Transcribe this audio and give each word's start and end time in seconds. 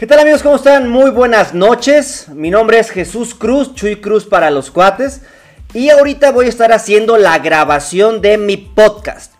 ¿Qué 0.00 0.06
tal 0.06 0.18
amigos? 0.20 0.42
¿Cómo 0.42 0.56
están? 0.56 0.88
Muy 0.88 1.10
buenas 1.10 1.52
noches. 1.52 2.28
Mi 2.30 2.48
nombre 2.48 2.78
es 2.78 2.88
Jesús 2.88 3.34
Cruz, 3.34 3.74
Chuy 3.74 3.96
Cruz 3.96 4.24
para 4.24 4.50
los 4.50 4.70
cuates. 4.70 5.20
Y 5.74 5.90
ahorita 5.90 6.32
voy 6.32 6.46
a 6.46 6.48
estar 6.48 6.72
haciendo 6.72 7.18
la 7.18 7.38
grabación 7.38 8.22
de 8.22 8.38
mi 8.38 8.56
podcast, 8.56 9.34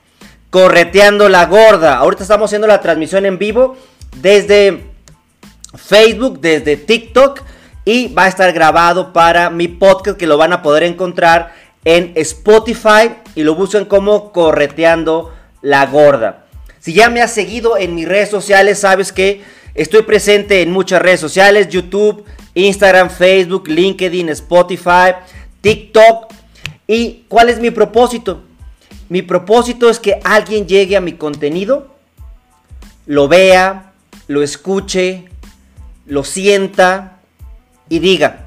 Correteando 0.50 1.30
la 1.30 1.46
Gorda. 1.46 1.96
Ahorita 1.96 2.24
estamos 2.24 2.50
haciendo 2.50 2.66
la 2.66 2.82
transmisión 2.82 3.24
en 3.24 3.38
vivo 3.38 3.78
desde 4.18 4.84
Facebook, 5.76 6.42
desde 6.42 6.76
TikTok. 6.76 7.40
Y 7.86 8.12
va 8.12 8.24
a 8.24 8.28
estar 8.28 8.52
grabado 8.52 9.14
para 9.14 9.48
mi 9.48 9.66
podcast 9.66 10.18
que 10.18 10.26
lo 10.26 10.36
van 10.36 10.52
a 10.52 10.60
poder 10.60 10.82
encontrar 10.82 11.54
en 11.86 12.12
Spotify. 12.16 13.14
Y 13.34 13.44
lo 13.44 13.54
buscan 13.54 13.86
como 13.86 14.30
Correteando 14.30 15.32
la 15.62 15.86
Gorda. 15.86 16.44
Si 16.80 16.92
ya 16.92 17.08
me 17.08 17.22
has 17.22 17.32
seguido 17.32 17.78
en 17.78 17.94
mis 17.94 18.06
redes 18.06 18.28
sociales, 18.28 18.80
sabes 18.80 19.10
que 19.10 19.42
Estoy 19.74 20.02
presente 20.02 20.62
en 20.62 20.72
muchas 20.72 21.00
redes 21.00 21.20
sociales, 21.20 21.68
YouTube, 21.68 22.24
Instagram, 22.54 23.10
Facebook, 23.10 23.68
LinkedIn, 23.68 24.28
Spotify, 24.30 25.14
TikTok. 25.60 26.32
¿Y 26.86 27.24
cuál 27.28 27.50
es 27.50 27.60
mi 27.60 27.70
propósito? 27.70 28.42
Mi 29.08 29.22
propósito 29.22 29.88
es 29.88 29.98
que 29.98 30.20
alguien 30.24 30.66
llegue 30.66 30.96
a 30.96 31.00
mi 31.00 31.14
contenido, 31.14 31.94
lo 33.06 33.28
vea, 33.28 33.92
lo 34.28 34.42
escuche, 34.42 35.24
lo 36.06 36.24
sienta 36.24 37.18
y 37.88 37.98
diga, 37.98 38.46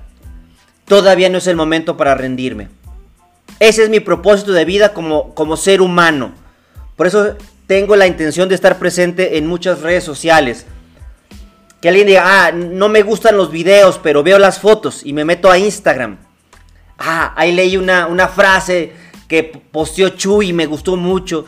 todavía 0.86 1.30
no 1.30 1.38
es 1.38 1.48
el 1.48 1.56
momento 1.56 1.98
para 1.98 2.16
rendirme. 2.16 2.70
Ese 3.60 3.84
es 3.84 3.90
mi 3.90 4.00
propósito 4.00 4.52
de 4.52 4.66
vida 4.66 4.94
como, 4.94 5.34
como 5.36 5.58
ser 5.58 5.82
humano. 5.82 6.34
Por 6.96 7.08
eso 7.08 7.38
tengo 7.68 7.96
la 7.96 8.08
intención 8.08 8.50
de 8.50 8.56
estar 8.56 8.80
presente 8.80 9.38
en 9.38 9.48
muchas 9.48 9.82
redes 9.82 10.04
sociales. 10.04 10.66
Que 11.84 11.90
alguien 11.90 12.08
diga, 12.08 12.24
ah, 12.24 12.54
no 12.54 12.88
me 12.88 13.02
gustan 13.02 13.36
los 13.36 13.52
videos, 13.52 14.00
pero 14.02 14.24
veo 14.24 14.40
las 14.40 14.58
fotos 14.58 15.02
y 15.04 15.12
me 15.12 15.26
meto 15.26 15.52
a 15.52 15.58
Instagram. 15.58 16.18
Ah, 16.98 17.34
ahí 17.36 17.52
leí 17.52 17.76
una, 17.76 18.08
una 18.08 18.30
frase 18.30 18.94
que 19.28 19.44
posteó 19.44 20.08
Chuy 20.08 20.52
y 20.52 20.54
me 20.54 20.66
gustó 20.66 20.96
mucho. 20.96 21.46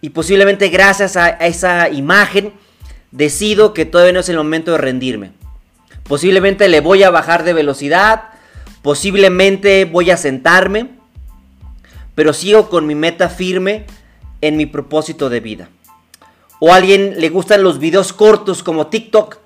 Y 0.00 0.10
posiblemente 0.10 0.68
gracias 0.68 1.16
a, 1.16 1.26
a 1.26 1.46
esa 1.46 1.88
imagen 1.90 2.54
decido 3.12 3.72
que 3.72 3.84
todavía 3.84 4.14
no 4.14 4.18
es 4.18 4.28
el 4.28 4.36
momento 4.36 4.72
de 4.72 4.78
rendirme. 4.78 5.30
Posiblemente 6.08 6.66
le 6.66 6.80
voy 6.80 7.04
a 7.04 7.10
bajar 7.10 7.44
de 7.44 7.52
velocidad. 7.52 8.30
Posiblemente 8.82 9.84
voy 9.84 10.10
a 10.10 10.16
sentarme. 10.16 10.88
Pero 12.16 12.32
sigo 12.32 12.68
con 12.68 12.84
mi 12.84 12.96
meta 12.96 13.28
firme 13.28 13.86
en 14.40 14.56
mi 14.56 14.66
propósito 14.66 15.30
de 15.30 15.38
vida. 15.38 15.68
O 16.58 16.72
a 16.72 16.76
alguien 16.78 17.20
le 17.20 17.28
gustan 17.28 17.62
los 17.62 17.78
videos 17.78 18.12
cortos 18.12 18.64
como 18.64 18.88
TikTok. 18.88 19.41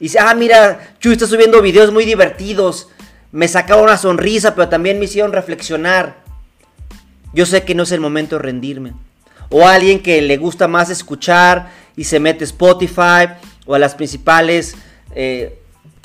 Y 0.00 0.04
dice, 0.04 0.18
ah, 0.18 0.34
mira, 0.34 0.94
Chuy 0.98 1.12
está 1.12 1.26
subiendo 1.26 1.60
videos 1.60 1.92
muy 1.92 2.06
divertidos. 2.06 2.88
Me 3.32 3.46
sacaba 3.46 3.82
una 3.82 3.98
sonrisa, 3.98 4.54
pero 4.54 4.70
también 4.70 4.98
me 4.98 5.04
hicieron 5.04 5.32
reflexionar. 5.32 6.16
Yo 7.34 7.44
sé 7.44 7.64
que 7.64 7.74
no 7.74 7.82
es 7.82 7.92
el 7.92 8.00
momento 8.00 8.36
de 8.36 8.42
rendirme. 8.42 8.94
O 9.50 9.68
alguien 9.68 10.00
que 10.02 10.22
le 10.22 10.38
gusta 10.38 10.68
más 10.68 10.88
escuchar 10.88 11.70
y 11.96 12.04
se 12.04 12.18
mete 12.18 12.44
a 12.44 12.46
Spotify 12.46 13.28
o 13.66 13.74
a 13.74 13.78
las 13.78 13.94
principales 13.94 14.74
eh, 15.14 15.58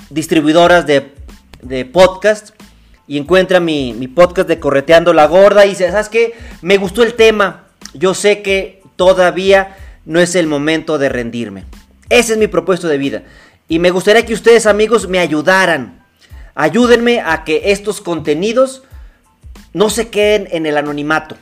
distribuidoras 0.09 0.85
de, 0.85 1.13
de, 1.61 1.85
podcast 1.85 2.49
y 3.07 3.17
encuentra 3.17 3.59
mi, 3.59 3.93
mi 3.93 4.07
podcast 4.07 4.47
de 4.49 4.59
Correteando 4.59 5.13
la 5.13 5.25
Gorda 5.27 5.65
y 5.65 5.69
dice, 5.69 5.89
¿sabes 5.89 6.09
qué? 6.09 6.33
Me 6.61 6.77
gustó 6.77 7.01
el 7.01 7.13
tema. 7.13 7.67
Yo 7.93 8.13
sé 8.13 8.41
que 8.41 8.81
todavía 8.97 9.77
no 10.05 10.19
es 10.19 10.35
el 10.35 10.47
momento 10.47 10.97
de 10.97 11.09
rendirme. 11.09 11.63
Ese 12.09 12.33
es 12.33 12.39
mi 12.39 12.47
propuesto 12.47 12.87
de 12.87 12.97
vida. 12.97 13.23
Y 13.67 13.79
me 13.79 13.91
gustaría 13.91 14.25
que 14.25 14.33
ustedes 14.33 14.65
amigos 14.65 15.07
me 15.07 15.19
ayudaran. 15.19 16.03
Ayúdenme 16.53 17.21
a 17.21 17.43
que 17.43 17.71
estos 17.71 17.99
contenidos 17.99 18.83
no 19.73 19.89
se 19.89 20.09
queden 20.09 20.47
en 20.51 20.65
el 20.65 20.77
anonimato. 20.77 21.35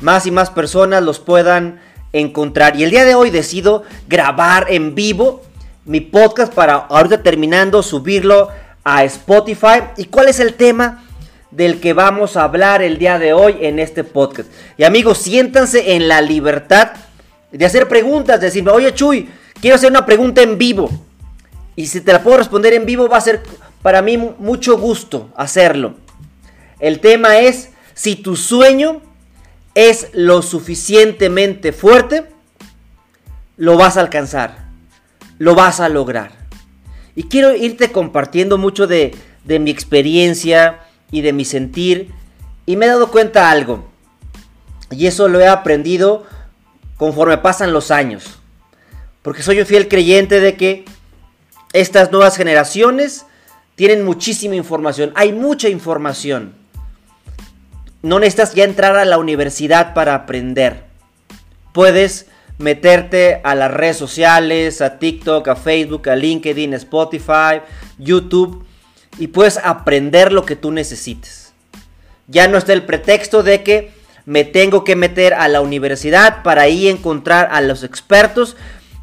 Más 0.00 0.26
y 0.26 0.30
más 0.30 0.50
personas 0.50 1.02
los 1.02 1.18
puedan 1.18 1.80
encontrar. 2.12 2.76
Y 2.76 2.84
el 2.84 2.90
día 2.90 3.04
de 3.04 3.14
hoy 3.14 3.30
decido 3.30 3.82
grabar 4.06 4.66
en 4.68 4.94
vivo 4.94 5.42
mi 5.84 6.00
podcast 6.00 6.52
para 6.52 6.74
ahorita 6.74 7.22
terminando 7.22 7.82
subirlo 7.82 8.50
a 8.84 9.04
Spotify. 9.04 9.84
¿Y 9.96 10.04
cuál 10.04 10.28
es 10.28 10.38
el 10.38 10.54
tema 10.54 11.04
del 11.50 11.80
que 11.80 11.94
vamos 11.94 12.36
a 12.36 12.44
hablar 12.44 12.82
el 12.82 12.98
día 12.98 13.18
de 13.18 13.32
hoy 13.32 13.56
en 13.62 13.78
este 13.78 14.04
podcast? 14.04 14.50
Y 14.76 14.84
amigos, 14.84 15.18
siéntanse 15.18 15.94
en 15.94 16.08
la 16.08 16.20
libertad 16.20 16.92
de 17.50 17.64
hacer 17.64 17.88
preguntas, 17.88 18.38
de 18.38 18.46
decirme, 18.46 18.70
oye 18.70 18.94
Chuy, 18.94 19.30
quiero 19.60 19.76
hacer 19.76 19.90
una 19.90 20.04
pregunta 20.04 20.42
en 20.42 20.58
vivo. 20.58 21.07
Y 21.78 21.86
si 21.86 22.00
te 22.00 22.12
la 22.12 22.24
puedo 22.24 22.38
responder 22.38 22.74
en 22.74 22.86
vivo, 22.86 23.08
va 23.08 23.18
a 23.18 23.20
ser 23.20 23.40
para 23.82 24.02
mí 24.02 24.16
mucho 24.16 24.76
gusto 24.78 25.30
hacerlo. 25.36 25.94
El 26.80 26.98
tema 26.98 27.38
es 27.38 27.68
si 27.94 28.16
tu 28.16 28.34
sueño 28.34 29.00
es 29.76 30.08
lo 30.12 30.42
suficientemente 30.42 31.70
fuerte, 31.70 32.24
lo 33.56 33.76
vas 33.76 33.96
a 33.96 34.00
alcanzar, 34.00 34.66
lo 35.38 35.54
vas 35.54 35.78
a 35.78 35.88
lograr. 35.88 36.32
Y 37.14 37.28
quiero 37.28 37.54
irte 37.54 37.92
compartiendo 37.92 38.58
mucho 38.58 38.88
de, 38.88 39.14
mi 39.46 39.70
experiencia 39.70 40.80
y 41.12 41.20
de 41.20 41.32
mi 41.32 41.44
sentir. 41.44 42.10
Y 42.66 42.74
me 42.74 42.86
he 42.86 42.88
dado 42.88 43.12
cuenta 43.12 43.52
algo. 43.52 43.88
Y 44.90 45.06
eso 45.06 45.28
lo 45.28 45.38
he 45.38 45.46
aprendido 45.46 46.26
conforme 46.96 47.38
pasan 47.38 47.72
los 47.72 47.92
años. 47.92 48.40
Porque 49.22 49.44
soy 49.44 49.60
un 49.60 49.66
fiel 49.66 49.86
creyente 49.86 50.40
de 50.40 50.56
que 50.56 50.84
estas 51.72 52.10
nuevas 52.10 52.36
generaciones 52.36 53.26
tienen 53.74 54.04
muchísima 54.04 54.54
información, 54.54 55.12
hay 55.14 55.32
mucha 55.32 55.68
información. 55.68 56.54
No 58.02 58.18
necesitas 58.18 58.54
ya 58.54 58.64
entrar 58.64 58.96
a 58.96 59.04
la 59.04 59.18
universidad 59.18 59.94
para 59.94 60.14
aprender. 60.14 60.84
Puedes 61.72 62.26
meterte 62.58 63.40
a 63.44 63.54
las 63.54 63.70
redes 63.70 63.96
sociales, 63.96 64.80
a 64.80 64.98
TikTok, 64.98 65.46
a 65.48 65.56
Facebook, 65.56 66.08
a 66.08 66.16
LinkedIn, 66.16 66.74
Spotify, 66.74 67.62
YouTube 67.98 68.66
y 69.18 69.28
puedes 69.28 69.58
aprender 69.58 70.32
lo 70.32 70.44
que 70.44 70.56
tú 70.56 70.70
necesites. 70.70 71.52
Ya 72.26 72.48
no 72.48 72.58
está 72.58 72.72
el 72.72 72.84
pretexto 72.84 73.42
de 73.42 73.62
que 73.62 73.92
me 74.26 74.44
tengo 74.44 74.84
que 74.84 74.96
meter 74.96 75.34
a 75.34 75.48
la 75.48 75.60
universidad 75.60 76.42
para 76.42 76.62
ahí 76.62 76.88
encontrar 76.88 77.48
a 77.50 77.60
los 77.60 77.82
expertos 77.82 78.56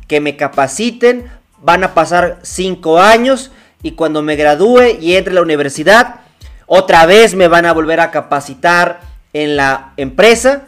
que 0.07 0.19
me 0.19 0.37
capaciten 0.37 1.29
van 1.65 1.83
a 1.83 1.95
pasar 1.95 2.37
cinco 2.43 2.99
años 2.99 3.51
y 3.81 3.91
cuando 3.91 4.21
me 4.21 4.35
gradúe 4.35 4.99
y 5.01 5.15
entre 5.15 5.31
a 5.31 5.35
la 5.35 5.41
universidad, 5.41 6.19
otra 6.67 7.07
vez 7.07 7.33
me 7.33 7.47
van 7.47 7.65
a 7.65 7.73
volver 7.73 7.99
a 7.99 8.11
capacitar 8.11 9.01
en 9.33 9.57
la 9.57 9.93
empresa 9.97 10.67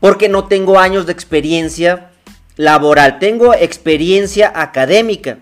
porque 0.00 0.28
no 0.28 0.46
tengo 0.46 0.80
años 0.80 1.06
de 1.06 1.12
experiencia 1.12 2.10
laboral, 2.56 3.20
tengo 3.20 3.54
experiencia 3.54 4.52
académica 4.54 5.38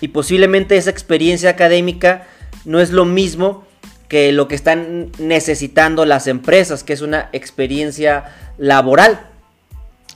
y 0.00 0.08
posiblemente 0.08 0.78
esa 0.78 0.90
experiencia 0.90 1.50
académica 1.50 2.26
no 2.64 2.80
es 2.80 2.90
lo 2.90 3.04
mismo 3.04 3.66
que 4.08 4.32
lo 4.32 4.48
que 4.48 4.54
están 4.54 5.12
necesitando 5.18 6.06
las 6.06 6.28
empresas, 6.28 6.82
que 6.82 6.94
es 6.94 7.02
una 7.02 7.28
experiencia 7.32 8.24
laboral. 8.56 9.20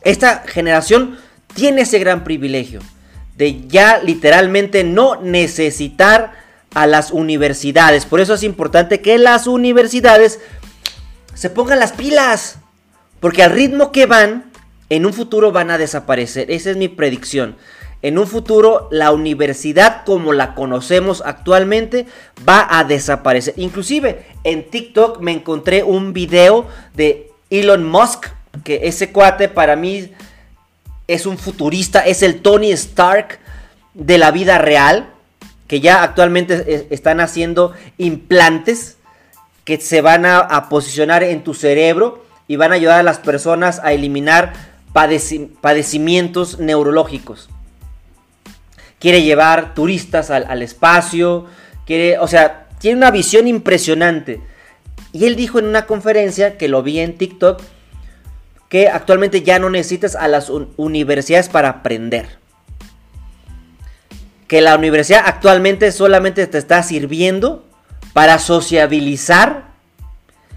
Esta 0.00 0.44
generación 0.46 1.18
tiene 1.54 1.82
ese 1.82 1.98
gran 1.98 2.24
privilegio 2.24 2.80
de 3.36 3.66
ya 3.66 3.98
literalmente 4.02 4.84
no 4.84 5.20
necesitar 5.20 6.32
a 6.74 6.86
las 6.86 7.10
universidades. 7.10 8.06
Por 8.06 8.20
eso 8.20 8.34
es 8.34 8.42
importante 8.42 9.00
que 9.00 9.18
las 9.18 9.46
universidades 9.46 10.40
se 11.34 11.50
pongan 11.50 11.78
las 11.78 11.92
pilas. 11.92 12.58
Porque 13.20 13.42
al 13.42 13.52
ritmo 13.52 13.92
que 13.92 14.06
van, 14.06 14.50
en 14.88 15.06
un 15.06 15.12
futuro 15.12 15.52
van 15.52 15.70
a 15.70 15.78
desaparecer. 15.78 16.50
Esa 16.50 16.70
es 16.70 16.76
mi 16.76 16.88
predicción. 16.88 17.56
En 18.02 18.18
un 18.18 18.26
futuro 18.26 18.88
la 18.90 19.12
universidad 19.12 20.04
como 20.04 20.32
la 20.32 20.54
conocemos 20.54 21.22
actualmente 21.24 22.06
va 22.46 22.66
a 22.68 22.82
desaparecer. 22.82 23.54
Inclusive 23.56 24.26
en 24.42 24.68
TikTok 24.68 25.20
me 25.20 25.30
encontré 25.30 25.84
un 25.84 26.12
video 26.12 26.66
de 26.94 27.30
Elon 27.50 27.84
Musk. 27.88 28.26
Que 28.64 28.80
ese 28.84 29.12
cuate 29.12 29.48
para 29.48 29.76
mí 29.76 30.12
es 31.08 31.26
un 31.26 31.38
futurista, 31.38 32.00
es 32.00 32.22
el 32.22 32.40
Tony 32.40 32.72
Stark 32.72 33.38
de 33.94 34.18
la 34.18 34.30
vida 34.30 34.58
real, 34.58 35.10
que 35.66 35.80
ya 35.80 36.02
actualmente 36.02 36.86
están 36.90 37.20
haciendo 37.20 37.72
implantes 37.98 38.98
que 39.64 39.80
se 39.80 40.00
van 40.00 40.26
a, 40.26 40.68
posicionar 40.68 41.22
en 41.22 41.44
tu 41.44 41.54
cerebro 41.54 42.24
y 42.48 42.56
van 42.56 42.72
a 42.72 42.74
ayudar 42.74 43.00
a 43.00 43.04
las 43.04 43.18
personas 43.18 43.80
a 43.82 43.92
eliminar 43.92 44.52
padecimientos 44.92 46.58
neurológicos. 46.58 47.48
Quiere 48.98 49.22
llevar 49.22 49.74
turistas 49.74 50.30
al, 50.30 50.44
al 50.48 50.62
espacio, 50.62 51.46
quiere, 51.86 52.18
o 52.18 52.28
sea, 52.28 52.68
tiene 52.78 52.98
una 52.98 53.10
visión 53.10 53.48
impresionante. 53.48 54.40
Y 55.12 55.24
él 55.26 55.36
dijo 55.36 55.58
en 55.58 55.66
una 55.66 55.86
conferencia 55.86 56.58
que 56.58 56.68
lo 56.68 56.82
vi 56.82 57.00
en 57.00 57.16
TikTok 57.16 57.62
que 58.72 58.88
actualmente 58.88 59.42
ya 59.42 59.58
no 59.58 59.68
necesitas 59.68 60.16
a 60.16 60.28
las 60.28 60.48
universidades 60.48 61.50
para 61.50 61.68
aprender. 61.68 62.38
Que 64.48 64.62
la 64.62 64.74
universidad 64.76 65.24
actualmente 65.26 65.92
solamente 65.92 66.46
te 66.46 66.56
está 66.56 66.82
sirviendo 66.82 67.66
para 68.14 68.38
sociabilizar 68.38 69.64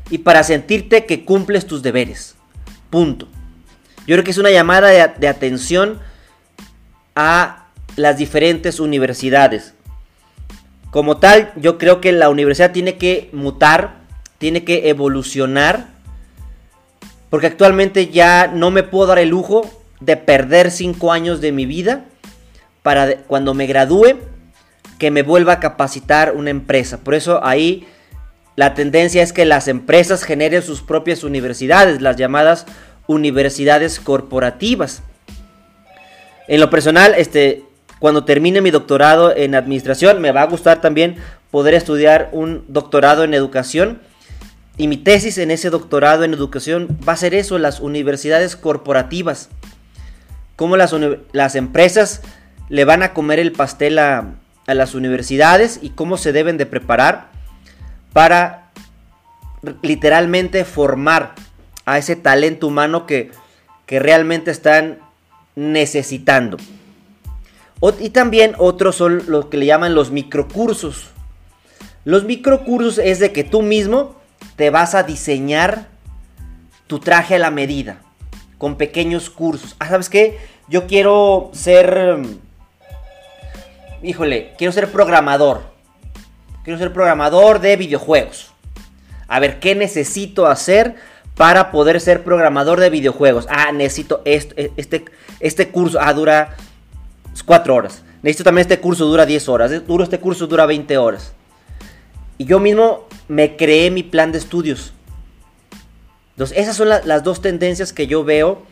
y 0.10 0.20
para 0.20 0.46
sentirte 0.46 1.06
que 1.06 1.26
cumples 1.26 1.68
tus 1.68 1.84
deberes. 1.84 2.36
Punto. 2.90 3.28
Yo 4.08 4.16
creo 4.16 4.24
que 4.24 4.32
es 4.32 4.38
una 4.38 4.50
llamada 4.52 4.88
de, 4.88 5.28
atención 5.28 6.00
a 7.16 7.66
las 7.98 8.18
diferentes 8.18 8.80
universidades. 8.80 9.74
Como 10.90 11.18
tal, 11.18 11.52
yo 11.58 11.78
creo 11.78 12.00
que 12.00 12.14
la 12.14 12.30
universidad 12.30 12.72
tiene 12.72 12.96
que 12.96 13.30
mutar, 13.34 13.98
tiene 14.38 14.64
que 14.64 14.88
evolucionar 14.88 15.94
porque 17.30 17.48
actualmente 17.48 18.07
ya 18.07 18.48
no 18.48 18.72
me 18.72 18.83
puedo 18.83 19.07
dar 19.07 19.19
el 19.19 19.30
lujo 19.30 19.69
de 20.00 20.18
perder 20.18 20.72
5 20.72 21.12
años 21.12 21.42
de 21.42 21.51
mi 21.51 21.66
vida 21.66 22.06
para 22.83 23.18
cuando 23.24 23.54
me 23.54 23.66
gradúe 23.66 24.19
que 25.00 25.12
me 25.12 25.24
vuelva 25.24 25.54
a 25.54 25.60
capacitar 25.60 26.33
una 26.36 26.50
empresa. 26.50 27.00
Por 27.00 27.16
eso 27.16 27.44
ahí 27.44 27.88
la 28.56 28.74
tendencia 28.74 29.22
es 29.22 29.33
que 29.33 29.45
las 29.45 29.68
empresas 29.68 30.24
generen 30.24 30.62
sus 30.62 30.81
propias 30.81 31.24
universidades, 31.24 32.01
las 32.01 32.16
llamadas 32.16 32.66
universidades 33.07 34.00
corporativas. 34.00 35.01
En 36.48 36.60
lo 36.60 36.69
personal, 36.69 37.13
este, 37.18 37.63
cuando 38.00 38.24
termine 38.24 38.62
mi 38.62 38.71
doctorado 38.71 39.36
en 39.36 39.56
administración, 39.56 40.21
me 40.21 40.31
va 40.31 40.44
a 40.44 40.48
gustar 40.48 40.80
también 40.80 41.18
poder 41.51 41.74
estudiar 41.74 42.30
un 42.31 42.63
doctorado 42.68 43.24
en 43.24 43.33
educación 43.33 44.00
y 44.77 44.88
mi 44.88 44.98
tesis 44.98 45.38
en 45.38 45.51
ese 45.51 45.69
doctorado 45.69 46.24
en 46.24 46.33
educación 46.33 46.98
va 47.07 47.13
a 47.13 47.18
ser 47.18 47.33
eso, 47.33 47.57
las 47.57 47.80
universidades 47.80 48.56
corporativas. 48.56 49.50
Cómo 50.56 50.75
las, 50.77 50.94
las 51.31 51.56
empresas 51.56 52.22
le 52.69 52.83
van 52.86 53.04
a 53.04 53.13
comer 53.13 53.39
el 53.39 53.51
pastel 53.51 54.00
a, 54.00 54.36
las 54.68 54.95
universidades 54.95 55.80
y 55.83 55.92
cómo 55.92 56.18
se 56.18 56.31
deben 56.31 56.57
de 56.57 56.66
preparar 56.66 57.27
para 58.13 58.72
literalmente 59.83 60.66
formar 60.66 61.36
a 61.86 62.00
ese 62.00 62.16
talento 62.16 62.66
humano 62.66 63.06
que, 63.06 63.30
que 63.86 64.00
realmente 64.00 64.50
están 64.50 64.98
necesitando. 65.56 66.57
y 68.00 68.10
también 68.10 68.56
otros 68.57 68.95
son 68.95 69.21
los 69.28 69.45
que 69.45 69.57
le 69.57 69.68
llaman 69.68 69.94
los 69.94 70.10
microcursos. 70.10 71.12
Los 72.04 72.24
microcursos 72.24 72.98
es 72.98 73.19
de 73.19 73.31
que 73.31 73.44
tú 73.44 73.62
mismo 73.62 74.16
te 74.56 74.69
vas 74.69 74.96
a 74.96 75.04
diseñar 75.04 75.88
tu 76.88 77.00
traje 77.00 77.36
a 77.36 77.40
la 77.40 77.52
medida, 77.52 77.98
con 78.57 78.75
pequeños 78.75 79.30
cursos. 79.30 79.75
Ah, 79.80 79.90
¿sabes 79.90 80.10
qué? 80.10 80.40
Yo 80.68 80.88
quiero 80.88 81.50
ser... 81.54 82.19
Híjole, 84.02 84.54
quiero 84.57 84.72
ser 84.72 84.92
programador. 84.92 85.63
Quiero 86.63 86.80
ser 86.80 86.94
programador 86.94 87.60
de 87.60 87.75
videojuegos. 87.75 88.52
A 89.28 89.40
ver, 89.40 89.60
¿qué 89.60 89.75
necesito 89.75 90.48
hacer 90.48 90.96
para 91.36 91.72
poder 91.72 92.00
ser 92.00 92.24
programador 92.24 92.80
de 92.80 92.90
videojuegos? 92.90 93.48
Ah, 93.50 93.72
necesito 93.72 94.22
este, 94.25 94.72
este, 94.78 95.06
este 95.40 95.69
curso. 95.69 96.00
Ah, 96.00 96.13
dura 96.13 96.56
4 97.46 97.75
horas. 97.75 98.04
Necesito 98.22 98.44
también 98.44 98.63
este 98.63 98.80
curso, 98.80 99.06
dura 99.06 99.25
10 99.25 99.50
horas. 99.50 99.88
Duro 99.88 100.04
este 100.04 100.19
curso, 100.19 100.48
dura 100.48 100.66
20 100.66 100.98
horas. 100.98 101.34
Y 102.38 102.46
yo 102.46 102.60
mismo 102.60 103.08
me 103.28 103.56
creé 103.56 103.92
mi 103.92 104.04
plan 104.04 104.32
de 104.32 104.38
estudios. 104.38 104.94
Entonces, 106.32 106.58
esas 106.58 106.76
son 106.76 106.90
las 106.90 107.24
dos 107.24 107.42
tendencias 107.42 107.94
que 107.94 108.08
yo 108.08 108.26
veo 108.26 108.64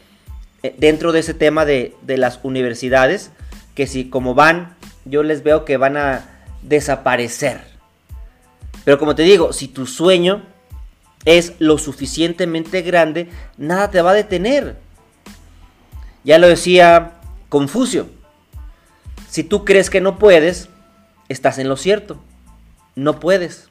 eh, 0.64 0.76
dentro 0.78 1.12
de 1.14 1.22
ese 1.22 1.34
tema 1.34 1.64
de, 1.66 1.96
de 2.02 2.18
las 2.18 2.40
universidades, 2.44 3.32
que 3.74 3.88
si 3.88 4.10
como 4.10 4.36
van, 4.36 4.76
yo 5.06 5.24
les 5.24 5.44
veo 5.44 5.64
que 5.64 5.78
van 5.78 5.96
a 5.96 6.26
desaparecer. 6.62 7.62
Pero 8.84 9.00
como 9.00 9.16
te 9.16 9.24
digo, 9.24 9.54
si 9.54 9.70
tu 9.70 9.88
sueño 9.88 10.44
es 11.24 11.54
lo 11.60 11.78
suficientemente 11.78 12.82
grande, 12.82 13.30
nada 13.58 13.90
te 13.92 14.02
va 14.02 14.12
a 14.12 14.16
detener. 14.16 14.76
Ya 16.26 16.38
lo 16.38 16.50
decía 16.50 17.14
Confucio. 17.48 18.08
Si 19.30 19.44
tú 19.44 19.64
crees 19.64 19.90
que 19.90 20.02
no 20.02 20.20
puedes, 20.20 20.68
estás 21.30 21.60
en 21.60 21.70
lo 21.70 21.78
cierto 21.78 22.20
no 22.96 23.20
puedes. 23.20 23.70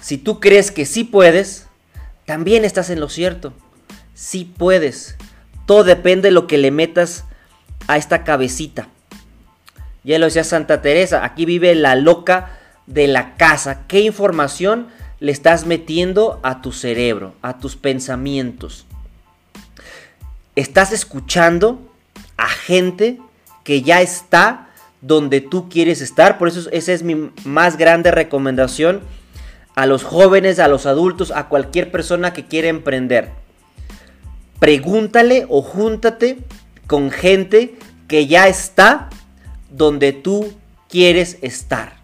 Si 0.00 0.18
tú 0.18 0.40
crees 0.40 0.70
que 0.70 0.86
sí 0.86 1.04
puedes, 1.04 1.66
también 2.26 2.64
estás 2.64 2.90
en 2.90 3.00
lo 3.00 3.08
cierto. 3.08 3.52
Sí 4.14 4.44
puedes. 4.56 5.16
Todo 5.66 5.84
depende 5.84 6.28
de 6.28 6.32
lo 6.32 6.46
que 6.46 6.58
le 6.58 6.70
metas 6.70 7.24
a 7.86 7.96
esta 7.96 8.24
cabecita. 8.24 8.88
Ya 10.04 10.18
lo 10.18 10.26
decía 10.26 10.44
Santa 10.44 10.82
Teresa, 10.82 11.24
aquí 11.24 11.44
vive 11.44 11.74
la 11.74 11.94
loca 11.94 12.58
de 12.86 13.06
la 13.06 13.36
casa. 13.36 13.86
¿Qué 13.86 14.00
información 14.00 14.88
le 15.20 15.30
estás 15.30 15.66
metiendo 15.66 16.40
a 16.42 16.60
tu 16.60 16.72
cerebro, 16.72 17.34
a 17.42 17.58
tus 17.58 17.76
pensamientos? 17.76 18.86
Estás 20.56 20.92
escuchando 20.92 21.80
a 22.36 22.48
gente 22.48 23.20
que 23.62 23.82
ya 23.82 24.00
está 24.02 24.68
donde 25.02 25.42
tú 25.42 25.68
quieres 25.68 26.00
estar. 26.00 26.38
Por 26.38 26.48
eso 26.48 26.70
esa 26.70 26.92
es 26.92 27.02
mi 27.02 27.30
más 27.44 27.76
grande 27.76 28.10
recomendación 28.10 29.02
a 29.74 29.84
los 29.86 30.04
jóvenes, 30.04 30.58
a 30.58 30.68
los 30.68 30.86
adultos, 30.86 31.30
a 31.30 31.48
cualquier 31.48 31.90
persona 31.90 32.32
que 32.32 32.46
quiera 32.46 32.68
emprender. 32.68 33.30
Pregúntale 34.58 35.44
o 35.48 35.60
júntate 35.60 36.38
con 36.86 37.10
gente 37.10 37.74
que 38.08 38.26
ya 38.26 38.48
está 38.48 39.10
donde 39.70 40.12
tú 40.12 40.52
quieres 40.88 41.38
estar. 41.42 41.94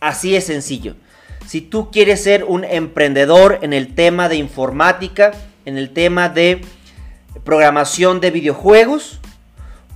Así 0.00 0.34
es 0.34 0.44
sencillo. 0.44 0.96
Si 1.46 1.60
tú 1.60 1.90
quieres 1.90 2.22
ser 2.22 2.44
un 2.44 2.64
emprendedor 2.64 3.58
en 3.62 3.72
el 3.72 3.94
tema 3.94 4.28
de 4.28 4.36
informática, 4.36 5.32
en 5.64 5.76
el 5.76 5.90
tema 5.90 6.28
de 6.28 6.62
programación 7.44 8.20
de 8.20 8.30
videojuegos, 8.30 9.20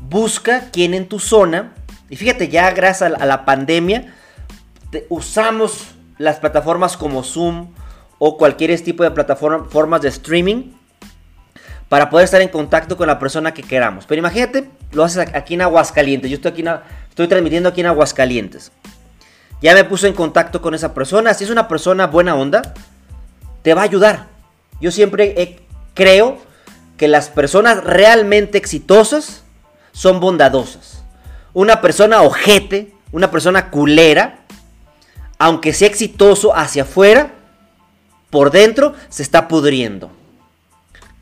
busca 0.00 0.70
quien 0.70 0.94
en 0.94 1.06
tu 1.06 1.18
zona 1.18 1.72
y 2.10 2.16
fíjate, 2.16 2.48
ya 2.48 2.70
gracias 2.72 3.12
a 3.12 3.26
la 3.26 3.44
pandemia, 3.44 4.14
usamos 5.08 5.86
las 6.18 6.36
plataformas 6.36 6.96
como 6.96 7.22
Zoom 7.22 7.72
o 8.18 8.36
cualquier 8.36 8.78
tipo 8.80 9.02
de 9.02 9.10
plataformas 9.10 10.00
de 10.02 10.08
streaming 10.08 10.72
para 11.88 12.10
poder 12.10 12.24
estar 12.24 12.40
en 12.40 12.48
contacto 12.48 12.96
con 12.96 13.06
la 13.06 13.18
persona 13.18 13.54
que 13.54 13.62
queramos. 13.62 14.04
Pero 14.06 14.18
imagínate, 14.18 14.70
lo 14.92 15.04
haces 15.04 15.28
aquí 15.34 15.54
en 15.54 15.62
Aguascalientes. 15.62 16.30
Yo 16.30 16.36
estoy, 16.36 16.52
aquí 16.52 16.64
estoy 17.08 17.28
transmitiendo 17.28 17.68
aquí 17.68 17.80
en 17.80 17.86
Aguascalientes. 17.88 18.72
Ya 19.62 19.74
me 19.74 19.84
puse 19.84 20.08
en 20.08 20.14
contacto 20.14 20.60
con 20.60 20.74
esa 20.74 20.94
persona. 20.94 21.34
Si 21.34 21.44
es 21.44 21.50
una 21.50 21.68
persona 21.68 22.06
buena 22.06 22.34
onda, 22.34 22.74
te 23.62 23.74
va 23.74 23.82
a 23.82 23.84
ayudar. 23.84 24.26
Yo 24.80 24.90
siempre 24.90 25.58
creo 25.94 26.38
que 26.96 27.08
las 27.08 27.28
personas 27.28 27.82
realmente 27.82 28.58
exitosas 28.58 29.42
son 29.92 30.20
bondadosas 30.20 31.03
una 31.54 31.80
persona 31.80 32.22
ojete, 32.22 32.92
una 33.12 33.30
persona 33.30 33.70
culera, 33.70 34.40
aunque 35.38 35.72
sea 35.72 35.88
exitoso 35.88 36.54
hacia 36.54 36.82
afuera, 36.82 37.32
por 38.28 38.50
dentro 38.50 38.94
se 39.08 39.22
está 39.22 39.48
pudriendo. 39.48 40.10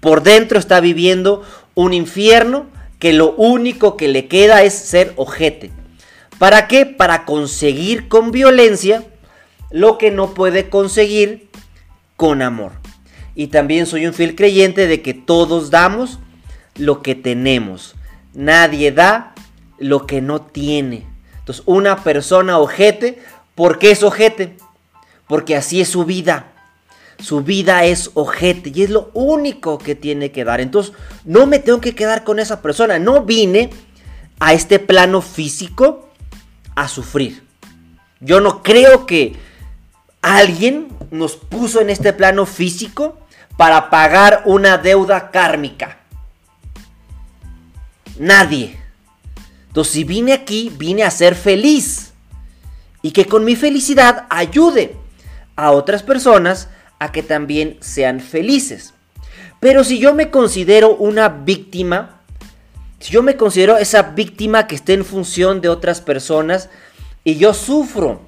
Por 0.00 0.22
dentro 0.22 0.58
está 0.58 0.80
viviendo 0.80 1.44
un 1.74 1.92
infierno 1.92 2.66
que 2.98 3.12
lo 3.12 3.32
único 3.32 3.96
que 3.96 4.08
le 4.08 4.26
queda 4.26 4.62
es 4.62 4.74
ser 4.74 5.12
ojete. 5.16 5.70
¿Para 6.38 6.66
qué? 6.66 6.86
Para 6.86 7.24
conseguir 7.24 8.08
con 8.08 8.32
violencia 8.32 9.04
lo 9.70 9.98
que 9.98 10.10
no 10.10 10.34
puede 10.34 10.68
conseguir 10.68 11.48
con 12.16 12.42
amor. 12.42 12.72
Y 13.34 13.48
también 13.48 13.86
soy 13.86 14.06
un 14.06 14.14
fiel 14.14 14.34
creyente 14.34 14.86
de 14.86 15.02
que 15.02 15.14
todos 15.14 15.70
damos 15.70 16.18
lo 16.76 17.02
que 17.02 17.14
tenemos. 17.14 17.94
Nadie 18.34 18.92
da 18.92 19.34
lo 19.78 20.06
que 20.06 20.20
no 20.20 20.42
tiene. 20.42 21.06
Entonces, 21.38 21.62
una 21.66 22.02
persona 22.02 22.58
ojete, 22.58 23.22
¿por 23.54 23.78
qué 23.78 23.90
es 23.90 24.02
ojete? 24.02 24.56
Porque 25.26 25.56
así 25.56 25.80
es 25.80 25.88
su 25.88 26.04
vida. 26.04 26.52
Su 27.18 27.42
vida 27.42 27.84
es 27.84 28.10
ojete 28.14 28.72
y 28.74 28.82
es 28.82 28.90
lo 28.90 29.10
único 29.14 29.78
que 29.78 29.94
tiene 29.94 30.32
que 30.32 30.44
dar. 30.44 30.60
Entonces, 30.60 30.92
no 31.24 31.46
me 31.46 31.58
tengo 31.58 31.80
que 31.80 31.94
quedar 31.94 32.24
con 32.24 32.38
esa 32.38 32.62
persona. 32.62 32.98
No 32.98 33.22
vine 33.22 33.70
a 34.40 34.52
este 34.52 34.78
plano 34.78 35.22
físico 35.22 36.08
a 36.74 36.88
sufrir. 36.88 37.44
Yo 38.20 38.40
no 38.40 38.62
creo 38.62 39.06
que 39.06 39.36
alguien 40.20 40.88
nos 41.10 41.36
puso 41.36 41.80
en 41.80 41.90
este 41.90 42.12
plano 42.12 42.46
físico 42.46 43.18
para 43.56 43.90
pagar 43.90 44.42
una 44.46 44.78
deuda 44.78 45.30
kármica. 45.30 45.98
Nadie. 48.18 48.81
Entonces, 49.72 49.94
si 49.94 50.04
vine 50.04 50.34
aquí, 50.34 50.70
vine 50.76 51.02
a 51.02 51.10
ser 51.10 51.34
feliz. 51.34 52.12
Y 53.00 53.12
que 53.12 53.24
con 53.24 53.42
mi 53.42 53.56
felicidad 53.56 54.26
ayude 54.28 54.96
a 55.56 55.70
otras 55.70 56.02
personas 56.02 56.68
a 56.98 57.10
que 57.10 57.22
también 57.22 57.78
sean 57.80 58.20
felices. 58.20 58.92
Pero 59.60 59.82
si 59.82 59.98
yo 59.98 60.14
me 60.14 60.30
considero 60.30 60.94
una 60.94 61.30
víctima, 61.30 62.20
si 63.00 63.12
yo 63.12 63.22
me 63.22 63.38
considero 63.38 63.78
esa 63.78 64.02
víctima 64.02 64.66
que 64.66 64.74
esté 64.74 64.92
en 64.92 65.06
función 65.06 65.62
de 65.62 65.70
otras 65.70 66.02
personas 66.02 66.68
y 67.24 67.36
yo 67.36 67.54
sufro 67.54 68.20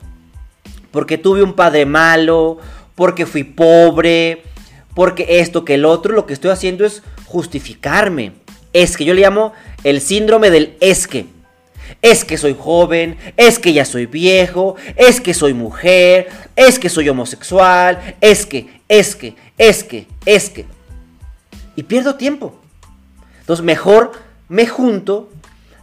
porque 0.92 1.18
tuve 1.18 1.42
un 1.42 1.52
padre 1.52 1.84
malo, 1.84 2.56
porque 2.94 3.26
fui 3.26 3.44
pobre, 3.44 4.44
porque 4.94 5.40
esto 5.40 5.62
que 5.62 5.74
el 5.74 5.84
otro, 5.84 6.14
lo 6.14 6.24
que 6.24 6.32
estoy 6.32 6.52
haciendo 6.52 6.86
es 6.86 7.02
justificarme. 7.26 8.32
Es 8.72 8.96
que 8.96 9.04
yo 9.04 9.12
le 9.12 9.20
llamo 9.20 9.52
el 9.82 10.00
síndrome 10.00 10.48
del 10.50 10.78
es 10.80 11.06
que. 11.06 11.33
Es 12.02 12.24
que 12.24 12.36
soy 12.36 12.56
joven, 12.58 13.16
es 13.36 13.58
que 13.58 13.72
ya 13.72 13.84
soy 13.84 14.06
viejo, 14.06 14.76
es 14.96 15.20
que 15.20 15.34
soy 15.34 15.54
mujer, 15.54 16.28
es 16.56 16.78
que 16.78 16.88
soy 16.88 17.08
homosexual, 17.08 18.16
es 18.20 18.46
que, 18.46 18.80
es 18.88 19.16
que, 19.16 19.36
es 19.58 19.84
que, 19.84 20.06
es 20.26 20.50
que. 20.50 20.66
Y 21.76 21.82
pierdo 21.84 22.16
tiempo. 22.16 22.60
Entonces 23.40 23.64
mejor 23.64 24.12
me 24.48 24.66
junto, 24.66 25.30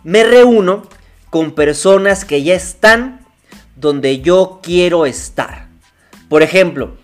me 0.04 0.24
reúno 0.24 0.88
con 1.30 1.52
personas 1.52 2.26
que 2.26 2.44
ya 2.44 2.56
están 2.56 3.26
donde 3.76 4.22
yo 4.22 4.60
quiero 4.62 5.06
estar. 5.06 5.68
Por 6.30 6.44
ejemplo, 6.44 6.96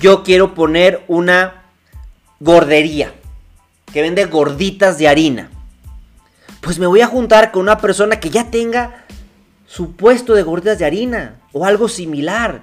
yo 0.00 0.22
quiero 0.22 0.54
poner 0.54 1.02
una 1.08 1.64
gordería 2.40 3.14
que 3.92 4.02
vende 4.02 4.24
gorditas 4.26 4.98
de 4.98 5.08
harina 5.08 5.50
pues 6.64 6.78
me 6.78 6.86
voy 6.86 7.02
a 7.02 7.06
juntar 7.06 7.52
con 7.52 7.62
una 7.62 7.76
persona 7.78 8.18
que 8.18 8.30
ya 8.30 8.50
tenga 8.50 9.04
su 9.66 9.92
puesto 9.92 10.32
de 10.32 10.42
gorditas 10.42 10.78
de 10.78 10.86
harina 10.86 11.36
o 11.52 11.66
algo 11.66 11.88
similar. 11.88 12.62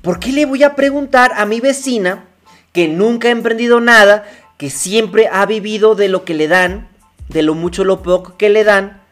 ¿Por 0.00 0.18
qué 0.18 0.32
le 0.32 0.46
voy 0.46 0.62
a 0.62 0.74
preguntar 0.74 1.32
a 1.36 1.44
mi 1.44 1.60
vecina 1.60 2.24
que 2.72 2.88
nunca 2.88 3.28
ha 3.28 3.32
emprendido 3.32 3.80
nada, 3.80 4.24
que 4.56 4.70
siempre 4.70 5.28
ha 5.30 5.44
vivido 5.44 5.94
de 5.94 6.08
lo 6.08 6.24
que 6.24 6.32
le 6.32 6.48
dan, 6.48 6.88
de 7.28 7.42
lo 7.42 7.54
mucho 7.54 7.82
o 7.82 7.84
lo 7.84 8.02
poco 8.02 8.38
que 8.38 8.48
le 8.48 8.64
dan? 8.64 9.02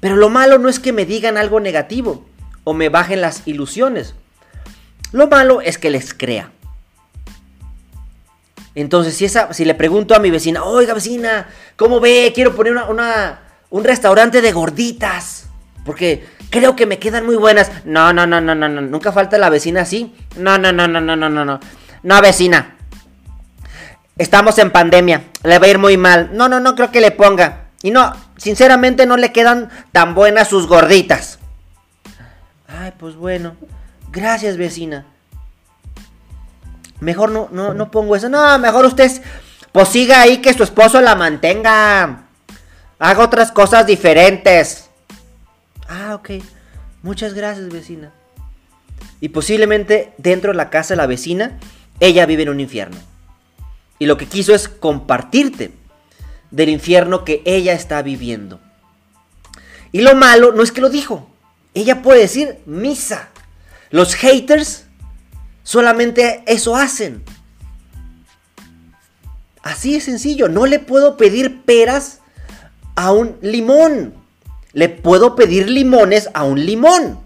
Pero 0.00 0.16
lo 0.16 0.30
malo 0.30 0.58
no 0.58 0.70
es 0.70 0.80
que 0.80 0.92
me 0.92 1.04
digan 1.04 1.36
algo 1.36 1.60
negativo 1.60 2.24
o 2.64 2.72
me 2.72 2.88
bajen 2.88 3.20
las 3.20 3.46
ilusiones. 3.46 4.14
Lo 5.12 5.28
malo 5.28 5.60
es 5.60 5.76
que 5.76 5.90
les 5.90 6.14
crea. 6.14 6.50
Entonces, 8.74 9.16
si, 9.16 9.24
esa, 9.24 9.52
si 9.52 9.64
le 9.64 9.74
pregunto 9.74 10.14
a 10.14 10.18
mi 10.18 10.30
vecina, 10.30 10.64
oiga 10.64 10.94
vecina, 10.94 11.48
¿cómo 11.76 12.00
ve? 12.00 12.32
Quiero 12.34 12.54
poner 12.56 12.74
una, 12.74 13.40
un 13.70 13.84
restaurante 13.84 14.40
de 14.40 14.52
gorditas. 14.52 15.46
Porque 15.84 16.26
creo 16.50 16.74
que 16.74 16.86
me 16.86 16.98
quedan 16.98 17.26
muy 17.26 17.36
buenas. 17.36 17.70
No, 17.84 18.12
no, 18.12 18.26
no, 18.26 18.40
no, 18.40 18.54
no, 18.54 18.68
no. 18.68 18.80
Nunca 18.80 19.12
falta 19.12 19.38
la 19.38 19.50
vecina 19.50 19.82
así. 19.82 20.14
No, 20.36 20.58
no, 20.58 20.72
no, 20.72 20.88
no, 20.88 21.00
no, 21.00 21.14
no, 21.14 21.28
no, 21.28 21.44
no. 21.44 21.60
No, 22.02 22.20
vecina. 22.20 22.76
Estamos 24.16 24.58
en 24.58 24.70
pandemia. 24.70 25.24
Le 25.42 25.58
va 25.58 25.66
a 25.66 25.68
ir 25.68 25.78
muy 25.78 25.96
mal. 25.96 26.30
No, 26.32 26.48
no, 26.48 26.60
no 26.60 26.74
creo 26.74 26.90
que 26.90 27.00
le 27.00 27.10
ponga. 27.10 27.68
Y 27.82 27.90
no, 27.90 28.12
sinceramente 28.36 29.06
no 29.06 29.16
le 29.16 29.32
quedan 29.32 29.70
tan 29.92 30.14
buenas 30.14 30.48
sus 30.48 30.66
gorditas. 30.66 31.38
Ay, 32.66 32.92
pues 32.98 33.14
bueno. 33.14 33.56
Gracias, 34.10 34.56
vecina. 34.56 35.06
Mejor 37.04 37.30
no, 37.30 37.48
no, 37.52 37.74
no 37.74 37.90
pongo 37.90 38.16
eso. 38.16 38.28
No, 38.28 38.58
mejor 38.58 38.86
usted 38.86 39.10
pues 39.72 39.88
siga 39.88 40.22
ahí 40.22 40.38
que 40.38 40.54
su 40.54 40.62
esposo 40.62 41.00
la 41.00 41.14
mantenga. 41.14 42.26
Haga 42.98 43.24
otras 43.24 43.52
cosas 43.52 43.86
diferentes. 43.86 44.88
Ah, 45.88 46.14
ok. 46.14 46.30
Muchas 47.02 47.34
gracias, 47.34 47.68
vecina. 47.68 48.12
Y 49.20 49.28
posiblemente 49.28 50.14
dentro 50.16 50.52
de 50.52 50.56
la 50.56 50.70
casa 50.70 50.94
de 50.94 50.98
la 50.98 51.06
vecina, 51.06 51.58
ella 52.00 52.24
vive 52.24 52.44
en 52.44 52.48
un 52.48 52.60
infierno. 52.60 52.96
Y 53.98 54.06
lo 54.06 54.16
que 54.16 54.26
quiso 54.26 54.54
es 54.54 54.68
compartirte 54.68 55.72
del 56.50 56.68
infierno 56.68 57.24
que 57.24 57.42
ella 57.44 57.74
está 57.74 58.00
viviendo. 58.02 58.60
Y 59.92 60.00
lo 60.00 60.14
malo 60.14 60.52
no 60.52 60.62
es 60.62 60.72
que 60.72 60.80
lo 60.80 60.88
dijo. 60.88 61.28
Ella 61.74 62.00
puede 62.00 62.20
decir 62.20 62.58
misa. 62.64 63.28
Los 63.90 64.14
haters 64.14 64.83
Solamente 65.64 66.44
eso 66.46 66.76
hacen. 66.76 67.24
Así 69.62 69.94
de 69.94 70.00
sencillo. 70.00 70.48
No 70.48 70.66
le 70.66 70.78
puedo 70.78 71.16
pedir 71.16 71.62
peras 71.62 72.20
a 72.94 73.12
un 73.12 73.36
limón. 73.40 74.14
Le 74.72 74.90
puedo 74.90 75.34
pedir 75.34 75.68
limones 75.70 76.28
a 76.34 76.44
un 76.44 76.64
limón. 76.64 77.18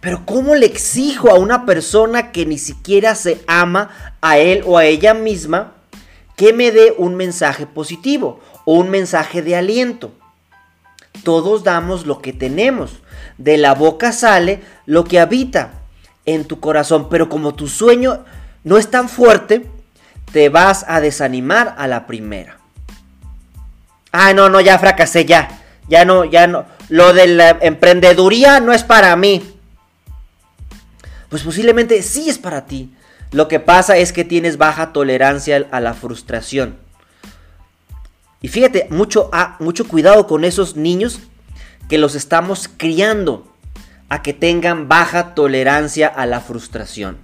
Pero 0.00 0.24
¿cómo 0.24 0.54
le 0.54 0.66
exijo 0.66 1.30
a 1.30 1.38
una 1.38 1.66
persona 1.66 2.30
que 2.30 2.46
ni 2.46 2.56
siquiera 2.56 3.14
se 3.14 3.42
ama 3.46 4.16
a 4.20 4.38
él 4.38 4.62
o 4.64 4.78
a 4.78 4.84
ella 4.84 5.12
misma 5.12 5.72
que 6.36 6.52
me 6.52 6.70
dé 6.70 6.94
un 6.98 7.16
mensaje 7.16 7.66
positivo 7.66 8.40
o 8.64 8.74
un 8.74 8.90
mensaje 8.90 9.42
de 9.42 9.56
aliento? 9.56 10.12
Todos 11.24 11.64
damos 11.64 12.06
lo 12.06 12.20
que 12.20 12.32
tenemos. 12.32 13.02
De 13.38 13.56
la 13.56 13.74
boca 13.74 14.12
sale 14.12 14.62
lo 14.86 15.04
que 15.04 15.18
habita 15.18 15.83
en 16.26 16.44
tu 16.44 16.60
corazón, 16.60 17.08
pero 17.08 17.28
como 17.28 17.54
tu 17.54 17.68
sueño 17.68 18.24
no 18.62 18.78
es 18.78 18.90
tan 18.90 19.08
fuerte, 19.08 19.66
te 20.32 20.48
vas 20.48 20.84
a 20.88 21.00
desanimar 21.00 21.74
a 21.78 21.86
la 21.86 22.06
primera. 22.06 22.58
Ah, 24.12 24.32
no, 24.32 24.48
no, 24.48 24.60
ya 24.60 24.78
fracasé, 24.78 25.24
ya. 25.24 25.60
Ya 25.88 26.04
no, 26.04 26.24
ya 26.24 26.46
no. 26.46 26.64
Lo 26.88 27.12
de 27.12 27.26
la 27.26 27.58
emprendeduría 27.60 28.60
no 28.60 28.72
es 28.72 28.82
para 28.82 29.14
mí. 29.16 29.42
Pues 31.28 31.42
posiblemente 31.42 32.02
sí 32.02 32.28
es 32.28 32.38
para 32.38 32.64
ti. 32.64 32.94
Lo 33.32 33.48
que 33.48 33.60
pasa 33.60 33.96
es 33.96 34.12
que 34.12 34.24
tienes 34.24 34.56
baja 34.56 34.92
tolerancia 34.92 35.66
a 35.70 35.80
la 35.80 35.94
frustración. 35.94 36.76
Y 38.40 38.48
fíjate, 38.48 38.86
mucho, 38.90 39.30
ah, 39.32 39.56
mucho 39.58 39.88
cuidado 39.88 40.26
con 40.26 40.44
esos 40.44 40.76
niños 40.76 41.20
que 41.88 41.98
los 41.98 42.14
estamos 42.14 42.68
criando 42.68 43.53
a 44.08 44.22
que 44.22 44.32
tengan 44.32 44.88
baja 44.88 45.34
tolerancia 45.34 46.08
a 46.08 46.26
la 46.26 46.40
frustración. 46.40 47.18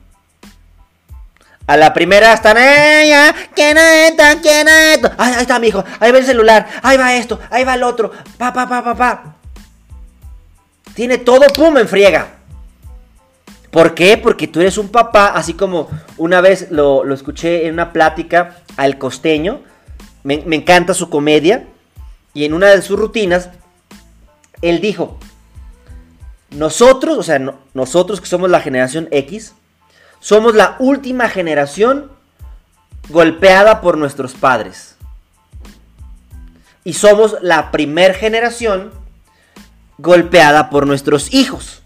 A 1.66 1.76
la 1.76 1.94
primera 1.94 2.32
están, 2.32 2.56
ella, 2.58 3.34
¿quién 3.54 3.76
es 3.76 4.10
esto? 4.10 4.24
¿Quién 4.42 4.66
es 4.66 4.96
esto? 4.96 5.10
Ahí 5.18 5.34
está 5.40 5.58
mi 5.58 5.68
hijo, 5.68 5.84
ahí 6.00 6.10
va 6.10 6.18
el 6.18 6.26
celular, 6.26 6.66
ahí 6.82 6.96
va 6.96 7.14
esto, 7.14 7.38
ahí 7.50 7.64
va 7.64 7.74
el 7.74 7.82
otro, 7.84 8.10
pa, 8.38 8.52
pa, 8.52 8.68
pa, 8.68 8.82
pa, 8.82 8.94
pa. 8.94 9.36
Tiene 10.94 11.18
todo, 11.18 11.46
pum, 11.48 11.78
en 11.78 11.86
friega. 11.86 12.26
¿Por 13.70 13.94
qué? 13.94 14.16
Porque 14.16 14.48
tú 14.48 14.60
eres 14.60 14.78
un 14.78 14.88
papá, 14.88 15.28
así 15.28 15.54
como 15.54 15.88
una 16.16 16.40
vez 16.40 16.72
lo, 16.72 17.08
escuché 17.14 17.66
en 17.66 17.74
una 17.74 17.92
plática 17.92 18.56
al 18.76 18.98
costeño, 18.98 19.60
me 20.24 20.56
encanta 20.56 20.92
su 20.92 21.08
comedia, 21.08 21.66
y 22.34 22.44
en 22.44 22.54
una 22.54 22.68
de 22.68 22.82
sus 22.82 22.98
rutinas, 22.98 23.50
él 24.62 24.80
dijo, 24.80 25.18
nosotros, 26.50 27.18
o 27.18 27.22
sea, 27.22 27.40
nosotros 27.74 28.20
que 28.20 28.26
somos 28.26 28.50
la 28.50 28.60
generación 28.60 29.08
X, 29.10 29.54
somos 30.18 30.54
la 30.54 30.76
última 30.78 31.28
generación 31.28 32.10
golpeada 33.08 33.80
por 33.80 33.96
nuestros 33.96 34.34
padres. 34.34 34.96
Y 36.84 36.94
somos 36.94 37.36
la 37.40 37.70
primer 37.70 38.14
generación 38.14 38.90
golpeada 39.98 40.70
por 40.70 40.86
nuestros 40.86 41.32
hijos. 41.32 41.82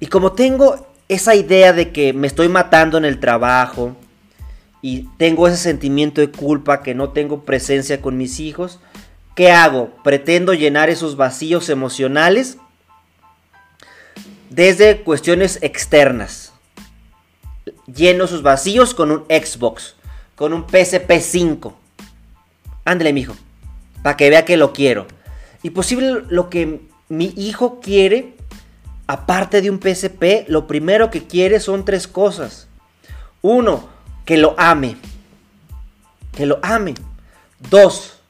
Y 0.00 0.06
como 0.06 0.32
tengo 0.32 0.86
esa 1.08 1.34
idea 1.34 1.72
de 1.72 1.92
que 1.92 2.12
me 2.12 2.26
estoy 2.26 2.48
matando 2.48 2.98
en 2.98 3.04
el 3.04 3.20
trabajo 3.20 3.96
y 4.82 5.08
tengo 5.16 5.48
ese 5.48 5.56
sentimiento 5.56 6.20
de 6.20 6.30
culpa 6.30 6.82
que 6.82 6.94
no 6.94 7.10
tengo 7.10 7.44
presencia 7.44 8.02
con 8.02 8.16
mis 8.18 8.40
hijos, 8.40 8.80
¿qué 9.34 9.50
hago? 9.50 9.90
Pretendo 10.02 10.52
llenar 10.52 10.90
esos 10.90 11.16
vacíos 11.16 11.68
emocionales 11.68 12.58
desde 14.54 15.02
cuestiones 15.02 15.58
externas. 15.62 16.52
Lleno 17.86 18.26
sus 18.26 18.42
vacíos 18.42 18.94
con 18.94 19.10
un 19.10 19.24
Xbox, 19.28 19.96
con 20.36 20.52
un 20.52 20.64
PSP 20.68 21.18
5. 21.20 21.76
Ándale, 22.84 23.12
mijo, 23.12 23.34
para 24.02 24.16
que 24.16 24.30
vea 24.30 24.44
que 24.44 24.56
lo 24.56 24.72
quiero. 24.72 25.06
Y 25.62 25.70
posible 25.70 26.22
lo 26.28 26.50
que 26.50 26.82
mi 27.08 27.32
hijo 27.36 27.80
quiere 27.80 28.34
aparte 29.06 29.60
de 29.60 29.70
un 29.70 29.80
PSP, 29.80 30.48
lo 30.48 30.66
primero 30.66 31.10
que 31.10 31.26
quiere 31.26 31.58
son 31.58 31.84
tres 31.84 32.06
cosas. 32.06 32.68
Uno, 33.42 33.88
que 34.24 34.36
lo 34.36 34.54
ame. 34.56 34.96
Que 36.32 36.46
lo 36.46 36.60
ame. 36.62 36.94
Dos, 37.70 38.20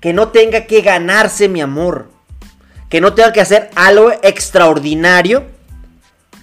que 0.00 0.12
no 0.12 0.28
tenga 0.28 0.66
que 0.66 0.82
ganarse 0.82 1.48
mi 1.48 1.60
amor. 1.60 2.10
Que 2.90 3.00
no 3.00 3.14
tenga 3.14 3.32
que 3.32 3.40
hacer 3.40 3.70
algo 3.74 4.12
extraordinario 4.22 5.46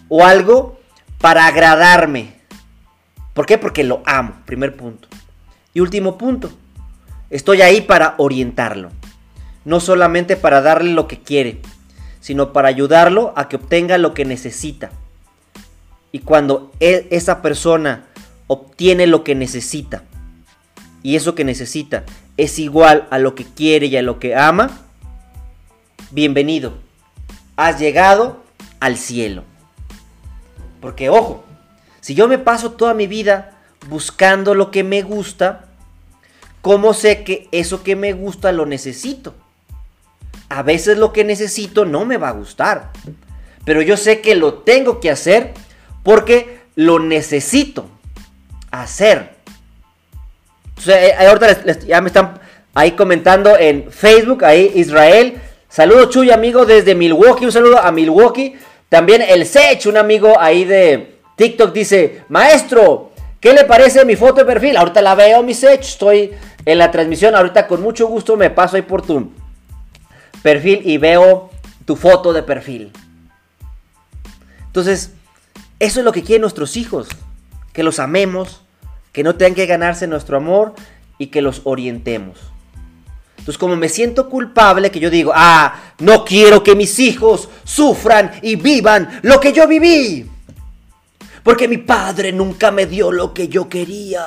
o 0.10 0.26
algo 0.26 0.80
para 1.20 1.46
agradarme. 1.46 2.34
¿Por 3.36 3.46
qué? 3.46 3.60
Porque 3.60 3.84
lo 3.84 4.02
amo, 4.06 4.34
primer 4.46 4.76
punto. 4.76 5.08
Y 5.74 5.80
último 5.80 6.18
punto, 6.18 6.50
estoy 7.30 7.62
ahí 7.62 7.82
para 7.82 8.16
orientarlo. 8.18 8.90
No 9.66 9.80
solamente 9.80 10.38
para 10.38 10.62
darle 10.62 10.94
lo 10.94 11.08
que 11.08 11.20
quiere, 11.20 11.62
sino 12.20 12.54
para 12.54 12.70
ayudarlo 12.70 13.34
a 13.36 13.48
que 13.48 13.58
obtenga 13.58 13.98
lo 13.98 14.14
que 14.14 14.26
necesita. 14.26 14.90
Y 16.12 16.20
cuando 16.20 16.72
e, 16.80 17.08
esa 17.12 17.42
persona 17.42 18.06
obtiene 18.48 19.06
lo 19.06 19.24
que 19.24 19.36
necesita, 19.36 20.04
y 21.04 21.16
eso 21.16 21.36
que 21.36 21.44
necesita 21.44 22.04
es 22.38 22.60
igual 22.60 23.08
a 23.12 23.20
lo 23.20 23.36
que 23.36 23.46
quiere 23.46 23.88
y 23.88 23.98
a 23.98 24.02
lo 24.02 24.20
que 24.20 24.36
ama, 24.36 24.87
bienvenido. 26.12 26.74
Has 27.56 27.80
llegado 27.80 28.44
al 28.80 28.98
cielo. 28.98 29.44
Porque 30.82 31.10
ojo, 31.10 31.44
si 32.02 32.16
yo 32.16 32.28
me 32.28 32.38
paso 32.38 32.72
toda 32.72 32.94
mi 32.94 33.08
vida 33.08 33.58
buscando 33.90 34.54
lo 34.54 34.72
que 34.72 34.84
me 34.84 35.02
gusta, 35.02 35.66
¿cómo 36.62 36.94
sé 36.94 37.24
que 37.24 37.48
eso 37.52 37.84
que 37.84 37.96
me 37.96 38.14
gusta 38.14 38.52
lo 38.52 38.66
necesito? 38.66 39.34
A 40.50 40.64
veces 40.64 40.98
lo 40.98 41.12
que 41.12 41.24
necesito 41.24 41.86
no 41.86 42.06
me 42.06 42.18
va 42.18 42.30
a 42.30 42.34
gustar, 42.34 42.92
pero 43.66 43.82
yo 43.82 43.98
sé 43.98 44.22
que 44.22 44.36
lo 44.36 44.54
tengo 44.56 45.00
que 45.00 45.12
hacer 45.12 45.54
porque 46.04 46.62
lo 46.76 47.00
necesito 47.00 47.90
hacer. 48.72 49.36
Eh, 50.86 51.14
ahorita 51.18 51.76
ya 51.86 52.00
me 52.00 52.08
están 52.08 52.40
ahí 52.74 52.92
comentando 52.92 53.58
en 53.58 53.92
Facebook, 53.92 54.46
ahí 54.46 54.72
Israel. 54.76 55.42
Saludo 55.78 56.10
Chuy, 56.10 56.32
amigo 56.32 56.66
desde 56.66 56.96
Milwaukee. 56.96 57.46
Un 57.46 57.52
saludo 57.52 57.78
a 57.78 57.92
Milwaukee. 57.92 58.56
También 58.90 59.22
el 59.22 59.46
Sech, 59.46 59.86
un 59.86 59.96
amigo 59.96 60.34
ahí 60.40 60.66
de 60.66 61.20
TikTok, 61.36 61.72
dice: 61.72 62.24
Maestro, 62.30 63.12
¿qué 63.40 63.54
le 63.54 63.64
parece 63.64 64.04
mi 64.04 64.16
foto 64.16 64.38
de 64.38 64.46
perfil? 64.46 64.76
Ahorita 64.76 65.04
la 65.04 65.14
veo, 65.14 65.44
mi 65.44 65.54
Sech. 65.54 65.82
Estoy 65.82 66.32
en 66.66 66.80
la 66.80 66.90
transmisión. 66.90 67.36
Ahorita 67.36 67.68
con 67.68 67.84
mucho 67.84 68.08
gusto 68.08 68.36
me 68.36 68.50
paso 68.50 68.76
ahí 68.76 68.82
por 68.82 69.04
tu 69.04 69.32
perfil 70.42 70.82
y 70.84 70.98
veo 70.98 71.52
tu 71.86 71.96
foto 71.96 72.34
de 72.34 72.42
perfil. 72.42 72.92
Entonces, 74.66 75.12
eso 75.78 76.00
es 76.00 76.04
lo 76.04 76.12
que 76.12 76.24
quieren 76.24 76.42
nuestros 76.42 76.76
hijos. 76.76 77.08
Que 77.72 77.84
los 77.84 78.00
amemos, 78.00 78.64
que 79.12 79.22
no 79.22 79.36
tengan 79.36 79.54
que 79.54 79.68
ganarse 79.68 80.08
nuestro 80.08 80.38
amor 80.38 80.74
y 81.20 81.28
que 81.28 81.44
los 81.44 81.62
orientemos. 81.66 82.40
Entonces, 83.48 83.60
como 83.60 83.78
me 83.78 83.88
siento 83.88 84.28
culpable, 84.28 84.92
que 84.92 85.00
yo 85.00 85.10
digo, 85.10 85.32
ah, 85.34 85.74
no 86.00 86.26
quiero 86.26 86.64
que 86.64 86.76
mis 86.76 87.00
hijos 87.00 87.48
sufran 87.64 88.30
y 88.42 88.58
vivan 88.58 89.22
lo 89.22 89.40
que 89.40 89.54
yo 89.54 89.66
viví. 89.70 90.30
Porque 91.44 91.70
mi 91.70 91.78
padre 91.78 92.34
nunca 92.34 92.72
me 92.72 92.86
dio 92.86 93.10
lo 93.10 93.34
que 93.34 93.48
yo 93.48 93.70
quería. 93.70 94.26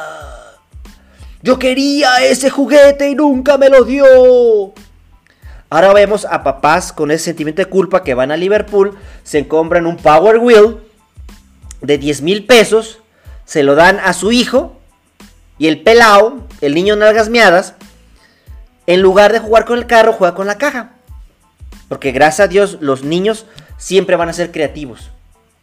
Yo 1.42 1.58
quería 1.58 2.24
ese 2.24 2.48
juguete 2.48 3.10
y 3.10 3.14
nunca 3.14 3.58
me 3.58 3.68
lo 3.68 3.84
dio. 3.84 4.72
Ahora 5.68 5.92
vemos 5.92 6.24
a 6.24 6.42
papás 6.42 6.90
con 6.90 7.10
ese 7.10 7.24
sentimiento 7.24 7.60
de 7.60 7.68
culpa 7.68 8.02
que 8.02 8.14
van 8.14 8.30
a 8.30 8.38
Liverpool, 8.38 8.96
se 9.22 9.46
compran 9.46 9.84
un 9.84 9.98
Power 9.98 10.38
Wheel 10.38 10.78
de 11.82 11.98
10 11.98 12.22
mil 12.22 12.46
pesos, 12.46 13.00
se 13.44 13.64
lo 13.64 13.74
dan 13.74 14.00
a 14.02 14.14
su 14.14 14.32
hijo 14.32 14.80
y 15.58 15.68
el 15.68 15.82
pelao, 15.82 16.48
el 16.62 16.74
niño 16.74 16.96
nalgas 16.96 17.28
miadas, 17.28 17.74
en 18.90 19.02
lugar 19.02 19.32
de 19.32 19.38
jugar 19.38 19.66
con 19.66 19.78
el 19.78 19.86
carro, 19.86 20.12
juega 20.12 20.34
con 20.34 20.48
la 20.48 20.58
caja. 20.58 20.90
Porque 21.88 22.10
gracias 22.10 22.40
a 22.40 22.48
Dios 22.48 22.78
los 22.80 23.04
niños 23.04 23.46
siempre 23.78 24.16
van 24.16 24.28
a 24.28 24.32
ser 24.32 24.50
creativos 24.50 25.10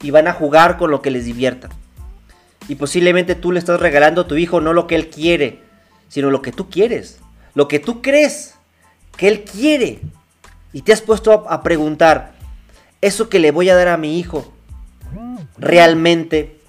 y 0.01 0.11
van 0.11 0.29
a 0.29 0.33
jugar 0.33 0.77
con 0.77 0.91
lo 0.91 1.01
que 1.01 1.11
les 1.11 1.25
divierta. 1.25 1.67
Y 2.69 2.75
posiblemente 2.75 3.35
tú 3.35 3.51
le 3.51 3.59
estás 3.59 3.81
regalando 3.81 4.21
a 4.21 4.27
tu 4.27 4.35
hijo 4.35 4.61
no 4.61 4.71
lo 4.71 4.87
que 4.87 4.95
él 4.95 5.09
quiere, 5.09 5.59
sino 6.07 6.29
lo 6.31 6.41
que 6.41 6.53
tú 6.53 6.69
quieres, 6.69 7.19
lo 7.53 7.67
que 7.67 7.79
tú 7.79 8.01
crees 8.01 8.55
que 9.17 9.27
él 9.27 9.43
quiere. 9.43 9.99
Y 10.71 10.83
te 10.83 10.93
has 10.93 11.01
puesto 11.01 11.33
a, 11.49 11.63
preguntar, 11.63 12.31
¿eso 13.01 13.27
que 13.27 13.39
le 13.39 13.51
voy 13.51 13.69
a 13.69 13.75
dar 13.75 13.89
a 13.89 13.97
mi 13.97 14.19
hijo 14.19 14.53
realmente 15.57 16.61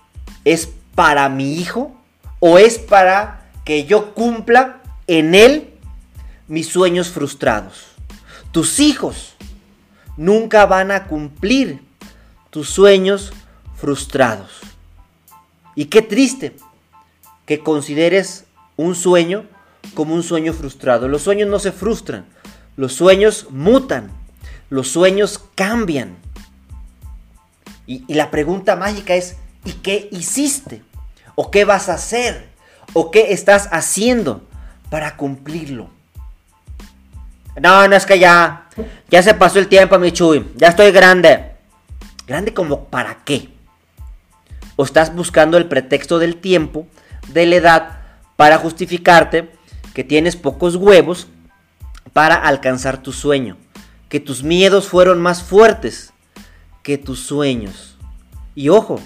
es 0.44 0.68
para 0.96 1.28
mi 1.28 1.54
hijo? 1.54 1.94
¿O 2.40 2.58
es 2.58 2.78
para 2.78 3.48
que 3.64 3.84
yo 3.84 4.12
cumpla 4.12 4.80
en 5.06 5.36
él 5.36 5.77
mis 6.48 6.68
sueños 6.68 7.08
frustrados. 7.08 7.84
Tus 8.52 8.80
hijos 8.80 9.34
nunca 10.16 10.66
van 10.66 10.90
a 10.90 11.04
cumplir 11.04 11.80
tus 12.50 12.70
sueños 12.70 13.32
frustrados. 13.76 14.50
Y 15.74 15.86
qué 15.86 16.02
triste 16.02 16.56
que 17.46 17.60
consideres 17.60 18.44
un 18.76 18.94
sueño 18.94 19.44
como 19.94 20.14
un 20.14 20.22
sueño 20.22 20.52
frustrado. 20.52 21.08
Los 21.08 21.22
sueños 21.22 21.48
no 21.48 21.58
se 21.58 21.72
frustran, 21.72 22.26
los 22.76 22.94
sueños 22.94 23.46
mutan, 23.50 24.10
los 24.70 24.88
sueños 24.88 25.40
cambian. 25.54 26.16
Y, 27.86 28.12
la 28.12 28.30
pregunta 28.30 28.76
mágica 28.76 29.14
es, 29.14 29.36
¿y 29.64 29.72
qué 29.72 30.08
hiciste? 30.10 30.82
¿O 31.34 31.50
qué 31.50 31.64
vas 31.64 31.88
a 31.88 31.94
hacer? 31.94 32.48
¿O 32.92 33.10
qué 33.10 33.32
estás 33.32 33.68
haciendo 33.70 34.42
para 34.90 35.16
cumplirlo? 35.16 35.97
No, 37.60 37.88
no 37.88 37.96
es 37.96 38.06
que 38.06 38.18
ya. 38.18 38.68
Ya 39.10 39.22
se 39.22 39.34
pasó 39.34 39.58
el 39.58 39.68
tiempo, 39.68 39.98
mi 39.98 40.12
Chuy. 40.12 40.46
Ya 40.56 40.68
estoy 40.68 40.92
grande. 40.92 41.52
¿Grande 42.26 42.52
como 42.52 42.84
para 42.84 43.18
qué? 43.24 43.48
¿O 44.76 44.84
estás 44.84 45.14
buscando 45.14 45.56
el 45.56 45.66
pretexto 45.66 46.18
del 46.18 46.36
tiempo, 46.36 46.86
de 47.28 47.46
la 47.46 47.56
edad, 47.56 47.98
para 48.36 48.58
justificarte 48.58 49.50
que 49.94 50.04
tienes 50.04 50.36
pocos 50.36 50.76
huevos 50.76 51.26
para 52.12 52.36
alcanzar 52.36 53.02
tu 53.02 53.12
sueño? 53.12 53.56
Que 54.08 54.20
tus 54.20 54.42
miedos 54.42 54.88
fueron 54.88 55.20
más 55.20 55.42
fuertes 55.42 56.12
que 56.82 56.98
tus 56.98 57.20
sueños. 57.20 57.96
Y 58.54 58.68
ojo, 58.68 59.00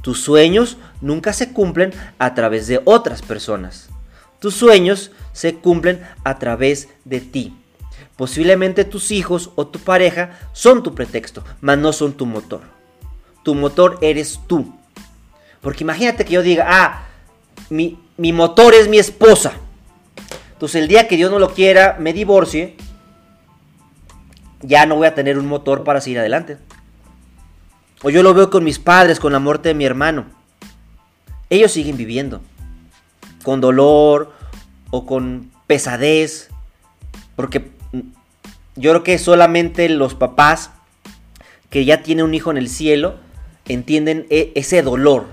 tus 0.00 0.22
sueños 0.22 0.78
nunca 1.00 1.32
se 1.32 1.52
cumplen 1.52 1.92
a 2.18 2.34
través 2.34 2.66
de 2.66 2.80
otras 2.84 3.22
personas. 3.22 3.90
Tus 4.40 4.54
sueños 4.54 5.10
se 5.32 5.54
cumplen 5.56 6.02
a 6.24 6.38
través 6.38 6.88
de 7.04 7.20
ti. 7.20 7.56
Posiblemente 8.16 8.84
tus 8.84 9.10
hijos 9.10 9.50
o 9.56 9.66
tu 9.66 9.78
pareja 9.78 10.38
son 10.52 10.82
tu 10.82 10.94
pretexto, 10.94 11.44
mas 11.60 11.78
no 11.78 11.92
son 11.92 12.12
tu 12.12 12.26
motor. 12.26 12.60
Tu 13.42 13.54
motor 13.54 13.98
eres 14.02 14.40
tú. 14.46 14.74
Porque 15.60 15.84
imagínate 15.84 16.24
que 16.24 16.32
yo 16.32 16.42
diga, 16.42 16.66
ah, 16.68 17.04
mi, 17.70 17.98
mi 18.16 18.32
motor 18.32 18.74
es 18.74 18.88
mi 18.88 18.98
esposa. 18.98 19.52
Entonces 20.52 20.82
el 20.82 20.88
día 20.88 21.08
que 21.08 21.16
Dios 21.16 21.30
no 21.30 21.38
lo 21.38 21.54
quiera, 21.54 21.96
me 21.98 22.12
divorcie, 22.12 22.76
ya 24.60 24.86
no 24.86 24.96
voy 24.96 25.06
a 25.06 25.14
tener 25.14 25.38
un 25.38 25.46
motor 25.46 25.84
para 25.84 26.00
seguir 26.00 26.18
adelante. 26.18 26.58
O 28.02 28.10
yo 28.10 28.22
lo 28.22 28.34
veo 28.34 28.50
con 28.50 28.64
mis 28.64 28.78
padres, 28.78 29.20
con 29.20 29.32
la 29.32 29.38
muerte 29.38 29.68
de 29.68 29.74
mi 29.74 29.84
hermano. 29.84 30.26
Ellos 31.50 31.72
siguen 31.72 31.96
viviendo. 31.96 32.40
Con 33.44 33.60
dolor 33.60 34.32
o 34.90 35.06
con 35.06 35.50
pesadez. 35.66 36.50
Porque 37.36 37.72
yo 38.76 38.90
creo 38.90 39.02
que 39.02 39.18
solamente 39.18 39.88
los 39.88 40.14
papás 40.14 40.70
que 41.70 41.84
ya 41.84 42.02
tienen 42.02 42.24
un 42.24 42.34
hijo 42.34 42.50
en 42.50 42.56
el 42.56 42.68
cielo 42.68 43.16
entienden 43.66 44.26
e, 44.30 44.52
ese 44.54 44.82
dolor. 44.82 45.26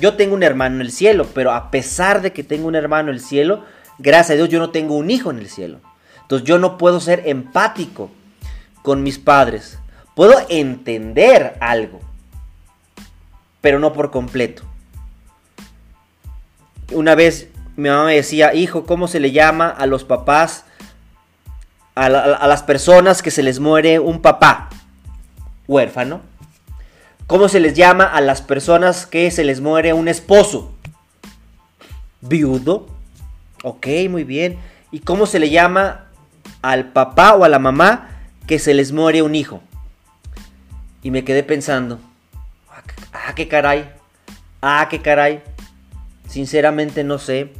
Yo 0.00 0.14
tengo 0.14 0.34
un 0.34 0.42
hermano 0.42 0.76
en 0.76 0.80
el 0.82 0.92
cielo, 0.92 1.26
pero 1.34 1.52
a 1.52 1.70
pesar 1.70 2.22
de 2.22 2.32
que 2.32 2.44
tengo 2.44 2.68
un 2.68 2.74
hermano 2.76 3.10
en 3.10 3.16
el 3.16 3.20
cielo, 3.20 3.64
gracias 3.98 4.30
a 4.30 4.34
Dios 4.34 4.48
yo 4.48 4.58
no 4.58 4.70
tengo 4.70 4.94
un 4.94 5.10
hijo 5.10 5.30
en 5.30 5.38
el 5.38 5.48
cielo. 5.48 5.80
Entonces 6.22 6.46
yo 6.46 6.58
no 6.58 6.78
puedo 6.78 7.00
ser 7.00 7.22
empático 7.26 8.10
con 8.82 9.02
mis 9.02 9.18
padres. 9.18 9.78
Puedo 10.14 10.34
entender 10.48 11.56
algo, 11.60 12.00
pero 13.60 13.78
no 13.78 13.92
por 13.92 14.10
completo. 14.10 14.62
Una 16.92 17.14
vez 17.14 17.48
mi 17.76 17.88
mamá 17.88 18.06
me 18.06 18.16
decía, 18.16 18.54
hijo, 18.54 18.84
¿cómo 18.84 19.08
se 19.08 19.20
le 19.20 19.30
llama 19.30 19.68
a 19.68 19.86
los 19.86 20.04
papás 20.04 20.64
a, 22.06 22.46
las 22.46 22.62
personas 22.62 23.22
que 23.22 23.30
se 23.30 23.42
les 23.42 23.58
muere 23.58 23.98
un 23.98 24.22
papá 24.22 24.68
huérfano? 25.66 26.20
¿Cómo 27.26 27.48
se 27.48 27.60
les 27.60 27.74
llama 27.74 28.04
a 28.04 28.20
las 28.20 28.40
personas 28.40 29.06
que 29.06 29.30
se 29.30 29.44
les 29.44 29.60
muere 29.60 29.92
un 29.92 30.08
esposo? 30.08 30.72
Viudo. 32.20 32.86
Ok, 33.64 33.86
muy 34.08 34.24
bien. 34.24 34.58
¿Y 34.90 35.00
cómo 35.00 35.26
se 35.26 35.38
le 35.38 35.50
llama 35.50 36.06
al 36.62 36.92
papá 36.92 37.34
o 37.34 37.44
a 37.44 37.48
la 37.48 37.58
mamá 37.58 38.08
que 38.46 38.58
se 38.58 38.72
les 38.72 38.92
muere 38.92 39.22
un 39.22 39.34
hijo? 39.34 39.60
Y 41.02 41.10
me 41.10 41.24
quedé 41.24 41.42
pensando, 41.42 41.98
ah, 43.12 43.34
qué 43.34 43.48
caray, 43.48 43.90
ah, 44.62 44.86
qué 44.88 45.02
caray. 45.02 45.42
Sinceramente 46.28 47.04
no 47.04 47.18
sé. 47.18 47.52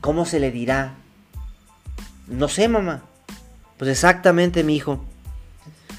¿Cómo 0.00 0.24
se 0.24 0.38
le 0.38 0.50
dirá? 0.50 0.94
No 2.26 2.48
sé, 2.48 2.68
mamá. 2.68 3.02
Pues 3.76 3.90
exactamente, 3.90 4.64
mi 4.64 4.76
hijo. 4.76 5.04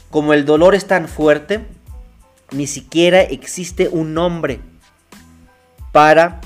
Como 0.10 0.34
el 0.34 0.46
dolor 0.46 0.76
es 0.76 0.88
tan 0.88 1.08
fuerte, 1.08 1.66
ni 2.52 2.68
siquiera 2.68 3.22
existe 3.22 3.90
un 3.90 4.14
nombre 4.14 4.60
para 5.92 6.42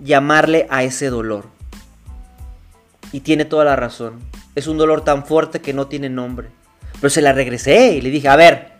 llamarle 0.00 0.66
a 0.70 0.82
ese 0.82 1.08
dolor. 1.08 1.46
Y 3.12 3.20
tiene 3.20 3.44
toda 3.44 3.64
la 3.64 3.76
razón. 3.76 4.20
Es 4.54 4.66
un 4.66 4.78
dolor 4.78 5.04
tan 5.04 5.24
fuerte 5.24 5.60
que 5.60 5.72
no 5.72 5.86
tiene 5.86 6.08
nombre. 6.08 6.48
Pero 7.00 7.10
se 7.10 7.22
la 7.22 7.32
regresé 7.32 7.94
y 7.94 8.00
le 8.00 8.10
dije, 8.10 8.28
a 8.28 8.36
ver, 8.36 8.72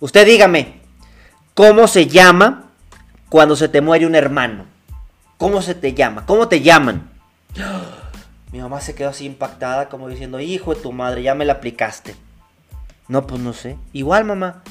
usted 0.00 0.26
dígame, 0.26 0.80
¿cómo 1.54 1.88
se 1.88 2.06
llama 2.06 2.70
cuando 3.28 3.56
se 3.56 3.68
te 3.68 3.80
muere 3.80 4.06
un 4.06 4.14
hermano? 4.14 4.66
¿Cómo 5.38 5.62
se 5.62 5.74
te 5.74 5.94
llama? 5.94 6.26
¿Cómo 6.26 6.48
te 6.48 6.60
llaman? 6.60 7.10
Mi 8.52 8.60
mamá 8.60 8.82
se 8.82 8.94
quedó 8.94 9.08
así 9.08 9.24
impactada 9.24 9.88
como 9.88 10.08
diciendo, 10.08 10.38
hijo 10.38 10.74
de 10.74 10.80
tu 10.82 10.92
madre, 10.92 11.22
ya 11.22 11.34
me 11.34 11.46
la 11.46 11.54
aplicaste. 11.54 12.14
No, 13.08 13.26
pues 13.26 13.40
no 13.40 13.54
sé. 13.54 13.78
Igual, 13.94 14.24
mamá. 14.24 14.62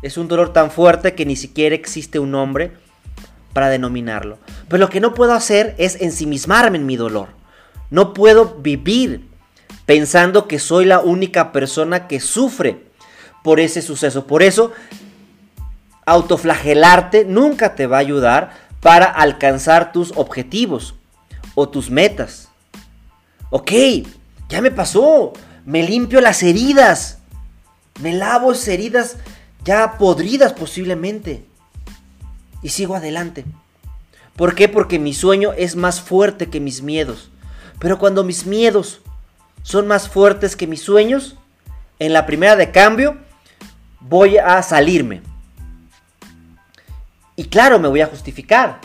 Es 0.00 0.16
un 0.16 0.28
dolor 0.28 0.52
tan 0.52 0.70
fuerte 0.70 1.14
que 1.14 1.26
ni 1.26 1.36
siquiera 1.36 1.74
existe 1.74 2.18
un 2.18 2.30
nombre 2.30 2.72
para 3.52 3.68
denominarlo. 3.68 4.38
Pero 4.68 4.80
lo 4.80 4.88
que 4.88 5.00
no 5.00 5.12
puedo 5.12 5.34
hacer 5.34 5.74
es 5.78 6.00
ensimismarme 6.00 6.78
en 6.78 6.86
mi 6.86 6.96
dolor. 6.96 7.28
No 7.90 8.14
puedo 8.14 8.56
vivir 8.56 9.28
pensando 9.84 10.48
que 10.48 10.58
soy 10.58 10.86
la 10.86 11.00
única 11.00 11.52
persona 11.52 12.08
que 12.08 12.18
sufre 12.18 12.82
por 13.44 13.60
ese 13.60 13.82
suceso. 13.82 14.26
Por 14.26 14.42
eso, 14.42 14.72
autoflagelarte 16.06 17.26
nunca 17.26 17.74
te 17.74 17.86
va 17.86 17.98
a 17.98 18.00
ayudar 18.00 18.52
para 18.80 19.04
alcanzar 19.04 19.92
tus 19.92 20.12
objetivos 20.16 20.94
o 21.54 21.68
tus 21.68 21.90
metas. 21.90 22.51
Ok, 23.54 23.70
ya 24.48 24.62
me 24.62 24.70
pasó. 24.70 25.34
Me 25.66 25.86
limpio 25.86 26.22
las 26.22 26.42
heridas. 26.42 27.18
Me 28.00 28.14
lavo 28.14 28.52
esas 28.52 28.68
heridas 28.68 29.16
ya 29.62 29.98
podridas 29.98 30.54
posiblemente. 30.54 31.44
Y 32.62 32.70
sigo 32.70 32.94
adelante. 32.94 33.44
¿Por 34.36 34.54
qué? 34.54 34.70
Porque 34.70 34.98
mi 34.98 35.12
sueño 35.12 35.52
es 35.52 35.76
más 35.76 36.00
fuerte 36.00 36.48
que 36.48 36.60
mis 36.60 36.80
miedos. 36.80 37.30
Pero 37.78 37.98
cuando 37.98 38.24
mis 38.24 38.46
miedos 38.46 39.02
son 39.62 39.86
más 39.86 40.08
fuertes 40.08 40.56
que 40.56 40.66
mis 40.66 40.80
sueños, 40.80 41.36
en 41.98 42.14
la 42.14 42.24
primera 42.24 42.56
de 42.56 42.70
cambio 42.70 43.18
voy 44.00 44.38
a 44.38 44.62
salirme. 44.62 45.20
Y 47.36 47.44
claro, 47.44 47.78
me 47.78 47.88
voy 47.88 48.00
a 48.00 48.06
justificar. 48.06 48.80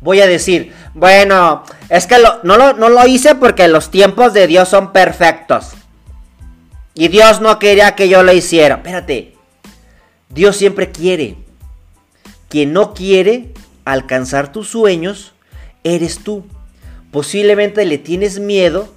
Voy 0.00 0.20
a 0.20 0.26
decir, 0.26 0.72
bueno, 0.94 1.64
es 1.88 2.06
que 2.06 2.16
no, 2.42 2.56
lo, 2.56 2.72
no 2.72 2.88
lo 2.88 3.06
hice 3.06 3.34
porque 3.34 3.68
los 3.68 3.90
tiempos 3.90 4.32
de 4.32 4.46
Dios 4.46 4.68
son 4.68 4.92
perfectos. 4.92 5.72
Y 6.94 7.08
Dios 7.08 7.40
no 7.40 7.58
quería 7.58 7.94
que 7.94 8.08
yo 8.08 8.22
lo 8.22 8.32
hiciera. 8.32 8.76
Espérate, 8.76 9.34
Dios 10.28 10.56
siempre 10.56 10.90
quiere. 10.90 11.36
Quien 12.48 12.72
no 12.72 12.94
quiere 12.94 13.52
alcanzar 13.84 14.52
tus 14.52 14.68
sueños, 14.68 15.32
eres 15.84 16.18
tú. 16.18 16.44
Posiblemente 17.10 17.84
le 17.84 17.98
tienes 17.98 18.38
miedo 18.38 18.92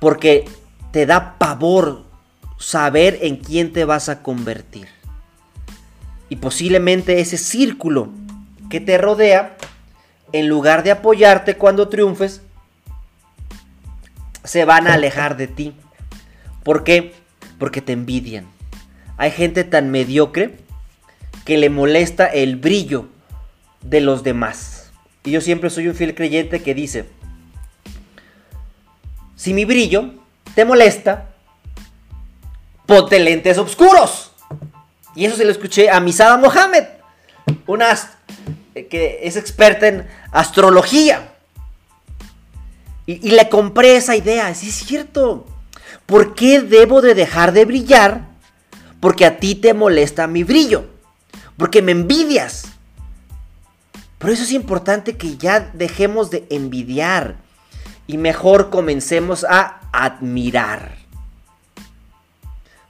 porque 0.00 0.44
te 0.92 1.06
da 1.06 1.36
pavor 1.38 2.04
saber 2.58 3.18
en 3.22 3.36
quién 3.36 3.72
te 3.72 3.84
vas 3.84 4.08
a 4.08 4.22
convertir. 4.22 4.88
Y 6.28 6.36
posiblemente 6.36 7.20
ese 7.20 7.38
círculo 7.38 8.10
que 8.70 8.80
te 8.80 8.98
rodea, 8.98 9.56
en 10.32 10.48
lugar 10.48 10.82
de 10.82 10.90
apoyarte 10.90 11.56
cuando 11.56 11.88
triunfes, 11.88 12.42
se 14.44 14.64
van 14.64 14.86
a 14.86 14.94
alejar 14.94 15.36
de 15.36 15.46
ti. 15.46 15.74
¿Por 16.62 16.84
qué? 16.84 17.14
Porque 17.58 17.80
te 17.80 17.92
envidian. 17.92 18.46
Hay 19.16 19.30
gente 19.30 19.64
tan 19.64 19.90
mediocre 19.90 20.56
que 21.44 21.58
le 21.58 21.70
molesta 21.70 22.26
el 22.26 22.56
brillo 22.56 23.08
de 23.82 24.00
los 24.00 24.22
demás. 24.22 24.90
Y 25.24 25.30
yo 25.30 25.40
siempre 25.40 25.70
soy 25.70 25.88
un 25.88 25.94
fiel 25.94 26.14
creyente 26.14 26.62
que 26.62 26.74
dice, 26.74 27.06
si 29.34 29.54
mi 29.54 29.64
brillo 29.64 30.14
te 30.54 30.64
molesta, 30.64 31.28
ponte 32.86 33.18
lentes 33.18 33.58
oscuros. 33.58 34.32
Y 35.14 35.24
eso 35.24 35.36
se 35.36 35.44
lo 35.44 35.50
escuché 35.50 35.90
a 35.90 36.00
Misada 36.00 36.36
Mohamed, 36.36 36.84
una 37.66 37.92
eh, 37.92 37.96
que 38.74 39.20
es 39.22 39.36
experta 39.36 39.88
en 39.88 40.06
astrología. 40.30 41.34
Y, 43.06 43.28
y 43.28 43.30
le 43.32 43.48
compré 43.48 43.96
esa 43.96 44.16
idea, 44.16 44.54
sí 44.54 44.68
es 44.68 44.74
cierto. 44.76 45.46
¿Por 46.06 46.34
qué 46.34 46.60
debo 46.60 47.00
de 47.00 47.14
dejar 47.14 47.52
de 47.52 47.64
brillar? 47.64 48.28
Porque 49.00 49.26
a 49.26 49.38
ti 49.38 49.54
te 49.54 49.74
molesta 49.74 50.26
mi 50.26 50.44
brillo. 50.44 50.86
Porque 51.56 51.82
me 51.82 51.92
envidias. 51.92 52.66
Por 54.18 54.30
eso 54.30 54.42
es 54.42 54.52
importante 54.52 55.16
que 55.16 55.36
ya 55.36 55.70
dejemos 55.74 56.30
de 56.30 56.46
envidiar 56.50 57.36
y 58.06 58.16
mejor 58.16 58.70
comencemos 58.70 59.44
a 59.44 59.80
admirar. 59.92 60.96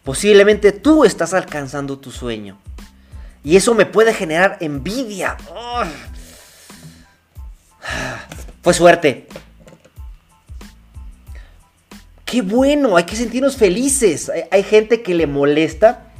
Posiblemente 0.04 0.72
tú 0.72 1.04
estás 1.04 1.34
alcanzando 1.34 1.98
tu 1.98 2.10
sueño. 2.10 2.56
Y 3.48 3.56
eso 3.56 3.74
me 3.74 3.86
puede 3.86 4.12
generar 4.12 4.58
envidia. 4.60 5.38
Fue 8.60 8.74
suerte. 8.74 9.26
Qué 12.26 12.42
bueno, 12.42 12.98
hay 12.98 13.04
que 13.04 13.16
sentirnos 13.16 13.56
felices. 13.56 14.30
Hay, 14.50 14.62
gente 14.64 15.02
que 15.02 15.14
le 15.14 15.26
molesta 15.26 16.10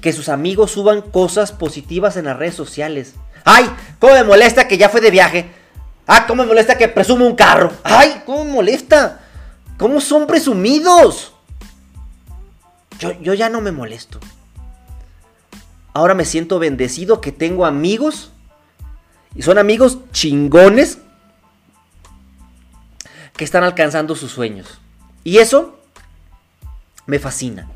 que 0.00 0.12
sus 0.12 0.28
amigos 0.28 0.70
suban 0.70 1.02
cosas 1.02 1.50
positivas 1.50 2.16
en 2.16 2.26
las 2.26 2.36
redes 2.36 2.54
sociales. 2.54 3.14
¡Ay! 3.44 3.68
¿Cómo 3.98 4.12
me 4.12 4.22
molesta 4.22 4.68
que 4.68 4.78
ya 4.78 4.88
fue 4.90 5.00
de 5.00 5.10
viaje? 5.10 5.50
¡Ah! 6.06 6.26
¿Cómo 6.28 6.44
me 6.44 6.48
molesta 6.48 6.78
que 6.78 6.86
presume 6.86 7.26
un 7.26 7.34
carro? 7.34 7.72
¡Ay! 7.82 8.22
¿Cómo 8.24 8.44
me 8.44 8.52
molesta? 8.52 9.22
¿Cómo 9.76 10.00
son 10.00 10.28
presumidos? 10.28 11.32
Yo, 13.00 13.10
yo 13.20 13.34
ya 13.34 13.48
no 13.48 13.60
me 13.60 13.72
molesto. 13.72 14.20
Ahora 15.94 16.14
me 16.14 16.24
siento 16.24 16.58
bendecido 16.58 17.20
que 17.20 17.32
tengo 17.32 17.66
amigos. 17.66 18.32
Y 19.34 19.42
son 19.42 19.58
amigos 19.58 19.98
chingones 20.12 20.98
que 23.36 23.44
están 23.44 23.64
alcanzando 23.64 24.14
sus 24.14 24.30
sueños. 24.30 24.80
Y 25.24 25.38
eso 25.38 25.78
me 27.06 27.18
fascina, 27.18 27.68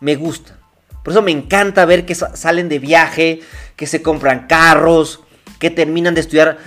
me 0.00 0.16
gusta. 0.16 0.58
Por 1.02 1.12
eso 1.12 1.22
me 1.22 1.30
encanta 1.30 1.86
ver 1.86 2.04
que 2.04 2.14
salen 2.14 2.68
de 2.68 2.78
viaje, 2.78 3.40
que 3.76 3.86
se 3.86 4.02
compran 4.02 4.46
carros, 4.46 5.20
que 5.58 5.70
terminan 5.70 6.14
de 6.14 6.20
estudiar 6.20 6.58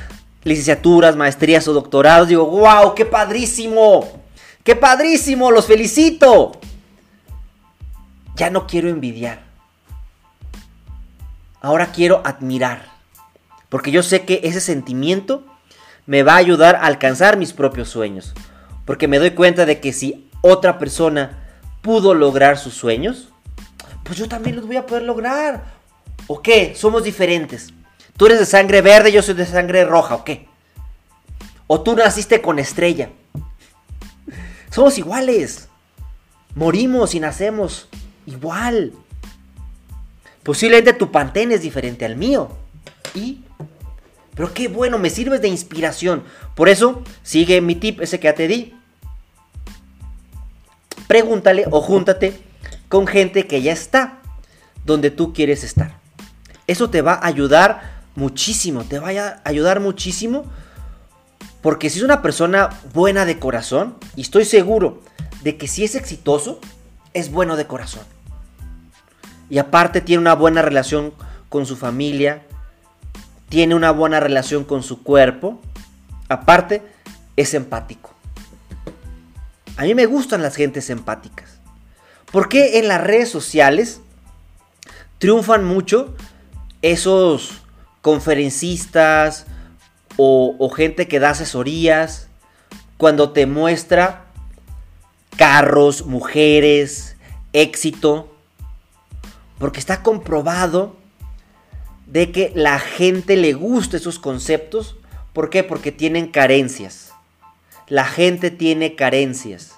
licenciaturas, 0.44 1.16
maestrías 1.16 1.68
o 1.68 1.74
doctorados. 1.74 2.28
Digo, 2.28 2.46
wow, 2.46 2.96
qué 2.96 3.06
padrísimo, 3.06 4.24
qué 4.64 4.76
padrísimo, 4.76 5.52
los 5.52 5.68
felicito. 5.68 6.54
Ya 8.36 8.50
no 8.50 8.66
quiero 8.66 8.90
envidiar. 8.90 9.53
Ahora 11.64 11.94
quiero 11.94 12.22
admirar. 12.26 12.92
Porque 13.70 13.90
yo 13.90 14.04
sé 14.04 14.26
que 14.26 14.42
ese 14.44 14.60
sentimiento 14.60 15.46
me 16.06 16.22
va 16.22 16.34
a 16.34 16.38
ayudar 16.38 16.76
a 16.76 16.86
alcanzar 16.86 17.38
mis 17.38 17.54
propios 17.54 17.88
sueños. 17.88 18.34
Porque 18.86 19.08
me 19.08 19.18
doy 19.18 19.32
cuenta 19.32 19.66
de 19.66 19.80
que 19.80 19.94
si 19.94 20.30
otra 20.42 20.78
persona 20.78 21.40
pudo 21.82 22.14
lograr 22.14 22.58
sus 22.58 22.74
sueños, 22.74 23.30
pues 24.04 24.20
yo 24.20 24.28
también 24.28 24.58
los 24.58 24.68
voy 24.68 24.76
a 24.76 24.86
poder 24.86 25.04
lograr. 25.04 25.64
¿O 26.28 26.42
qué? 26.42 26.76
Somos 26.76 27.06
diferentes. 27.06 27.74
Tú 28.18 28.26
eres 28.26 28.40
de 28.40 28.46
sangre 28.46 28.82
verde, 28.82 29.14
yo 29.14 29.22
soy 29.22 29.34
de 29.34 29.46
sangre 29.46 29.86
roja, 29.86 30.16
¿o 30.16 30.26
qué? 30.26 30.50
O 31.68 31.80
tú 31.80 31.96
naciste 31.96 32.42
con 32.42 32.60
estrella. 32.60 33.10
Somos 34.70 34.98
iguales. 34.98 35.70
Morimos 36.56 37.16
y 37.16 37.22
nacemos 37.22 37.88
igual. 38.26 38.92
Posiblemente 40.44 40.94
tu 40.94 41.12
pantén 41.12 41.52
es 41.52 41.62
diferente 41.62 42.06
al 42.06 42.18
mío. 42.18 42.50
¿Y? 43.16 43.44
Pero 44.36 44.54
qué 44.54 44.68
bueno, 44.68 44.98
me 45.00 45.10
sirves 45.10 45.42
de 45.42 45.48
inspiración. 45.48 46.24
Por 46.56 46.70
eso, 46.70 47.02
sigue 47.22 47.62
mi 47.62 47.76
tip, 47.76 48.02
ese 48.02 48.20
que 48.20 48.26
ya 48.26 48.36
te 48.36 48.48
di. 48.48 48.74
Pregúntale 51.08 51.66
o 51.70 51.82
júntate 51.82 52.42
con 52.90 53.08
gente 53.08 53.48
que 53.48 53.62
ya 53.62 53.72
está 53.72 54.20
donde 54.86 55.12
tú 55.12 55.34
quieres 55.34 55.64
estar. 55.64 56.00
Eso 56.68 56.90
te 56.90 57.02
va 57.02 57.14
a 57.14 57.28
ayudar 57.28 58.04
muchísimo, 58.16 58.84
te 58.84 59.00
va 59.00 59.10
a 59.10 59.42
ayudar 59.44 59.80
muchísimo. 59.80 60.46
Porque 61.62 61.90
si 61.90 62.00
es 62.00 62.04
una 62.04 62.22
persona 62.22 62.70
buena 62.94 63.26
de 63.26 63.40
corazón, 63.40 63.96
y 64.16 64.22
estoy 64.22 64.46
seguro 64.46 65.02
de 65.44 65.58
que 65.58 65.68
si 65.68 65.84
es 65.84 65.96
exitoso, 65.96 66.60
es 67.14 67.32
bueno 67.32 67.56
de 67.56 67.68
corazón. 67.68 68.04
Y 69.54 69.60
aparte 69.60 70.02
tiene 70.02 70.20
una 70.20 70.34
buena 70.34 70.64
relación 70.64 71.14
con 71.48 71.68
su 71.68 71.76
familia, 71.76 72.42
tiene 73.50 73.76
una 73.76 73.92
buena 73.92 74.20
relación 74.20 74.64
con 74.64 74.82
su 74.82 75.04
cuerpo, 75.04 75.62
aparte 76.28 76.82
es 77.36 77.54
empático. 77.54 78.16
A 79.78 79.84
mí 79.84 79.94
me 79.94 80.08
gustan 80.08 80.42
las 80.42 80.56
gentes 80.56 80.90
empáticas. 80.90 81.60
¿Por 82.32 82.50
qué 82.50 82.80
en 82.80 82.88
las 82.88 83.00
redes 83.00 83.30
sociales 83.30 84.02
triunfan 85.20 85.64
mucho 85.64 86.16
esos 86.82 87.62
conferencistas 88.02 89.46
o, 90.18 90.56
o 90.58 90.70
gente 90.72 91.08
que 91.08 91.20
da 91.20 91.30
asesorías 91.30 92.28
cuando 92.98 93.34
te 93.34 93.46
muestra 93.46 94.26
carros, 95.38 96.08
mujeres, 96.08 97.18
éxito? 97.54 98.33
Porque 99.58 99.80
está 99.80 100.04
comprobado 100.04 100.98
de 102.06 102.32
que 102.32 102.52
la 102.56 102.80
gente 102.80 103.36
le 103.38 103.54
gusta 103.54 103.98
esos 103.98 104.20
conceptos. 104.20 104.96
¿Por 105.34 105.50
qué? 105.50 105.64
Porque 105.64 105.92
tienen 105.92 106.28
carencias. 106.28 107.12
La 107.88 108.06
gente 108.06 108.52
tiene 108.52 108.96
carencias. 108.96 109.74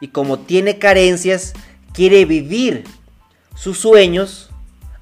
Y 0.00 0.08
como 0.08 0.38
tiene 0.38 0.78
carencias, 0.78 1.52
quiere 1.92 2.24
vivir 2.24 2.84
sus 3.54 3.78
sueños 3.78 4.50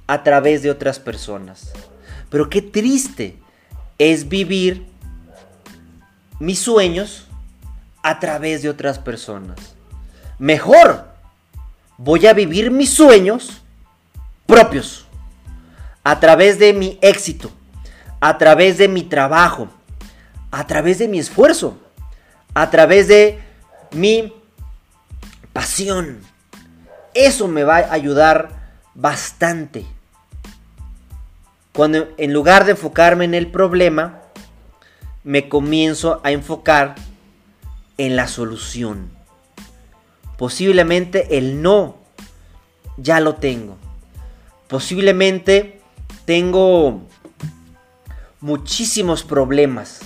a 0.07 0.23
través 0.23 0.63
de 0.63 0.71
otras 0.71 0.99
personas. 0.99 1.73
Pero 2.31 2.51
qué 2.51 2.63
triste 2.63 3.37
es 3.99 4.29
vivir 4.29 4.87
mis 6.39 6.59
sueños 6.59 7.27
a 8.03 8.21
través 8.21 8.63
de 8.63 8.69
otras 8.69 8.99
personas. 8.99 9.59
Mejor 10.39 11.09
voy 11.97 12.27
a 12.27 12.33
vivir 12.33 12.71
mis 12.71 12.91
sueños 12.91 13.63
propios 14.49 15.07
a 16.03 16.19
través 16.19 16.59
de 16.59 16.73
mi 16.73 16.99
éxito, 17.03 17.53
a 18.19 18.39
través 18.39 18.79
de 18.79 18.89
mi 18.89 19.03
trabajo, 19.03 19.69
a 20.51 20.67
través 20.67 20.99
de 20.99 21.07
mi 21.07 21.19
esfuerzo, 21.19 21.79
a 22.55 22.71
través 22.71 23.09
de 23.09 23.39
mi 23.93 24.33
pasión. 25.53 26.21
Eso 27.13 27.47
me 27.47 27.63
va 27.63 27.77
a 27.77 27.93
ayudar 27.93 28.49
bastante. 28.95 29.85
Cuando 31.75 32.09
en 32.17 32.33
lugar 32.33 32.65
de 32.65 32.73
enfocarme 32.73 33.27
en 33.27 33.35
el 33.35 33.51
problema, 33.51 34.23
me 35.25 35.51
comienzo 35.51 36.23
a 36.25 36.33
enfocar 36.33 36.95
en 37.99 38.17
la 38.17 38.29
solución. 38.29 39.11
Posiblemente 40.39 41.37
el 41.37 41.61
no 41.61 41.97
ya 42.97 43.21
lo 43.21 43.35
tengo. 43.35 43.77
Posiblemente 44.69 45.81
tengo 46.27 47.01
muchísimos 48.41 49.23
problemas. 49.25 50.01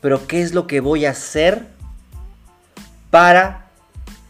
Pero 0.00 0.26
¿qué 0.26 0.42
es 0.42 0.54
lo 0.54 0.66
que 0.66 0.80
voy 0.80 1.04
a 1.04 1.10
hacer 1.10 1.66
para 3.10 3.66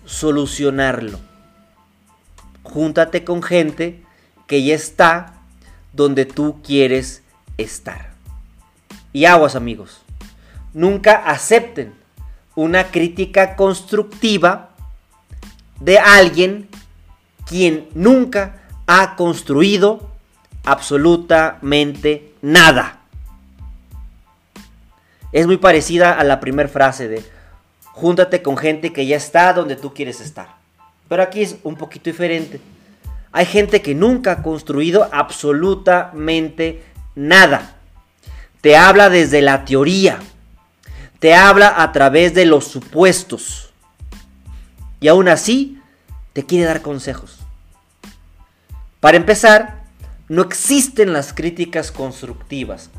solucionarlo? 0.06 1.18
Júntate 2.62 3.24
con 3.24 3.42
gente 3.42 4.02
que 4.46 4.62
ya 4.62 4.74
está 4.74 5.34
donde 5.92 6.24
tú 6.24 6.60
quieres 6.62 7.22
estar. 7.58 8.12
Y 9.12 9.26
aguas 9.26 9.54
amigos, 9.54 10.00
nunca 10.72 11.16
acepten 11.26 11.94
una 12.54 12.90
crítica 12.90 13.56
constructiva 13.56 14.70
de 15.80 15.98
alguien 15.98 16.68
quien 17.46 17.88
nunca 17.94 18.62
ha 18.86 19.16
construido 19.16 20.10
absolutamente 20.64 22.32
nada. 22.42 23.00
Es 25.32 25.46
muy 25.46 25.56
parecida 25.56 26.18
a 26.18 26.24
la 26.24 26.40
primera 26.40 26.68
frase 26.68 27.08
de 27.08 27.24
júntate 27.84 28.42
con 28.42 28.56
gente 28.56 28.92
que 28.92 29.06
ya 29.06 29.16
está 29.16 29.52
donde 29.52 29.76
tú 29.76 29.94
quieres 29.94 30.20
estar. 30.20 30.56
Pero 31.08 31.22
aquí 31.22 31.42
es 31.42 31.56
un 31.62 31.76
poquito 31.76 32.10
diferente. 32.10 32.60
Hay 33.32 33.46
gente 33.46 33.82
que 33.82 33.94
nunca 33.94 34.32
ha 34.32 34.42
construido 34.42 35.08
absolutamente 35.12 36.82
nada. 37.14 37.76
Te 38.60 38.76
habla 38.76 39.08
desde 39.10 39.42
la 39.42 39.64
teoría. 39.64 40.18
Te 41.18 41.34
habla 41.34 41.82
a 41.82 41.92
través 41.92 42.34
de 42.34 42.46
los 42.46 42.64
supuestos. 42.66 43.72
Y 45.00 45.08
aún 45.08 45.28
así 45.28 45.81
te 46.32 46.44
quiere 46.44 46.66
dar 46.66 46.82
consejos. 46.82 47.38
Para 49.00 49.16
empezar, 49.16 49.82
no 50.28 50.42
existen 50.42 51.12
las 51.12 51.32
críticas 51.32 51.90
constructivas. 51.90 52.90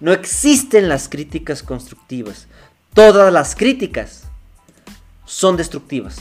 No 0.00 0.12
existen 0.12 0.88
las 0.88 1.08
críticas 1.08 1.62
constructivas. 1.62 2.46
Todas 2.94 3.32
las 3.32 3.54
críticas 3.54 4.24
son 5.24 5.56
destructivas. 5.56 6.16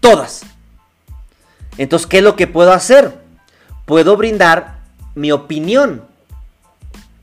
Todas. 0.00 0.42
Entonces, 1.78 2.06
¿qué 2.06 2.18
es 2.18 2.24
lo 2.24 2.36
que 2.36 2.46
puedo 2.46 2.72
hacer? 2.72 3.18
Puedo 3.84 4.16
brindar 4.16 4.78
mi 5.14 5.32
opinión. 5.32 6.04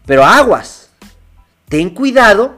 Pero 0.06 0.26
aguas. 0.26 0.90
Ten 1.70 1.90
cuidado 1.90 2.56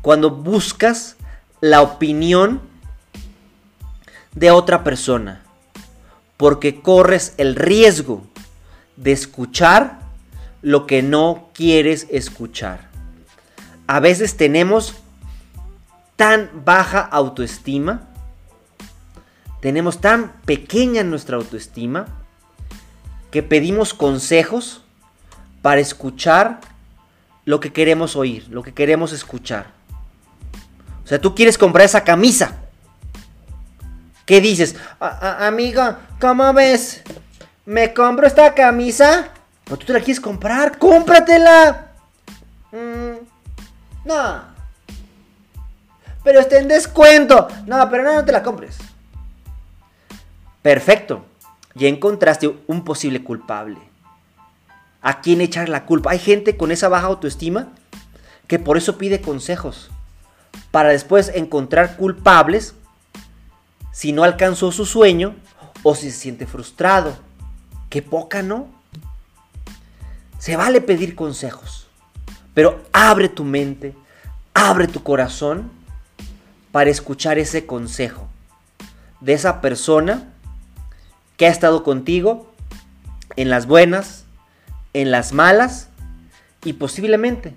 cuando 0.00 0.30
buscas 0.30 1.16
la 1.60 1.82
opinión 1.82 2.60
de 4.34 4.50
otra 4.50 4.84
persona 4.84 5.44
porque 6.36 6.80
corres 6.80 7.34
el 7.38 7.54
riesgo 7.54 8.26
de 8.96 9.12
escuchar 9.12 10.00
lo 10.62 10.86
que 10.86 11.02
no 11.02 11.50
quieres 11.54 12.06
escuchar. 12.10 12.88
A 13.86 14.00
veces 14.00 14.36
tenemos 14.36 14.94
tan 16.16 16.50
baja 16.64 17.00
autoestima, 17.00 18.08
tenemos 19.60 20.00
tan 20.00 20.32
pequeña 20.44 21.02
nuestra 21.04 21.36
autoestima, 21.36 22.06
que 23.30 23.42
pedimos 23.42 23.94
consejos 23.94 24.82
para 25.60 25.80
escuchar 25.80 26.60
lo 27.44 27.60
que 27.60 27.72
queremos 27.72 28.16
oír, 28.16 28.46
lo 28.48 28.62
que 28.62 28.72
queremos 28.72 29.12
escuchar. 29.12 29.66
O 31.04 31.06
sea, 31.06 31.20
tú 31.20 31.34
quieres 31.34 31.58
comprar 31.58 31.84
esa 31.84 32.04
camisa, 32.04 32.63
¿Qué 34.26 34.40
dices? 34.40 34.76
amiga, 35.00 35.98
¿cómo 36.20 36.52
ves? 36.52 37.02
¿Me 37.66 37.92
compro 37.92 38.26
esta 38.26 38.54
camisa? 38.54 39.28
¿O 39.70 39.76
tú 39.76 39.86
te 39.86 39.92
la 39.92 40.00
quieres 40.00 40.20
comprar? 40.20 40.78
¡Cómpratela! 40.78 41.92
Mm, 42.72 44.06
no. 44.06 44.42
Pero 46.22 46.40
está 46.40 46.58
en 46.58 46.68
descuento. 46.68 47.48
No, 47.66 47.88
pero 47.90 48.02
no, 48.02 48.14
no 48.14 48.24
te 48.24 48.32
la 48.32 48.42
compres. 48.42 48.78
Perfecto. 50.62 51.26
Ya 51.74 51.88
encontraste 51.88 52.54
un 52.66 52.84
posible 52.84 53.22
culpable. 53.22 53.78
¿A 55.02 55.20
quién 55.20 55.42
echar 55.42 55.68
la 55.68 55.84
culpa? 55.84 56.12
Hay 56.12 56.18
gente 56.18 56.56
con 56.56 56.72
esa 56.72 56.88
baja 56.88 57.06
autoestima 57.06 57.68
que 58.46 58.58
por 58.58 58.78
eso 58.78 58.96
pide 58.96 59.20
consejos. 59.20 59.90
Para 60.70 60.90
después 60.90 61.30
encontrar 61.34 61.96
culpables 61.96 62.74
si 63.94 64.10
no 64.10 64.24
alcanzó 64.24 64.72
su 64.72 64.86
sueño 64.86 65.36
o 65.84 65.94
si 65.94 66.10
se 66.10 66.18
siente 66.18 66.46
frustrado. 66.46 67.16
Qué 67.90 68.02
poca, 68.02 68.42
¿no? 68.42 68.66
Se 70.40 70.56
vale 70.56 70.80
pedir 70.80 71.14
consejos, 71.14 71.86
pero 72.54 72.82
abre 72.92 73.28
tu 73.28 73.44
mente, 73.44 73.94
abre 74.52 74.88
tu 74.88 75.04
corazón 75.04 75.70
para 76.72 76.90
escuchar 76.90 77.38
ese 77.38 77.66
consejo 77.66 78.26
de 79.20 79.32
esa 79.32 79.60
persona 79.60 80.28
que 81.36 81.46
ha 81.46 81.50
estado 81.50 81.84
contigo 81.84 82.52
en 83.36 83.48
las 83.48 83.66
buenas, 83.66 84.24
en 84.92 85.12
las 85.12 85.32
malas 85.32 85.88
y 86.64 86.72
posiblemente 86.74 87.54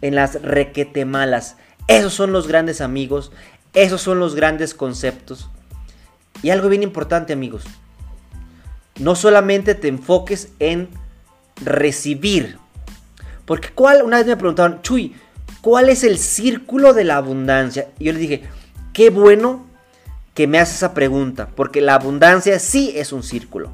en 0.00 0.14
las 0.14 0.40
requete 0.40 1.04
malas. 1.04 1.56
Esos 1.88 2.14
son 2.14 2.32
los 2.32 2.48
grandes 2.48 2.80
amigos, 2.80 3.32
esos 3.74 4.00
son 4.00 4.18
los 4.18 4.34
grandes 4.34 4.72
conceptos 4.72 5.50
y 6.44 6.50
algo 6.50 6.68
bien 6.68 6.82
importante, 6.82 7.32
amigos. 7.32 7.64
No 8.98 9.14
solamente 9.14 9.74
te 9.74 9.88
enfoques 9.88 10.50
en 10.58 10.90
recibir. 11.64 12.58
Porque 13.46 13.70
cuál, 13.70 14.02
una 14.02 14.18
vez 14.18 14.26
me 14.26 14.36
preguntaron, 14.36 14.82
Chuy, 14.82 15.16
¿cuál 15.62 15.88
es 15.88 16.04
el 16.04 16.18
círculo 16.18 16.92
de 16.92 17.04
la 17.04 17.16
abundancia? 17.16 17.88
Y 17.98 18.04
yo 18.04 18.12
les 18.12 18.20
dije, 18.20 18.42
qué 18.92 19.08
bueno 19.08 19.64
que 20.34 20.46
me 20.46 20.58
haces 20.58 20.76
esa 20.76 20.92
pregunta, 20.92 21.48
porque 21.56 21.80
la 21.80 21.94
abundancia 21.94 22.58
sí 22.58 22.92
es 22.94 23.14
un 23.14 23.22
círculo. 23.22 23.70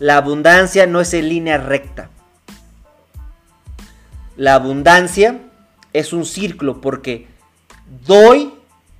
La 0.00 0.16
abundancia 0.16 0.88
no 0.88 1.00
es 1.00 1.14
en 1.14 1.28
línea 1.28 1.58
recta. 1.58 2.10
La 4.36 4.54
abundancia 4.54 5.38
es 5.92 6.12
un 6.12 6.26
círculo 6.26 6.80
porque 6.80 7.28
doy 8.08 8.54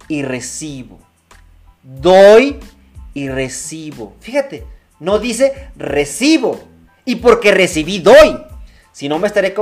y 0.06 0.22
recibo 0.22 1.10
doy 1.83 2.61
y 3.14 3.29
recibo. 3.29 4.14
Fíjate, 4.21 4.64
no 4.99 5.19
dice 5.19 5.69
recibo. 5.77 6.61
Y 7.05 7.16
porque 7.16 7.51
recibí, 7.53 7.99
doy. 7.99 8.40
Si 8.93 9.09
no 9.09 9.19
me 9.19 9.27
estaré 9.27 9.55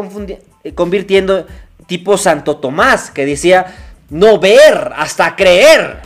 eh, 0.65 0.75
convirtiendo 0.75 1.47
tipo 1.87 2.19
Santo 2.19 2.59
Tomás, 2.59 3.11
que 3.11 3.25
decía 3.25 3.75
no 4.11 4.39
ver 4.39 4.93
hasta 4.97 5.37
creer. 5.37 6.01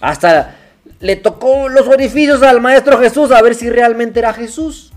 Hasta 0.00 0.56
le 1.00 1.16
tocó 1.16 1.68
los 1.68 1.86
orificios 1.86 2.42
al 2.42 2.60
Maestro 2.60 2.98
Jesús 2.98 3.30
a 3.30 3.42
ver 3.42 3.54
si 3.54 3.70
realmente 3.70 4.18
era 4.18 4.32
Jesús. 4.32 4.92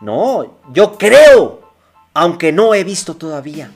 No, 0.00 0.58
yo 0.72 0.98
creo, 0.98 1.62
aunque 2.12 2.52
no 2.52 2.74
he 2.74 2.84
visto 2.84 3.14
todavía. 3.14 3.70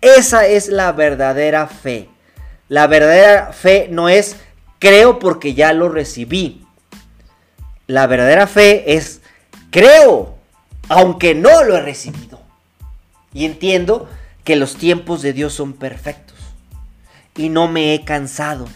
Esa 0.00 0.46
es 0.46 0.68
la 0.68 0.92
verdadera 0.92 1.66
fe. 1.66 2.08
La 2.70 2.86
verdadera 2.86 3.52
fe 3.52 3.88
no 3.90 4.08
es 4.08 4.36
creo 4.78 5.18
porque 5.18 5.54
ya 5.54 5.72
lo 5.72 5.88
recibí. 5.88 6.64
La 7.88 8.06
verdadera 8.06 8.46
fe 8.46 8.94
es 8.94 9.22
creo, 9.72 10.38
aunque 10.88 11.34
no 11.34 11.64
lo 11.64 11.76
he 11.76 11.80
recibido. 11.80 12.40
Y 13.34 13.44
entiendo 13.44 14.08
que 14.44 14.54
los 14.54 14.76
tiempos 14.76 15.20
de 15.20 15.32
Dios 15.32 15.52
son 15.52 15.72
perfectos. 15.72 16.38
Y 17.34 17.48
no 17.48 17.66
me 17.66 17.92
he 17.92 18.04
cansado. 18.04 18.68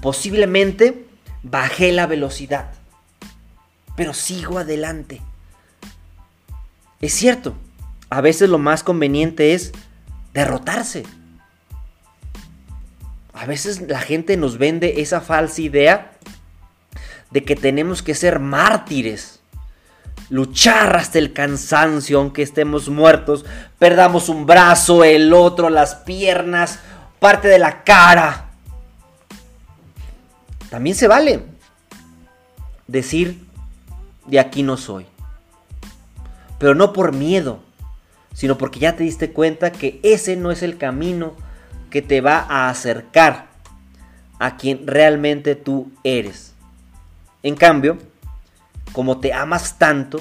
Posiblemente 0.00 1.04
bajé 1.42 1.90
la 1.90 2.06
velocidad. 2.06 2.70
Pero 3.96 4.14
sigo 4.14 4.60
adelante. 4.60 5.20
Es 7.00 7.14
cierto, 7.14 7.54
a 8.10 8.20
veces 8.20 8.48
lo 8.48 8.58
más 8.58 8.84
conveniente 8.84 9.54
es 9.54 9.72
derrotarse. 10.32 11.02
A 13.44 13.46
veces 13.46 13.82
la 13.82 14.00
gente 14.00 14.38
nos 14.38 14.56
vende 14.56 15.02
esa 15.02 15.20
falsa 15.20 15.60
idea 15.60 16.12
de 17.30 17.44
que 17.44 17.54
tenemos 17.54 18.02
que 18.02 18.14
ser 18.14 18.38
mártires, 18.38 19.40
luchar 20.30 20.96
hasta 20.96 21.18
el 21.18 21.34
cansancio, 21.34 22.20
aunque 22.20 22.40
estemos 22.40 22.88
muertos, 22.88 23.44
perdamos 23.78 24.30
un 24.30 24.46
brazo, 24.46 25.04
el 25.04 25.34
otro, 25.34 25.68
las 25.68 25.94
piernas, 25.94 26.78
parte 27.20 27.48
de 27.48 27.58
la 27.58 27.84
cara. 27.84 28.52
También 30.70 30.96
se 30.96 31.06
vale 31.06 31.42
decir, 32.86 33.44
de 34.24 34.40
aquí 34.40 34.62
no 34.62 34.78
soy. 34.78 35.04
Pero 36.58 36.74
no 36.74 36.94
por 36.94 37.12
miedo, 37.12 37.60
sino 38.32 38.56
porque 38.56 38.80
ya 38.80 38.96
te 38.96 39.04
diste 39.04 39.32
cuenta 39.32 39.70
que 39.70 40.00
ese 40.02 40.34
no 40.34 40.50
es 40.50 40.62
el 40.62 40.78
camino 40.78 41.34
que 41.94 42.02
te 42.02 42.20
va 42.20 42.44
a 42.48 42.70
acercar 42.70 43.46
a 44.40 44.56
quien 44.56 44.84
realmente 44.84 45.54
tú 45.54 45.92
eres. 46.02 46.52
En 47.44 47.54
cambio, 47.54 47.98
como 48.90 49.20
te 49.20 49.32
amas 49.32 49.78
tanto, 49.78 50.18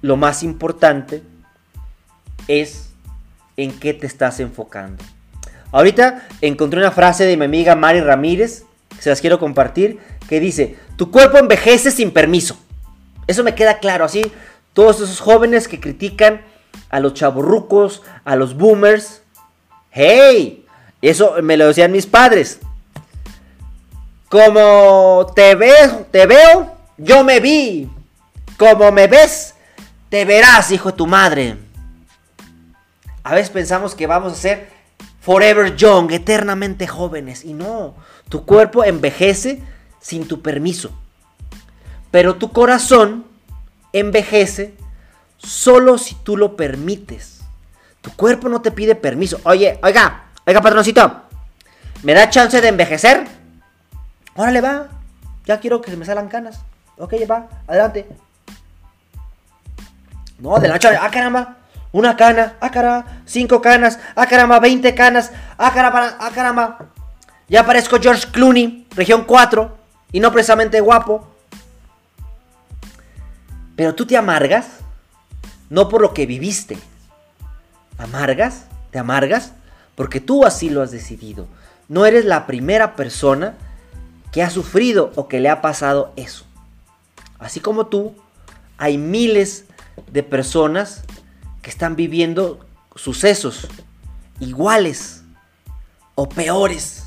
lo 0.00 0.16
más 0.16 0.42
importante 0.42 1.22
es 2.48 2.88
en 3.58 3.78
qué 3.78 3.92
te 3.92 4.06
estás 4.06 4.40
enfocando. 4.40 5.04
Ahorita 5.72 6.26
encontré 6.40 6.80
una 6.80 6.90
frase 6.90 7.26
de 7.26 7.36
mi 7.36 7.44
amiga 7.44 7.76
Mari 7.76 8.00
Ramírez, 8.00 8.64
se 8.98 9.10
las 9.10 9.20
quiero 9.20 9.38
compartir, 9.38 9.98
que 10.26 10.40
dice, 10.40 10.78
tu 10.96 11.10
cuerpo 11.10 11.36
envejece 11.36 11.90
sin 11.90 12.12
permiso. 12.12 12.56
Eso 13.26 13.44
me 13.44 13.54
queda 13.54 13.78
claro, 13.78 14.06
así 14.06 14.22
todos 14.72 15.02
esos 15.02 15.20
jóvenes 15.20 15.68
que 15.68 15.80
critican 15.80 16.40
a 16.88 16.98
los 16.98 17.12
chavorrucos, 17.12 18.00
a 18.24 18.36
los 18.36 18.56
boomers. 18.56 19.20
¡Hey! 19.96 20.66
Eso 21.00 21.36
me 21.40 21.56
lo 21.56 21.68
decían 21.68 21.92
mis 21.92 22.06
padres. 22.06 22.58
Como 24.28 25.30
te 25.36 25.54
veo, 25.54 26.06
te 26.10 26.26
veo, 26.26 26.76
yo 26.98 27.22
me 27.22 27.38
vi. 27.38 27.88
Como 28.58 28.90
me 28.90 29.06
ves, 29.06 29.54
te 30.08 30.24
verás, 30.24 30.72
hijo 30.72 30.90
de 30.90 30.96
tu 30.96 31.06
madre. 31.06 31.58
A 33.22 33.34
veces 33.34 33.50
pensamos 33.50 33.94
que 33.94 34.08
vamos 34.08 34.32
a 34.32 34.36
ser 34.36 34.68
forever 35.20 35.76
young, 35.76 36.10
eternamente 36.10 36.88
jóvenes. 36.88 37.44
Y 37.44 37.54
no, 37.54 37.94
tu 38.28 38.44
cuerpo 38.44 38.82
envejece 38.82 39.62
sin 40.00 40.26
tu 40.26 40.42
permiso. 40.42 40.90
Pero 42.10 42.34
tu 42.34 42.50
corazón 42.50 43.26
envejece 43.92 44.74
solo 45.38 45.98
si 45.98 46.16
tú 46.16 46.36
lo 46.36 46.56
permites. 46.56 47.43
Tu 48.04 48.12
cuerpo 48.12 48.50
no 48.50 48.60
te 48.60 48.70
pide 48.70 48.94
permiso. 48.94 49.40
Oye, 49.44 49.80
oiga, 49.82 50.24
oiga, 50.46 50.60
patroncito, 50.60 51.22
¿me 52.02 52.12
da 52.12 52.28
chance 52.28 52.60
de 52.60 52.68
envejecer? 52.68 53.26
Órale, 54.36 54.60
va. 54.60 54.88
Ya 55.46 55.58
quiero 55.58 55.80
que 55.80 55.90
se 55.90 55.96
me 55.96 56.04
salgan 56.04 56.28
canas. 56.28 56.60
Ok, 56.98 57.14
va, 57.30 57.48
adelante. 57.66 58.06
No, 60.38 60.58
de 60.58 60.68
la 60.68 60.74
noche, 60.74 60.88
ah, 60.88 61.10
caramba. 61.10 61.56
Una 61.92 62.14
cana, 62.14 62.56
ah, 62.60 62.70
caramba. 62.70 63.06
Cinco 63.24 63.62
canas, 63.62 63.98
ah, 64.14 64.26
caramba. 64.26 64.60
Veinte 64.60 64.94
canas, 64.94 65.32
ah, 65.56 65.72
caramba, 65.72 66.18
ah, 66.20 66.30
caramba. 66.34 66.78
Ya 67.48 67.64
parezco 67.64 67.98
George 67.98 68.28
Clooney, 68.30 68.86
región 68.94 69.24
4. 69.24 69.78
Y 70.12 70.20
no 70.20 70.30
precisamente 70.30 70.78
guapo. 70.80 71.26
Pero 73.76 73.94
tú 73.94 74.04
te 74.04 74.16
amargas 74.18 74.66
no 75.70 75.88
por 75.88 76.02
lo 76.02 76.12
que 76.12 76.26
viviste. 76.26 76.78
¿Amargas? 77.98 78.66
¿Te 78.90 78.98
amargas? 78.98 79.52
Porque 79.94 80.20
tú 80.20 80.44
así 80.44 80.70
lo 80.70 80.82
has 80.82 80.90
decidido. 80.90 81.46
No 81.88 82.06
eres 82.06 82.24
la 82.24 82.46
primera 82.46 82.96
persona 82.96 83.54
que 84.32 84.42
ha 84.42 84.50
sufrido 84.50 85.12
o 85.16 85.28
que 85.28 85.40
le 85.40 85.48
ha 85.48 85.60
pasado 85.60 86.12
eso. 86.16 86.44
Así 87.38 87.60
como 87.60 87.86
tú, 87.86 88.14
hay 88.78 88.98
miles 88.98 89.66
de 90.10 90.22
personas 90.22 91.04
que 91.62 91.70
están 91.70 91.96
viviendo 91.96 92.66
sucesos 92.96 93.68
iguales 94.40 95.22
o 96.14 96.28
peores 96.28 97.04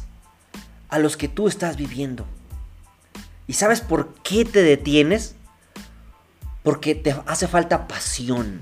a 0.89 0.99
los 0.99 1.17
que 1.17 1.27
tú 1.27 1.47
estás 1.47 1.75
viviendo. 1.75 2.25
¿Y 3.47 3.53
sabes 3.53 3.81
por 3.81 4.13
qué 4.23 4.45
te 4.45 4.61
detienes? 4.61 5.35
Porque 6.63 6.95
te 6.95 7.15
hace 7.25 7.47
falta 7.47 7.87
pasión. 7.87 8.61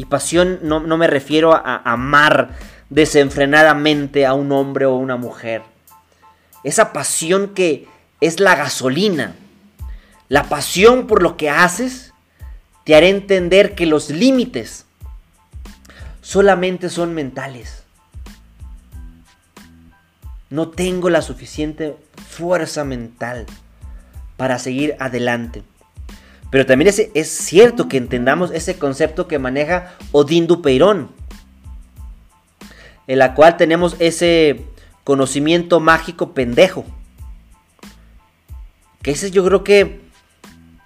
Y 0.00 0.06
pasión 0.06 0.60
no, 0.62 0.80
me 0.80 1.06
refiero 1.08 1.52
a, 1.52 1.76
amar 1.84 2.56
desenfrenadamente 2.88 4.24
a 4.24 4.32
un 4.32 4.50
hombre 4.50 4.86
o 4.86 4.94
una 4.94 5.18
mujer. 5.18 5.60
Esa 6.64 6.94
pasión 6.94 7.48
que 7.48 7.86
es 8.22 8.40
la 8.40 8.56
gasolina. 8.56 9.34
La 10.30 10.44
pasión 10.44 11.06
por 11.06 11.22
lo 11.22 11.36
que 11.36 11.50
haces 11.50 12.14
te 12.84 12.94
hará 12.94 13.08
entender 13.08 13.74
que 13.74 13.84
los 13.84 14.08
límites 14.08 14.86
solamente 16.22 16.88
son 16.88 17.12
mentales. 17.12 17.82
No 20.48 20.70
tengo 20.70 21.10
la 21.10 21.20
suficiente 21.20 21.94
fuerza 22.26 22.84
mental 22.84 23.44
para 24.38 24.58
seguir 24.58 24.96
adelante. 24.98 25.62
Pero 26.50 26.66
también 26.66 26.88
es, 26.88 27.10
es 27.14 27.28
cierto 27.28 27.88
que 27.88 27.96
entendamos 27.96 28.50
ese 28.50 28.78
concepto 28.78 29.28
que 29.28 29.38
maneja 29.38 29.94
Odín 30.12 30.46
Dupeirón, 30.46 31.10
en 33.06 33.18
la 33.18 33.34
cual 33.34 33.56
tenemos 33.56 33.96
ese 33.98 34.64
conocimiento 35.04 35.80
mágico 35.80 36.34
pendejo. 36.34 36.84
Que 39.02 39.12
ese 39.12 39.30
yo 39.30 39.44
creo 39.44 39.64
que 39.64 40.00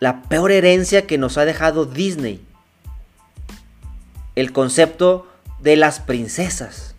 la 0.00 0.22
peor 0.24 0.52
herencia 0.52 1.06
que 1.06 1.16
nos 1.16 1.38
ha 1.38 1.46
dejado 1.46 1.86
Disney. 1.86 2.44
El 4.34 4.52
concepto 4.52 5.26
de 5.60 5.76
las 5.76 5.98
princesas. 6.00 6.94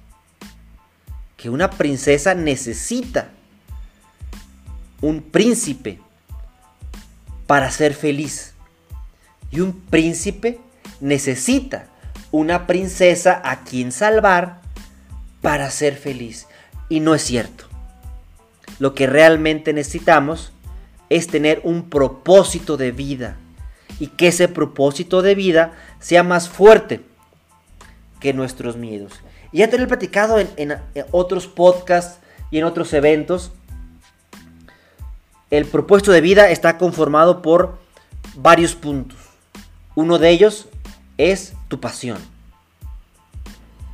Que 1.38 1.52
una 1.52 1.70
princesa 1.70 2.34
necesita 2.34 3.30
un 5.02 5.22
príncipe 5.22 6.00
para 7.46 7.70
ser 7.70 7.94
feliz. 7.94 8.55
Y 9.56 9.62
un 9.62 9.72
príncipe 9.72 10.60
necesita 11.00 11.88
una 12.32 12.68
princesa 12.68 13.42
a 13.46 13.64
quien 13.64 13.94
salvar 13.94 14.60
para 15.42 15.72
ser 15.72 15.96
feliz. 15.96 16.48
Y 16.90 17.00
no 17.00 17.16
es 17.16 17.22
cierto. 17.22 17.64
Lo 18.80 18.94
que 18.94 19.08
realmente 19.08 19.72
necesitamos 19.72 20.52
es 21.10 21.28
tener 21.28 21.62
un 21.64 21.90
propósito 21.90 22.76
de 22.76 22.92
vida. 22.92 23.38
Y 23.98 24.08
que 24.08 24.28
ese 24.28 24.50
propósito 24.50 25.22
de 25.22 25.36
vida 25.36 25.72
sea 26.00 26.24
más 26.24 26.50
fuerte 26.50 27.00
que 28.20 28.34
nuestros 28.34 28.76
miedos. 28.76 29.14
Y 29.54 29.60
ya 29.60 29.70
te 29.70 29.78
lo 29.78 29.86
he 29.86 29.88
platicado 29.88 30.38
en, 30.38 30.50
en 30.58 31.06
otros 31.12 31.48
podcasts 31.48 32.20
y 32.52 32.58
en 32.58 32.66
otros 32.66 32.92
eventos. 32.92 33.54
El 35.50 35.64
propósito 35.64 36.12
de 36.12 36.20
vida 36.20 36.50
está 36.50 36.78
conformado 36.78 37.42
por 37.42 37.78
varios 38.36 38.76
puntos. 38.76 39.25
Uno 39.96 40.20
de 40.20 40.30
ellos 40.30 40.68
es 41.18 41.54
tu 41.68 41.80
pasión. 41.80 42.18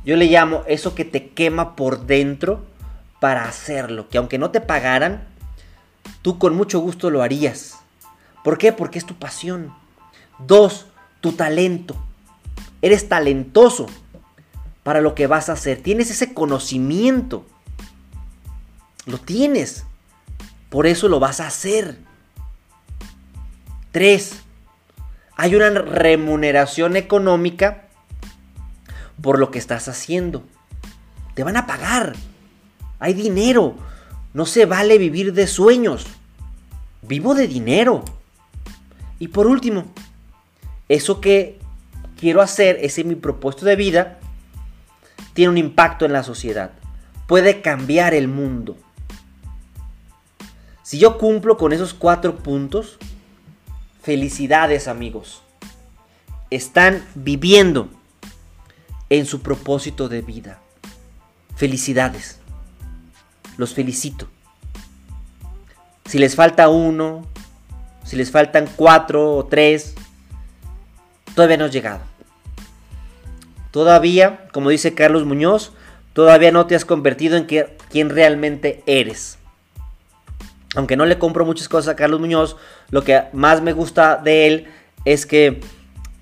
Yo 0.04 0.16
le 0.16 0.26
llamo 0.26 0.64
eso 0.66 0.94
que 0.94 1.04
te 1.04 1.28
quema 1.28 1.76
por 1.76 2.06
dentro 2.06 2.64
para 3.20 3.44
hacerlo, 3.44 4.08
que 4.08 4.18
aunque 4.18 4.36
no 4.36 4.50
te 4.50 4.60
pagaran, 4.60 5.24
tú 6.22 6.38
con 6.38 6.56
mucho 6.56 6.80
gusto 6.80 7.08
lo 7.08 7.22
harías. 7.22 7.78
¿Por 8.42 8.58
qué? 8.58 8.72
Porque 8.72 8.98
es 8.98 9.06
tu 9.06 9.14
pasión. 9.14 9.72
Dos, 10.40 10.86
tu 11.20 11.32
talento. 11.32 11.96
Eres 12.80 13.08
talentoso 13.08 13.86
para 14.82 15.00
lo 15.00 15.14
que 15.14 15.28
vas 15.28 15.48
a 15.48 15.52
hacer. 15.52 15.80
Tienes 15.80 16.10
ese 16.10 16.34
conocimiento. 16.34 17.46
Lo 19.06 19.18
tienes. 19.18 19.84
Por 20.68 20.86
eso 20.86 21.08
lo 21.08 21.20
vas 21.20 21.38
a 21.38 21.46
hacer. 21.46 21.98
Tres, 23.92 24.42
hay 25.36 25.54
una 25.54 25.70
remuneración 25.70 26.96
económica 26.96 27.88
por 29.20 29.38
lo 29.38 29.50
que 29.50 29.58
estás 29.58 29.88
haciendo. 29.88 30.42
Te 31.34 31.44
van 31.44 31.56
a 31.56 31.66
pagar. 31.66 32.14
Hay 32.98 33.14
dinero. 33.14 33.76
No 34.34 34.46
se 34.46 34.66
vale 34.66 34.98
vivir 34.98 35.32
de 35.32 35.46
sueños. 35.46 36.06
Vivo 37.02 37.34
de 37.34 37.48
dinero. 37.48 38.04
Y 39.18 39.28
por 39.28 39.46
último, 39.46 39.84
eso 40.88 41.20
que 41.20 41.58
quiero 42.18 42.40
hacer, 42.40 42.78
ese 42.82 43.04
mi 43.04 43.14
propósito 43.14 43.66
de 43.66 43.76
vida, 43.76 44.18
tiene 45.32 45.50
un 45.50 45.58
impacto 45.58 46.04
en 46.04 46.12
la 46.12 46.22
sociedad. 46.22 46.72
Puede 47.26 47.62
cambiar 47.62 48.14
el 48.14 48.28
mundo. 48.28 48.76
Si 50.82 50.98
yo 50.98 51.18
cumplo 51.18 51.56
con 51.56 51.72
esos 51.72 51.94
cuatro 51.94 52.36
puntos, 52.36 52.98
felicidades 54.02 54.88
amigos. 54.88 55.42
Están 56.50 57.04
viviendo 57.14 57.88
en 59.08 59.26
su 59.26 59.40
propósito 59.40 60.08
de 60.08 60.20
vida. 60.22 60.58
Felicidades. 61.56 62.38
Los 63.56 63.74
felicito. 63.74 64.28
Si 66.04 66.18
les 66.18 66.34
falta 66.34 66.68
uno, 66.68 67.26
si 68.04 68.16
les 68.16 68.30
faltan 68.30 68.68
cuatro 68.76 69.36
o 69.36 69.46
tres, 69.46 69.94
todavía 71.34 71.56
no 71.56 71.66
has 71.66 71.72
llegado. 71.72 72.00
Todavía, 73.70 74.48
como 74.52 74.68
dice 74.68 74.94
Carlos 74.94 75.24
Muñoz, 75.24 75.72
todavía 76.12 76.50
no 76.52 76.66
te 76.66 76.74
has 76.74 76.84
convertido 76.84 77.36
en 77.36 77.46
quien 77.46 78.10
realmente 78.10 78.82
eres. 78.86 79.38
Aunque 80.74 80.96
no 80.96 81.04
le 81.04 81.18
compro 81.18 81.44
muchas 81.44 81.68
cosas 81.68 81.92
a 81.92 81.96
Carlos 81.96 82.20
Muñoz, 82.20 82.56
lo 82.90 83.04
que 83.04 83.24
más 83.32 83.60
me 83.60 83.72
gusta 83.72 84.16
de 84.16 84.46
él 84.46 84.68
es 85.04 85.26
que 85.26 85.60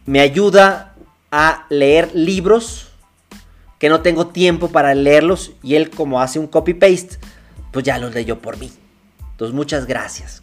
me 0.07 0.20
ayuda 0.20 0.94
a 1.30 1.66
leer 1.68 2.11
libros 2.14 2.88
que 3.78 3.88
no 3.88 4.03
tengo 4.03 4.26
tiempo 4.26 4.68
para 4.68 4.94
leerlos 4.94 5.53
y 5.62 5.76
él 5.76 5.90
como 5.90 6.20
hace 6.20 6.38
un 6.38 6.46
copy-paste, 6.46 7.18
pues 7.70 7.84
ya 7.84 7.98
los 7.98 8.12
leyó 8.12 8.38
por 8.38 8.59
mí. 8.59 8.70
Entonces 9.32 9.55
muchas 9.55 9.86
gracias. 9.86 10.42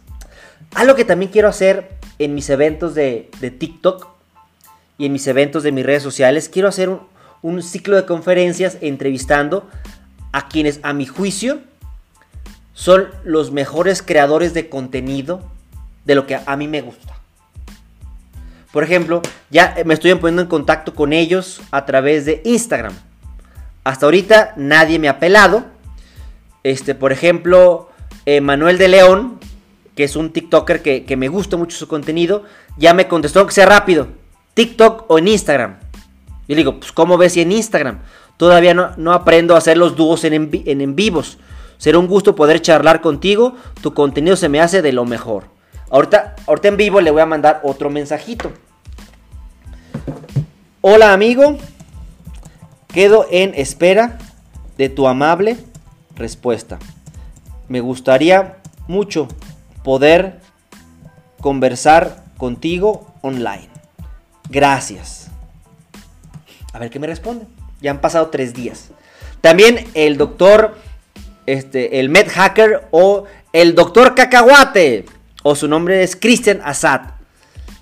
Algo 0.74 0.94
que 0.94 1.04
también 1.04 1.30
quiero 1.30 1.48
hacer 1.48 1.90
en 2.18 2.34
mis 2.34 2.50
eventos 2.50 2.94
de, 2.94 3.30
TikTok 3.58 4.08
y 4.98 5.06
en 5.06 5.12
mis 5.12 5.26
eventos 5.28 5.62
de 5.62 5.70
mis 5.70 5.86
redes 5.86 6.02
sociales, 6.02 6.48
quiero 6.48 6.68
hacer 6.68 6.88
un, 6.88 7.02
un 7.42 7.62
ciclo 7.62 7.94
de 7.94 8.06
conferencias 8.06 8.78
entrevistando 8.80 9.68
a 10.32 10.48
quienes 10.48 10.80
a 10.82 10.92
mi 10.92 11.06
juicio 11.06 11.60
son 12.78 13.08
los 13.24 13.50
mejores 13.50 14.02
creadores 14.02 14.54
de 14.54 14.68
contenido 14.68 15.42
de 16.04 16.14
lo 16.14 16.28
que 16.28 16.38
a 16.46 16.56
mí 16.56 16.68
me 16.68 16.80
gusta. 16.80 17.18
Por 18.70 18.84
ejemplo, 18.84 19.20
ya 19.50 19.74
me 19.84 19.94
estoy 19.94 20.14
poniendo 20.14 20.42
en 20.42 20.48
contacto 20.48 20.94
con 20.94 21.12
ellos 21.12 21.60
a 21.72 21.86
través 21.86 22.24
de 22.24 22.40
Instagram. 22.44 22.92
Hasta 23.82 24.06
ahorita 24.06 24.54
nadie 24.56 25.00
me 25.00 25.08
ha 25.08 25.18
pelado. 25.18 25.64
Este, 26.62 26.94
por 26.94 27.10
ejemplo, 27.10 27.90
eh, 28.26 28.40
Manuel 28.40 28.78
de 28.78 28.86
León, 28.86 29.40
que 29.96 30.04
es 30.04 30.14
un 30.14 30.30
TikToker 30.30 30.80
que, 30.80 31.16
me 31.16 31.26
gusta 31.26 31.56
mucho 31.56 31.76
su 31.76 31.88
contenido, 31.88 32.44
ya 32.76 32.94
me 32.94 33.08
contestó 33.08 33.44
que 33.44 33.54
sea 33.54 33.66
rápido. 33.66 34.06
TikTok 34.54 35.06
o 35.08 35.18
en 35.18 35.26
Instagram. 35.26 35.78
Yo 36.46 36.54
le 36.54 36.56
digo, 36.56 36.78
pues 36.78 36.92
¿cómo 36.92 37.18
ves 37.18 37.32
si 37.32 37.40
en 37.40 37.50
Instagram? 37.50 37.98
Todavía 38.36 38.72
no, 38.72 39.12
aprendo 39.12 39.56
a 39.56 39.58
hacer 39.58 39.76
los 39.76 39.96
dúos 39.96 40.22
en, 40.22 40.32
en, 40.32 40.80
en 40.80 40.94
vivos. 40.94 41.38
Será 41.78 41.98
un 41.98 42.06
gusto 42.06 42.34
poder 42.34 42.60
charlar 42.60 43.00
contigo. 43.00 43.54
Tu 43.80 43.94
contenido 43.94 44.36
se 44.36 44.48
me 44.48 44.60
hace 44.60 44.82
de 44.82 44.92
lo 44.92 45.04
mejor. 45.04 45.44
Ahorita, 45.90 46.36
ahorita 46.46 46.68
en 46.68 46.76
vivo 46.76 47.00
le 47.00 47.10
voy 47.10 47.22
a 47.22 47.26
mandar 47.26 47.60
otro 47.64 47.88
mensajito. 47.88 48.52
Hola 50.80 51.12
amigo, 51.12 51.58
Quedo 52.88 53.26
en 53.30 53.52
espera 53.54 54.18
de 54.78 54.88
tu 54.88 55.06
amable 55.06 55.58
respuesta. 56.16 56.78
Me 57.68 57.80
gustaría 57.80 58.56
mucho 58.86 59.28
poder 59.84 60.40
conversar 61.40 62.24
contigo 62.38 63.12
online. 63.20 63.68
Gracias. 64.48 65.28
A 66.72 66.78
ver 66.78 66.88
qué 66.88 66.98
me 66.98 67.06
responde. 67.06 67.46
Ya 67.82 67.90
han 67.90 68.00
pasado 68.00 68.28
tres 68.28 68.54
días. 68.54 68.88
También 69.42 69.86
el 69.92 70.16
doctor, 70.16 70.78
este, 71.52 72.00
el 72.00 72.08
Med 72.08 72.28
Hacker 72.28 72.88
o 72.90 73.24
el 73.52 73.74
doctor 73.74 74.14
Cacahuate, 74.14 75.06
o 75.42 75.54
su 75.54 75.68
nombre 75.68 76.02
es 76.02 76.14
Christian 76.16 76.60
Assad. 76.64 77.00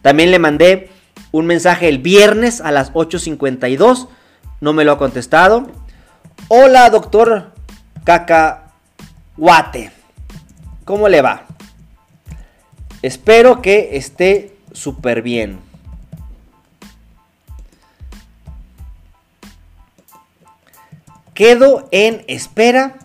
También 0.03 0.31
le 0.31 0.39
mandé 0.39 0.91
un 1.33 1.47
mensaje 1.47 1.89
el 1.89 1.99
viernes 1.99 2.61
a 2.61 2.71
las 2.71 2.93
8.52 2.93 4.09
no 4.61 4.73
me 4.73 4.85
lo 4.85 4.93
ha 4.93 4.99
contestado. 4.99 5.67
Hola, 6.49 6.89
doctor 6.91 7.53
Cacahuate. 8.05 9.93
¿Cómo 10.85 11.09
le 11.09 11.21
va? 11.21 11.45
Espero 13.03 13.61
que 13.61 13.97
esté 13.97 14.57
súper 14.73 15.23
bien. 15.23 15.59
Quedo 21.35 21.87
en 21.91 22.25
espera 22.29 22.97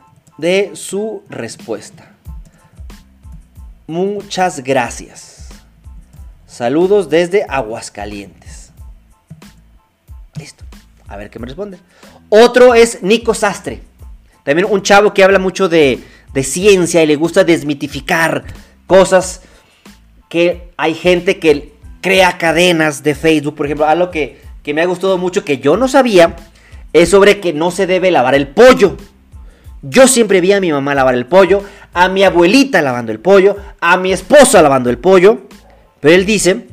de 0.41 0.71
su 0.73 1.21
respuesta. 1.29 2.11
Muchas 3.85 4.63
gracias. 4.63 5.49
Saludos 6.47 7.09
desde 7.09 7.45
Aguascalientes. 7.47 8.71
Listo. 10.37 10.65
A 11.07 11.15
ver 11.15 11.29
qué 11.29 11.37
me 11.37 11.45
responde. 11.45 11.77
Otro 12.29 12.73
es 12.73 13.03
Nico 13.03 13.35
Sastre. 13.35 13.81
También 14.43 14.67
un 14.69 14.81
chavo 14.81 15.13
que 15.13 15.23
habla 15.23 15.37
mucho 15.37 15.69
de, 15.69 16.01
ciencia 16.41 17.03
y 17.03 17.05
le 17.05 17.17
gusta 17.17 17.43
desmitificar 17.43 18.43
cosas 18.87 19.41
que 20.27 20.71
hay 20.75 20.95
gente 20.95 21.37
que 21.37 21.75
crea 22.01 22.39
cadenas 22.39 23.03
de 23.03 23.13
Facebook. 23.13 23.55
Por 23.55 23.67
ejemplo, 23.67 23.85
algo 23.85 24.09
que, 24.09 24.41
que 24.63 24.73
me 24.73 24.81
ha 24.81 24.85
gustado 24.87 25.19
mucho 25.19 25.45
que 25.45 25.59
yo 25.59 25.77
no 25.77 25.87
sabía 25.87 26.35
es 26.93 27.09
sobre 27.09 27.39
que 27.39 27.53
no 27.53 27.69
se 27.69 27.85
debe 27.85 28.09
lavar 28.09 28.33
el 28.33 28.47
pollo. 28.47 28.97
Yo 29.81 30.07
siempre 30.07 30.41
vi 30.41 30.53
a 30.53 30.61
mi 30.61 30.71
mamá 30.71 30.93
lavar 30.93 31.15
el 31.15 31.25
pollo, 31.25 31.63
a 31.93 32.07
mi 32.07 32.23
abuelita 32.23 32.81
lavando 32.81 33.11
el 33.11 33.19
pollo, 33.19 33.57
a 33.79 33.97
mi 33.97 34.13
esposa 34.13 34.61
lavando 34.61 34.89
el 34.89 34.99
pollo. 34.99 35.47
Pero 35.99 36.15
él 36.15 36.25
dice 36.25 36.67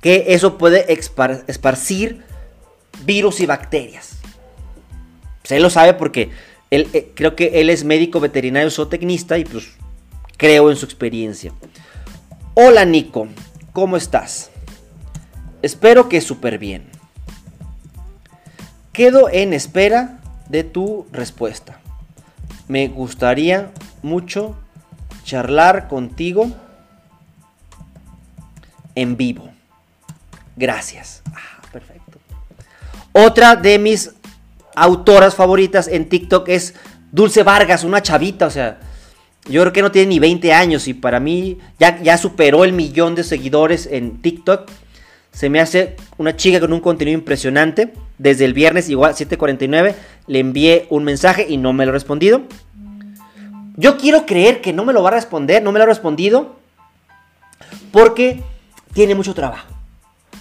que 0.00 0.26
eso 0.28 0.58
puede 0.58 0.92
esparcir 0.92 2.24
virus 3.04 3.40
y 3.40 3.46
bacterias. 3.46 4.18
Pues 5.42 5.52
él 5.52 5.62
lo 5.62 5.70
sabe 5.70 5.94
porque 5.94 6.30
él, 6.70 6.88
eh, 6.92 7.12
creo 7.14 7.36
que 7.36 7.60
él 7.60 7.70
es 7.70 7.84
médico 7.84 8.18
veterinario 8.18 8.70
zootecnista 8.70 9.38
y 9.38 9.44
pues 9.44 9.68
creo 10.36 10.70
en 10.70 10.76
su 10.76 10.86
experiencia. 10.86 11.52
Hola 12.54 12.84
Nico, 12.84 13.28
¿cómo 13.72 13.96
estás? 13.96 14.50
Espero 15.62 16.08
que 16.08 16.20
súper 16.20 16.58
bien. 16.58 16.90
Quedo 18.92 19.28
en 19.30 19.52
espera 19.52 20.20
de 20.48 20.64
tu 20.64 21.06
respuesta. 21.12 21.81
Me 22.68 22.88
gustaría 22.88 23.72
mucho 24.02 24.56
charlar 25.24 25.88
contigo 25.88 26.50
en 28.94 29.16
vivo. 29.16 29.50
Gracias. 30.56 31.22
Ah, 31.34 31.62
perfecto. 31.72 32.18
Otra 33.12 33.56
de 33.56 33.78
mis 33.78 34.12
autoras 34.74 35.34
favoritas 35.34 35.88
en 35.88 36.08
TikTok 36.08 36.48
es 36.48 36.74
Dulce 37.10 37.42
Vargas, 37.42 37.84
una 37.84 38.02
chavita, 38.02 38.46
o 38.46 38.50
sea, 38.50 38.80
yo 39.46 39.60
creo 39.62 39.72
que 39.72 39.82
no 39.82 39.90
tiene 39.90 40.08
ni 40.08 40.18
20 40.18 40.52
años 40.52 40.88
y 40.88 40.94
para 40.94 41.20
mí 41.20 41.58
ya, 41.78 42.00
ya 42.00 42.16
superó 42.16 42.64
el 42.64 42.72
millón 42.72 43.14
de 43.14 43.24
seguidores 43.24 43.88
en 43.90 44.22
TikTok. 44.22 44.70
Se 45.32 45.50
me 45.50 45.60
hace 45.60 45.96
una 46.16 46.36
chica 46.36 46.60
con 46.60 46.72
un 46.72 46.80
contenido 46.80 47.18
impresionante. 47.18 47.92
Desde 48.18 48.44
el 48.44 48.54
viernes, 48.54 48.88
igual 48.88 49.14
7:49, 49.14 49.94
le 50.26 50.38
envié 50.38 50.86
un 50.90 51.04
mensaje 51.04 51.46
y 51.48 51.56
no 51.56 51.72
me 51.72 51.84
lo 51.84 51.90
ha 51.90 51.94
respondido. 51.94 52.42
Yo 53.76 53.96
quiero 53.96 54.26
creer 54.26 54.60
que 54.60 54.72
no 54.72 54.84
me 54.84 54.92
lo 54.92 55.02
va 55.02 55.10
a 55.10 55.14
responder, 55.14 55.62
no 55.62 55.72
me 55.72 55.78
lo 55.78 55.84
ha 55.84 55.88
respondido, 55.88 56.56
porque 57.90 58.42
tiene 58.92 59.14
mucho 59.14 59.34
trabajo, 59.34 59.74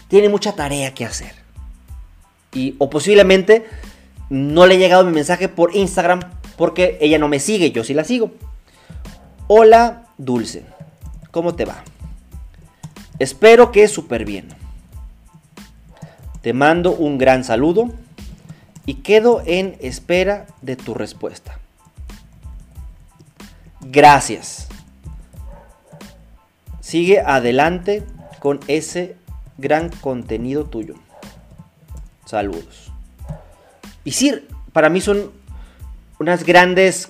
tiene 0.07 0.29
mucha 0.29 0.53
tarea 0.53 0.93
que 0.93 1.05
hacer. 1.05 1.33
Y, 2.53 2.75
o 2.79 2.89
posiblemente 2.89 3.65
no 4.29 4.65
le 4.65 4.75
ha 4.75 4.77
llegado 4.77 5.05
mi 5.05 5.13
mensaje 5.13 5.47
por 5.47 5.75
Instagram 5.75 6.19
porque 6.57 6.97
ella 7.01 7.17
no 7.17 7.27
me 7.27 7.39
sigue, 7.39 7.71
yo 7.71 7.83
sí 7.83 7.93
la 7.93 8.03
sigo. 8.03 8.31
Hola, 9.47 10.07
Dulce. 10.17 10.63
¿Cómo 11.31 11.55
te 11.55 11.65
va? 11.65 11.83
Espero 13.19 13.71
que 13.71 13.87
súper 13.87 14.25
bien. 14.25 14.60
Te 16.41 16.53
mando 16.53 16.91
un 16.91 17.17
gran 17.17 17.43
saludo 17.43 17.91
y 18.85 18.95
quedo 18.95 19.43
en 19.45 19.77
espera 19.79 20.47
de 20.61 20.75
tu 20.75 20.93
respuesta. 20.93 21.59
Gracias. 23.81 24.67
Sigue 26.79 27.21
adelante 27.21 28.03
con 28.39 28.59
ese 28.67 29.15
gran 29.57 29.89
contenido 29.89 30.65
tuyo. 30.65 30.95
Saludos. 32.25 32.91
Y 34.03 34.11
sí, 34.11 34.33
para 34.73 34.89
mí 34.89 34.99
son 34.99 35.31
unas 36.19 36.43
grandes 36.43 37.09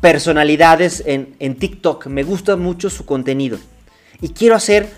personalidades 0.00 1.02
en, 1.06 1.56
TikTok. 1.56 2.06
Me 2.06 2.22
gusta 2.22 2.56
mucho 2.56 2.90
su 2.90 3.06
contenido. 3.06 3.58
Y 4.20 4.30
quiero 4.30 4.54
hacer 4.54 4.90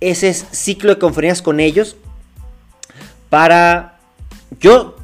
ese 0.00 0.32
ciclo 0.34 0.94
de 0.94 1.00
conferencias 1.00 1.42
con 1.42 1.60
ellos 1.60 1.96
para 3.34 3.98
yo 4.60 4.94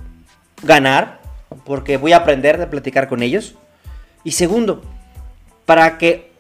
ganar, 0.63 1.21
porque 1.65 1.97
voy 1.97 2.13
a 2.13 2.19
aprender 2.19 2.63
a 2.63 2.71
platicar 2.71 3.09
con 3.09 3.25
ellos. 3.25 3.57
Y 4.23 4.31
segundo, 4.31 4.83
para 5.67 5.99
que 5.99 6.31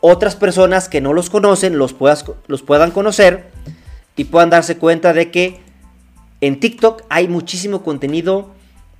otras 0.00 0.34
personas 0.34 0.88
que 0.88 1.00
no 1.00 1.12
los 1.12 1.30
conocen 1.30 1.78
los, 1.78 1.94
los 2.48 2.62
puedan 2.62 2.90
conocer 2.90 3.52
y 4.16 4.24
puedan 4.24 4.50
darse 4.50 4.76
cuenta 4.76 5.12
de 5.12 5.30
que 5.30 5.60
en 6.40 6.58
TikTok 6.58 7.02
hay 7.10 7.28
muchísimo 7.28 7.84
contenido 7.84 8.50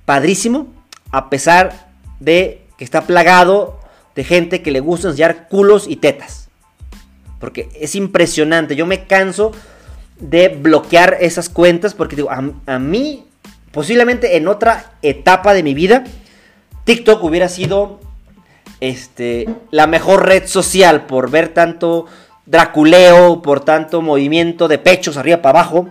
padrísimo, 0.05 0.67
a 1.11 1.29
pesar 1.29 1.89
de 2.21 2.61
que 2.77 2.85
está 2.85 3.01
plagado 3.01 3.77
de 4.15 4.23
gente 4.23 4.61
que 4.61 4.71
le 4.71 4.79
gusta 4.79 5.09
enseñar 5.09 5.49
culos 5.49 5.85
y 5.85 5.97
tetas. 5.97 6.47
Porque 7.41 7.67
es 7.75 7.93
impresionante. 7.95 8.77
Yo 8.77 8.85
me 8.85 9.03
canso 9.03 9.51
de 10.19 10.49
bloquear 10.49 11.17
esas 11.19 11.49
cuentas 11.49 11.93
porque 11.93 12.15
digo, 12.15 12.29
a, 12.31 12.79
mí, 12.79 13.25
posiblemente 13.71 14.37
en 14.37 14.47
otra 14.47 14.93
etapa 15.01 15.53
de 15.53 15.63
mi 15.63 15.73
vida, 15.73 16.03
TikTok 16.83 17.23
hubiera 17.23 17.49
sido 17.49 17.99
este, 18.79 19.47
la 19.71 19.87
mejor 19.87 20.25
red 20.25 20.47
social 20.47 21.05
por 21.05 21.29
ver 21.29 21.49
tanto 21.49 22.05
draculeo, 22.45 23.41
por 23.41 23.59
tanto 23.59 24.01
movimiento 24.01 24.67
de 24.67 24.77
pechos 24.77 25.17
arriba 25.17 25.41
para 25.41 25.59
abajo. 25.59 25.89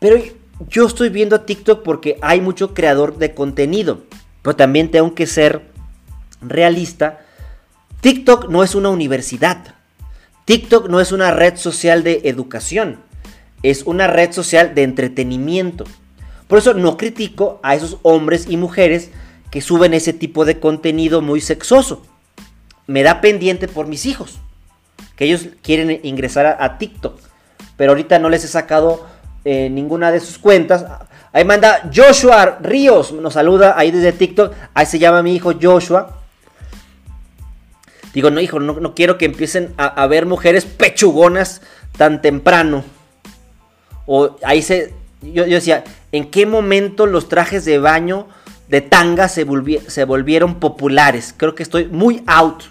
Pero 0.00 0.20
yo 0.68 0.86
estoy 0.86 1.08
viendo 1.08 1.42
TikTok 1.42 1.82
porque 1.82 2.18
hay 2.22 2.40
mucho 2.40 2.74
creador 2.74 3.18
de 3.18 3.34
contenido. 3.34 4.02
Pero 4.42 4.56
también 4.56 4.90
tengo 4.90 5.14
que 5.14 5.26
ser 5.26 5.62
realista. 6.40 7.20
TikTok 8.00 8.48
no 8.48 8.62
es 8.62 8.74
una 8.74 8.88
universidad. 8.88 9.74
TikTok 10.48 10.88
no 10.88 10.98
es 10.98 11.12
una 11.12 11.30
red 11.30 11.58
social 11.58 12.02
de 12.02 12.22
educación. 12.24 13.00
Es 13.62 13.82
una 13.82 14.06
red 14.06 14.32
social 14.32 14.74
de 14.74 14.82
entretenimiento. 14.82 15.84
Por 16.46 16.58
eso 16.58 16.72
no 16.72 16.96
critico 16.96 17.60
a 17.62 17.74
esos 17.74 17.98
hombres 18.00 18.46
y 18.48 18.56
mujeres 18.56 19.10
que 19.50 19.60
suben 19.60 19.92
ese 19.92 20.14
tipo 20.14 20.46
de 20.46 20.58
contenido 20.58 21.20
muy 21.20 21.42
sexoso. 21.42 22.00
Me 22.86 23.02
da 23.02 23.20
pendiente 23.20 23.68
por 23.68 23.88
mis 23.88 24.06
hijos. 24.06 24.38
Que 25.16 25.26
ellos 25.26 25.48
quieren 25.60 26.00
ingresar 26.02 26.56
a, 26.58 26.78
TikTok. 26.78 27.20
Pero 27.76 27.90
ahorita 27.90 28.18
no 28.18 28.30
les 28.30 28.42
he 28.42 28.48
sacado 28.48 29.06
eh, 29.44 29.68
ninguna 29.68 30.10
de 30.10 30.20
sus 30.20 30.38
cuentas. 30.38 30.86
Ahí 31.30 31.44
manda 31.44 31.90
Joshua 31.94 32.56
Ríos, 32.62 33.12
nos 33.12 33.34
saluda 33.34 33.74
ahí 33.76 33.90
desde 33.90 34.12
TikTok. 34.12 34.54
Ahí 34.72 34.86
se 34.86 34.98
llama 34.98 35.22
mi 35.22 35.36
hijo 35.36 35.52
Joshua. 35.60 36.17
Digo, 38.14 38.30
no, 38.30 38.40
hijo, 38.40 38.58
no, 38.60 38.94
quiero 38.94 39.18
que 39.18 39.26
empiecen 39.26 39.74
a, 39.76 40.06
ver 40.06 40.26
mujeres 40.26 40.64
pechugonas 40.64 41.60
tan 41.96 42.22
temprano. 42.22 42.84
O 44.06 44.36
ahí 44.42 44.62
se. 44.62 44.94
Yo, 45.20 45.44
decía, 45.44 45.84
¿en 46.12 46.30
qué 46.30 46.46
momento 46.46 47.06
los 47.06 47.28
trajes 47.28 47.64
de 47.64 47.78
baño 47.78 48.28
de 48.68 48.80
tanga 48.80 49.28
se, 49.28 49.46
se 49.86 50.04
volvieron 50.04 50.60
populares? 50.60 51.34
Creo 51.36 51.54
que 51.54 51.62
estoy 51.62 51.86
muy 51.86 52.22
out. 52.26 52.64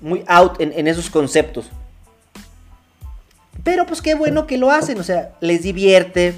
Muy 0.00 0.22
out 0.26 0.60
en, 0.60 0.72
en 0.72 0.86
esos 0.86 1.10
conceptos. 1.10 1.70
Pero 3.62 3.86
pues 3.86 4.02
qué 4.02 4.14
bueno 4.14 4.46
que 4.46 4.58
lo 4.58 4.70
hacen, 4.70 5.00
o 5.00 5.02
sea, 5.02 5.32
les 5.40 5.62
divierte 5.62 6.34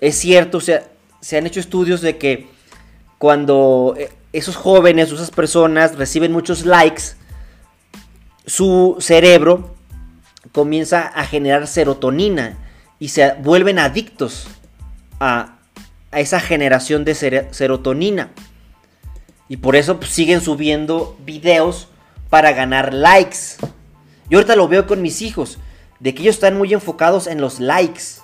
es 0.00 0.16
cierto, 0.16 0.58
o 0.58 0.60
sea, 0.60 0.84
se 1.20 1.36
han 1.36 1.46
hecho 1.46 1.60
estudios 1.60 2.00
de 2.00 2.18
que 2.18 2.46
cuando 3.18 3.94
eh, 3.98 4.10
esos 4.38 4.56
jóvenes, 4.56 5.12
esas 5.12 5.30
personas 5.30 5.96
reciben 5.96 6.32
muchos 6.32 6.64
likes, 6.64 7.14
su 8.46 8.96
cerebro 9.00 9.74
comienza 10.52 11.02
a 11.06 11.24
generar 11.24 11.66
serotonina 11.66 12.56
y 12.98 13.08
se 13.08 13.34
vuelven 13.34 13.78
adictos 13.78 14.48
a, 15.20 15.58
esa 16.12 16.40
generación 16.40 17.04
de 17.04 17.14
serotonina. 17.50 18.30
Y 19.48 19.58
por 19.58 19.76
eso 19.76 19.98
pues, 19.98 20.10
siguen 20.10 20.40
subiendo 20.40 21.16
videos 21.24 21.88
para 22.30 22.52
ganar 22.52 22.94
likes. 22.94 23.56
Yo 24.30 24.38
ahorita 24.38 24.56
lo 24.56 24.68
veo 24.68 24.86
con 24.86 25.02
mis 25.02 25.20
hijos, 25.20 25.58
de 26.00 26.14
que 26.14 26.22
ellos 26.22 26.36
están 26.36 26.56
muy 26.56 26.72
enfocados 26.72 27.26
en 27.26 27.40
los 27.40 27.60
likes 27.60 28.22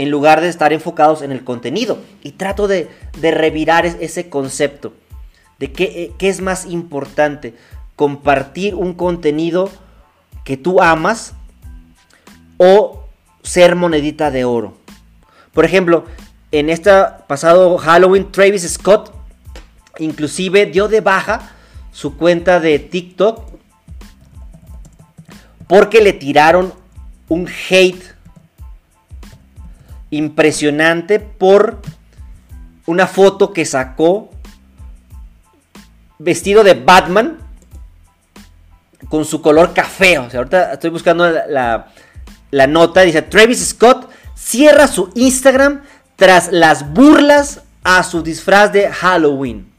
en 0.00 0.10
lugar 0.10 0.40
de 0.40 0.48
estar 0.48 0.72
enfocados 0.72 1.20
en 1.20 1.30
el 1.30 1.44
contenido. 1.44 1.98
Y 2.22 2.32
trato 2.32 2.68
de, 2.68 2.88
revirar 3.20 3.84
ese 3.84 4.30
concepto 4.30 4.94
de 5.58 5.72
qué, 5.72 6.12
qué, 6.16 6.30
es 6.30 6.40
más 6.40 6.64
importante, 6.64 7.54
compartir 7.96 8.74
un 8.74 8.94
contenido 8.94 9.68
que 10.42 10.56
tú 10.56 10.80
amas 10.80 11.34
o 12.56 13.04
ser 13.42 13.76
monedita 13.76 14.30
de 14.30 14.46
oro. 14.46 14.72
Por 15.52 15.66
ejemplo, 15.66 16.06
en 16.50 16.70
este 16.70 16.90
pasado 17.26 17.76
Halloween, 17.76 18.32
Travis 18.32 18.66
Scott 18.72 19.12
inclusive 19.98 20.64
dio 20.64 20.88
de 20.88 21.02
baja 21.02 21.52
su 21.92 22.16
cuenta 22.16 22.58
de 22.58 22.78
TikTok 22.78 23.50
porque 25.66 26.00
le 26.00 26.14
tiraron 26.14 26.72
un 27.28 27.46
hate 27.68 28.19
impresionante 30.10 31.20
por 31.20 31.80
una 32.86 33.06
foto 33.06 33.52
que 33.52 33.64
sacó 33.64 34.30
vestido 36.18 36.64
de 36.64 36.74
Batman 36.74 37.38
con 39.08 39.24
su 39.24 39.40
color 39.40 39.72
café. 39.72 40.18
O 40.18 40.28
sea, 40.30 40.38
ahorita 40.40 40.72
estoy 40.74 40.90
buscando 40.90 41.28
la, 41.30 41.92
la 42.50 42.66
nota. 42.66 43.02
Dice, 43.02 43.22
Travis 43.22 43.66
Scott 43.68 44.10
cierra 44.34 44.86
su 44.86 45.10
Instagram 45.14 45.82
tras 46.16 46.52
las 46.52 46.92
burlas 46.92 47.62
a 47.82 48.02
su 48.02 48.22
disfraz 48.22 48.72
de 48.72 48.90
Halloween. 48.90 49.70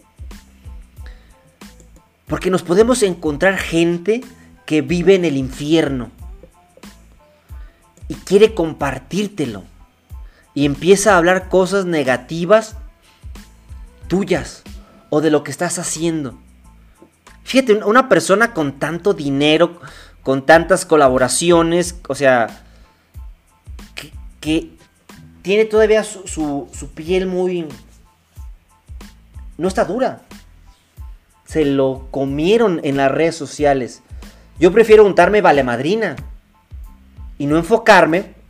Porque 2.28 2.50
nos 2.50 2.64
podemos 2.64 3.04
encontrar 3.04 3.58
gente 3.58 4.22
que 4.66 4.82
vive 4.82 5.16
en 5.16 5.26
el 5.26 5.36
infierno 5.36 6.10
y 8.08 8.16
quiere 8.16 8.54
compartírtelo 8.54 9.64
y 10.54 10.66
empieza 10.66 11.14
a 11.14 11.18
hablar 11.18 11.49
cosas 11.49 11.86
negativas 11.86 12.76
tuyas 14.08 14.64
o 15.10 15.22
de 15.22 15.32
lo 15.32 15.43
que 15.43 15.52
estás 15.52 15.80
haciendo. 15.80 16.38
Fíjate, 17.43 17.76
una 17.84 18.10
persona 18.10 18.54
con 18.54 18.80
tanto 18.80 19.14
dinero, 19.14 19.80
con 20.24 20.45
tantas 20.45 20.86
colaboraciones, 20.86 21.95
o 22.08 22.16
sea, 22.16 22.64
que, 24.39 24.76
tiene 25.41 25.66
todavía 25.66 26.04
su, 26.04 26.28
su, 26.28 26.89
piel 26.93 27.26
muy... 27.26 27.68
No 29.58 29.68
está 29.68 29.86
dura. 29.86 30.22
Se 31.45 31.66
lo 31.66 32.08
comieron 32.12 32.80
en 32.84 32.97
las 32.97 33.12
redes 33.12 33.36
sociales. 33.36 34.02
Yo 34.60 34.72
prefiero 34.72 35.06
untarme 35.06 35.41
vale 35.41 35.64
madrina 35.64 36.16
y 37.38 37.47
no 37.47 37.58
enfocarme 37.58 38.41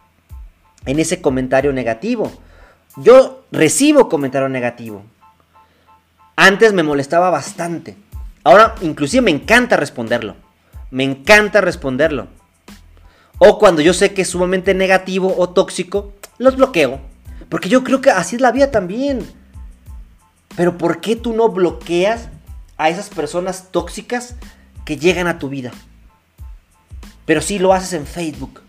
en 0.86 1.00
ese 1.00 1.22
comentario 1.22 1.74
negativo. 1.74 2.32
Yo 2.98 3.46
recibo 3.52 4.10
comentario 4.10 4.50
negativo. 4.50 5.04
Antes 6.36 6.74
me 6.74 6.84
molestaba 6.84 7.30
bastante. 7.30 7.96
Ahora 8.44 8.76
inclusive 8.82 9.22
me 9.22 9.32
encanta 9.32 9.78
responderlo. 9.78 10.36
Me 10.90 11.04
encanta 11.04 11.62
responderlo. 11.62 12.28
O 13.38 13.58
cuando 13.58 13.82
yo 13.82 13.94
sé 13.94 14.14
que 14.14 14.24
es 14.24 14.30
sumamente 14.30 14.74
negativo 14.74 15.34
o 15.38 15.50
tóxico, 15.50 16.14
los 16.38 16.56
bloqueo. 16.58 17.00
Porque 17.50 17.70
yo 17.70 17.84
creo 17.84 18.02
que 18.02 18.12
así 18.12 18.36
es 18.36 18.42
la 18.42 18.52
vida 18.52 18.72
también. 18.72 19.28
Pero 20.56 20.78
¿por 20.78 21.02
qué 21.02 21.16
tú 21.16 21.34
no 21.34 21.50
bloqueas 21.50 22.30
a 22.78 22.90
esas 22.90 23.10
personas 23.10 23.72
tóxicas 23.72 24.36
que 24.86 24.98
llegan 24.98 25.28
a 25.28 25.40
tu 25.40 25.50
vida? 25.50 25.72
Pero 27.26 27.42
sí 27.42 27.60
lo 27.60 27.74
haces 27.74 27.94
en 27.94 28.06
Facebook. 28.06 28.62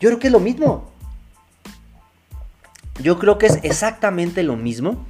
Yo 0.00 0.08
creo 0.08 0.18
que 0.18 0.26
es 0.26 0.32
lo 0.32 0.40
mismo. 0.40 0.91
Yo 3.00 3.18
creo 3.18 3.38
que 3.38 3.46
es 3.46 3.58
exactamente 3.62 4.42
lo 4.42 4.56
mismo 4.56 5.06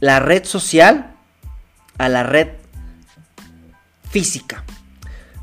la 0.00 0.18
red 0.18 0.44
social 0.44 1.14
a 1.98 2.08
la 2.08 2.24
red 2.24 2.48
física. 4.10 4.64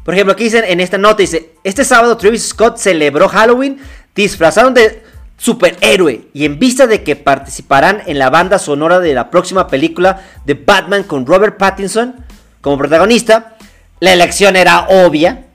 Por 0.04 0.14
ejemplo, 0.14 0.34
aquí 0.34 0.46
dicen 0.46 0.66
en 0.68 0.80
esta 0.80 0.98
nota, 0.98 1.18
dice, 1.18 1.52
este 1.64 1.86
sábado 1.86 2.18
Travis 2.18 2.48
Scott 2.48 2.78
celebró 2.78 3.30
Halloween 3.30 3.80
disfrazaron 4.16 4.74
de 4.74 5.04
superhéroe 5.38 6.28
y 6.34 6.44
en 6.44 6.60
vista 6.60 6.88
de 6.88 7.04
que 7.04 7.16
participarán 7.16 8.02
en 8.06 8.20
la 8.20 8.30
banda 8.30 8.60
sonora 8.60 9.00
de 9.00 9.14
la 9.14 9.30
próxima 9.30 9.68
película 9.68 10.22
de 10.46 10.56
Batman 10.56 11.04
con 11.04 11.26
Robert 11.26 11.58
Pattinson 11.58 12.16
como 12.60 12.78
protagonista, 12.78 13.56
la 14.02 14.12
elección 14.12 14.56
era 14.58 14.88
obvia. 14.90 15.46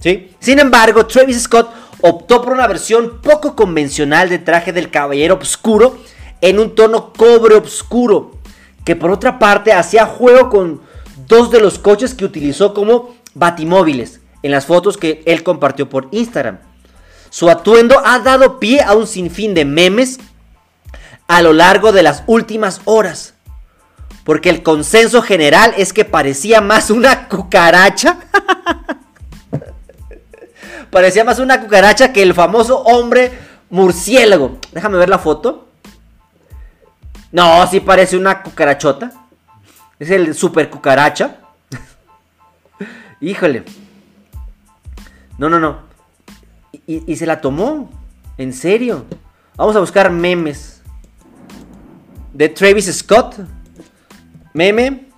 ¿Sí? 0.00 0.34
Sin 0.40 0.58
embargo, 0.58 1.06
Travis 1.06 1.42
Scott 1.42 1.70
optó 2.02 2.42
por 2.42 2.52
una 2.52 2.66
versión 2.66 3.20
poco 3.20 3.56
convencional 3.56 4.28
de 4.28 4.38
traje 4.38 4.72
del 4.72 4.90
caballero 4.90 5.38
oscuro 5.40 5.98
en 6.40 6.58
un 6.58 6.74
tono 6.74 7.12
cobre 7.12 7.54
oscuro, 7.56 8.32
que 8.84 8.96
por 8.96 9.10
otra 9.10 9.38
parte 9.38 9.72
hacía 9.72 10.06
juego 10.06 10.48
con 10.48 10.80
dos 11.26 11.50
de 11.50 11.60
los 11.60 11.78
coches 11.78 12.14
que 12.14 12.24
utilizó 12.24 12.74
como 12.74 13.14
batimóviles 13.34 14.20
en 14.42 14.50
las 14.50 14.66
fotos 14.66 14.96
que 14.96 15.22
él 15.26 15.42
compartió 15.42 15.88
por 15.88 16.08
Instagram. 16.10 16.58
Su 17.30 17.48
atuendo 17.48 18.00
ha 18.04 18.18
dado 18.18 18.58
pie 18.58 18.82
a 18.82 18.94
un 18.94 19.06
sinfín 19.06 19.54
de 19.54 19.64
memes 19.64 20.18
a 21.28 21.42
lo 21.42 21.52
largo 21.52 21.92
de 21.92 22.02
las 22.02 22.24
últimas 22.26 22.80
horas. 22.84 23.34
Porque 24.24 24.50
el 24.50 24.62
consenso 24.62 25.22
general 25.22 25.72
es 25.76 25.92
que 25.92 26.04
parecía 26.04 26.60
más 26.60 26.90
una 26.90 27.28
cucaracha. 27.28 28.18
parecía 30.90 31.24
más 31.24 31.38
una 31.38 31.60
cucaracha 31.60 32.12
que 32.12 32.22
el 32.22 32.34
famoso 32.34 32.80
hombre 32.80 33.32
murciélago. 33.70 34.58
Déjame 34.72 34.98
ver 34.98 35.08
la 35.08 35.18
foto. 35.18 35.68
No, 37.32 37.66
sí 37.66 37.80
parece 37.80 38.16
una 38.16 38.42
cucarachota. 38.42 39.12
Es 39.98 40.10
el 40.10 40.34
super 40.34 40.68
cucaracha. 40.68 41.38
Híjole. 43.20 43.64
No, 45.38 45.48
no, 45.48 45.60
no. 45.60 45.78
Y, 46.86 47.16
se 47.16 47.26
la 47.26 47.40
tomó. 47.40 47.90
En 48.36 48.52
serio. 48.52 49.04
Vamos 49.56 49.76
a 49.76 49.80
buscar 49.80 50.10
memes. 50.10 50.82
De 52.32 52.48
Travis 52.48 52.92
Scott. 52.92 53.36
Meme. 54.52 55.08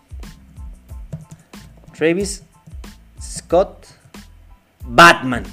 Travis 1.97 2.43
Scott. 3.21 3.87
Batman. 4.85 5.45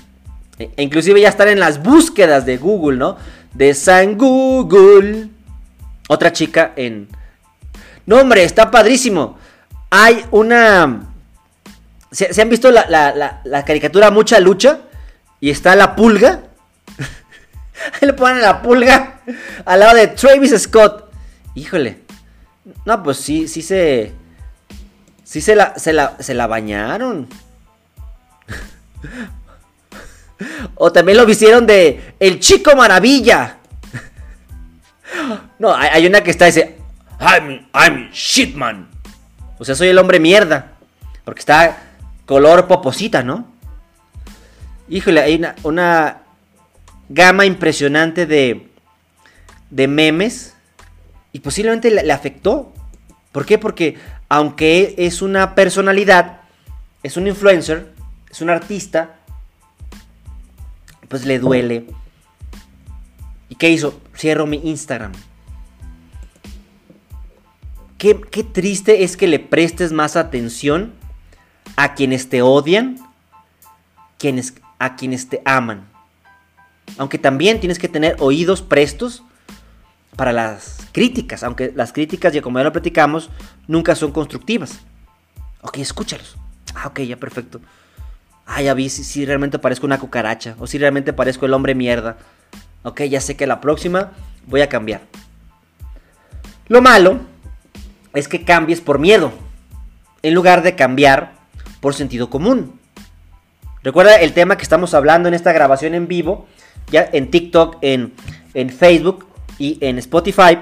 E, 0.59 0.71
inclusive 0.77 1.21
ya 1.21 1.29
están 1.29 1.47
en 1.47 1.59
las 1.59 1.81
búsquedas 1.81 2.45
de 2.45 2.57
Google, 2.57 2.97
¿no? 2.97 3.17
De 3.53 3.73
San 3.73 4.17
Google. 4.17 5.29
Otra 6.07 6.31
chica 6.31 6.73
en... 6.75 7.07
No, 8.05 8.17
hombre, 8.17 8.43
está 8.43 8.69
padrísimo. 8.69 9.37
Hay 9.89 10.25
una... 10.31 11.07
¿Se, 12.11 12.41
han 12.41 12.49
visto 12.49 12.71
la, 12.71 12.85
la 13.43 13.65
caricatura 13.65 14.11
Mucha 14.11 14.39
Lucha? 14.39 14.81
Y 15.39 15.49
está 15.49 15.75
la 15.75 15.95
pulga. 15.95 16.43
Ahí 17.93 18.07
le 18.07 18.13
ponen 18.13 18.41
la 18.41 18.61
pulga 18.61 19.21
al 19.65 19.79
lado 19.79 19.95
de 19.95 20.07
Travis 20.07 20.59
Scott. 20.61 21.11
Híjole. 21.55 21.99
No, 22.85 23.01
pues 23.03 23.17
sí, 23.17 23.47
sí 23.47 23.61
se. 23.61 24.13
Sí 25.23 25.41
se 25.41 25.55
la, 25.55 25.77
se 25.77 25.93
la, 25.93 26.17
se 26.19 26.33
la 26.33 26.47
bañaron. 26.47 27.27
o 30.75 30.91
también 30.91 31.17
lo 31.17 31.25
vistieron 31.25 31.65
de 31.65 32.13
El 32.19 32.39
Chico 32.39 32.75
Maravilla. 32.75 33.57
no, 35.59 35.75
hay, 35.75 36.05
una 36.05 36.21
que 36.21 36.31
está 36.31 36.45
dice. 36.45 36.77
I'm, 37.19 37.67
I'm 37.73 38.11
shitman. 38.11 38.89
O 39.57 39.65
sea, 39.65 39.75
soy 39.75 39.89
el 39.89 39.97
hombre 39.97 40.19
mierda. 40.19 40.73
Porque 41.25 41.39
está 41.39 41.77
color 42.25 42.67
poposita, 42.67 43.23
¿no? 43.23 43.59
híjole, 44.89 45.21
hay 45.21 45.41
una, 45.63 46.21
gama 47.11 47.45
impresionante 47.45 48.27
de, 48.27 48.67
de 49.71 49.87
memes 49.87 50.53
y 51.31 51.39
posiblemente 51.39 51.89
le, 51.89 52.11
afectó. 52.11 52.73
¿Por 53.31 53.45
qué? 53.45 53.57
Porque 53.57 53.97
aunque 54.27 54.95
es 54.97 55.21
una 55.21 55.55
personalidad, 55.55 56.41
es 57.01 57.17
un 57.17 57.27
influencer, 57.27 57.93
es 58.29 58.41
un 58.41 58.49
artista, 58.49 59.18
pues 61.09 61.25
le 61.25 61.39
duele. 61.39 61.87
¿Y 63.49 63.55
qué 63.55 63.69
hizo? 63.69 63.99
Cierro 64.15 64.45
mi 64.45 64.61
Instagram. 64.63 65.11
Qué, 67.97 68.21
qué, 68.21 68.45
triste 68.45 69.03
es 69.03 69.17
que 69.17 69.27
le 69.27 69.39
prestes 69.39 69.91
más 69.91 70.15
atención 70.15 70.93
a 71.75 71.95
quienes 71.95 72.29
te 72.29 72.41
odian, 72.41 72.97
quienes 74.17 74.53
a 74.77 74.95
quienes 74.95 75.27
te 75.27 75.41
aman. 75.43 75.87
Aunque 76.97 77.17
también 77.17 77.59
tienes 77.59 77.77
que 77.77 77.89
tener 77.89 78.15
oídos 78.19 78.61
prestos 78.61 79.23
para 80.15 80.31
las 80.31 80.77
críticas, 80.91 81.43
aunque 81.43 81.71
las 81.75 81.93
críticas, 81.93 82.33
ya 82.33 82.41
como 82.41 82.57
ya 82.57 82.63
lo 82.63 82.71
platicamos, 82.71 83.29
nunca 83.67 83.95
son 83.95 84.11
constructivas. 84.11 84.79
Ok, 85.61 85.77
escúchalos. 85.77 86.37
Ah, 86.73 86.87
ok, 86.87 87.01
ya 87.01 87.17
perfecto. 87.17 87.59
Ah, 88.51 88.63
ya 88.63 88.73
vi 88.73 88.89
si, 88.89 89.25
realmente 89.27 89.59
parezco 89.59 89.85
una 89.85 89.99
cucaracha 89.99 90.55
o 90.57 90.65
si 90.65 90.79
realmente 90.79 91.13
parezco 91.13 91.45
el 91.45 91.53
hombre 91.53 91.75
mierda. 91.75 92.17
Ok, 92.81 93.03
ya 93.03 93.21
sé 93.21 93.37
que 93.37 93.45
la 93.45 93.61
próxima 93.61 94.11
voy 94.47 94.61
a 94.61 94.69
cambiar. 94.69 95.01
Lo 96.67 96.81
malo 96.81 97.19
es 98.15 98.27
que 98.27 98.43
cambies 98.43 98.81
por 98.81 98.97
miedo, 98.97 99.31
en 100.23 100.33
lugar 100.33 100.63
de 100.63 100.75
cambiar 100.75 101.33
por 101.79 101.93
sentido 101.93 102.31
común. 102.31 102.79
Recuerda 103.83 104.15
el 104.15 104.33
tema 104.33 104.57
que 104.57 104.63
estamos 104.63 104.95
hablando 104.95 105.27
en 105.27 105.35
esta 105.35 105.53
grabación 105.53 105.93
en 105.93 106.07
vivo, 106.07 106.47
ya 106.91 107.07
en 107.13 107.29
TikTok, 107.29 107.77
en, 107.81 108.15
en 108.55 108.71
Facebook 108.71 109.27
y 109.59 109.77
en 109.81 109.99
Spotify, 109.99 110.57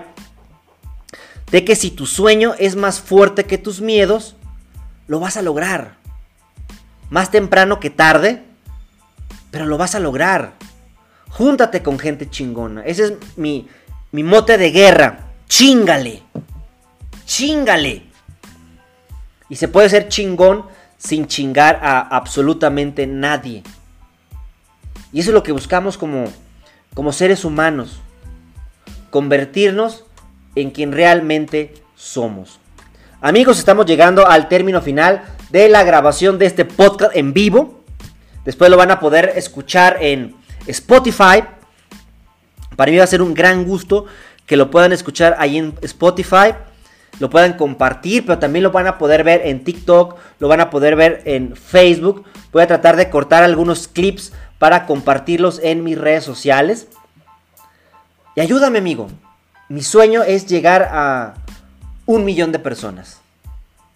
de 1.52 1.64
que 1.64 1.78
si 1.78 1.92
tu 1.92 2.06
sueño 2.06 2.54
es 2.60 2.76
más 2.76 3.00
fuerte 3.00 3.46
que 3.46 3.58
tus 3.58 3.80
miedos, 3.80 4.36
lo 5.08 5.22
vas 5.22 5.38
a 5.38 5.42
lograr. 5.42 5.96
Más 7.10 7.32
temprano 7.32 7.80
que 7.80 7.90
tarde, 7.90 8.44
pero 9.52 9.66
lo 9.66 9.78
vas 9.78 9.96
a 9.96 10.00
lograr. 10.00 10.54
Júntate 11.30 11.82
con 11.84 12.00
gente 12.00 12.30
chingona. 12.30 12.84
Ese 12.84 13.06
es 13.06 13.14
mi, 13.38 13.68
mi 14.12 14.24
mote 14.24 14.58
de 14.58 14.72
guerra. 14.72 15.20
Chingale. 15.48 16.24
Chingale. 17.26 18.04
Y 19.50 19.56
se 19.56 19.68
puede 19.68 19.90
ser 19.90 20.10
chingón 20.10 20.66
sin 20.98 21.28
chingar 21.28 21.80
a 21.82 22.00
absolutamente 22.00 23.08
nadie. 23.08 23.64
Y 25.14 25.22
eso 25.22 25.30
es 25.30 25.34
lo 25.34 25.44
que 25.44 25.52
buscamos 25.52 25.98
como, 25.98 26.26
como 26.94 27.14
seres 27.14 27.46
humanos. 27.46 28.00
Convertirnos 29.10 30.04
en 30.56 30.72
quien 30.72 30.92
realmente 30.92 31.74
somos. 31.96 32.60
Amigos, 33.22 33.58
estamos 33.58 33.86
llegando 33.86 34.28
al 34.28 34.48
término 34.48 34.82
final 34.82 35.24
de 35.50 35.70
la 35.70 35.84
grabación 35.84 36.38
de 36.38 36.46
este 36.46 36.66
podcast 36.66 37.16
en 37.16 37.34
vivo. 37.34 37.84
Después 38.46 38.70
lo 38.70 38.78
van 38.78 38.92
a 38.92 39.00
poder 39.00 39.34
escuchar 39.36 39.98
en 40.02 40.36
Spotify. 40.68 41.44
Para 42.76 42.92
mí 42.92 42.98
va 42.98 43.04
a 43.04 43.08
ser 43.08 43.22
un 43.22 43.34
gran 43.34 43.66
gusto 43.66 44.06
que 44.46 44.58
lo 44.58 44.72
puedan 44.72 44.94
escuchar 44.94 45.36
ahí 45.40 45.58
en 45.58 45.76
Spotify 45.82 46.54
lo 47.20 47.30
puedan 47.30 47.54
compartir, 47.54 48.26
pero 48.26 48.40
también 48.40 48.64
lo 48.64 48.72
van 48.72 48.88
a 48.88 48.98
poder 48.98 49.24
ver 49.24 49.42
en 49.46 49.64
TikTok, 49.64 50.16
lo 50.40 50.48
van 50.48 50.62
a 50.62 50.70
poder 50.70 50.96
ver 50.96 51.22
en 51.26 51.56
Facebook. 51.56 52.26
Voy 52.52 52.62
a 52.62 52.68
tratar 52.68 52.96
de 52.96 53.10
cortar 53.10 53.44
algunos 53.44 53.88
clips 53.88 54.34
para 54.60 54.86
compartirlos 54.86 55.60
en 55.64 55.84
mis 55.84 55.98
redes 55.98 56.24
sociales. 56.24 56.88
Y 58.36 58.42
ayúdame 58.42 58.78
amigo, 58.78 59.08
mi 59.68 59.82
sueño 59.82 60.24
es 60.24 60.46
llegar 60.46 60.90
a 60.92 61.34
un 62.06 62.24
millón 62.24 62.52
de 62.52 62.60
personas. 62.60 63.20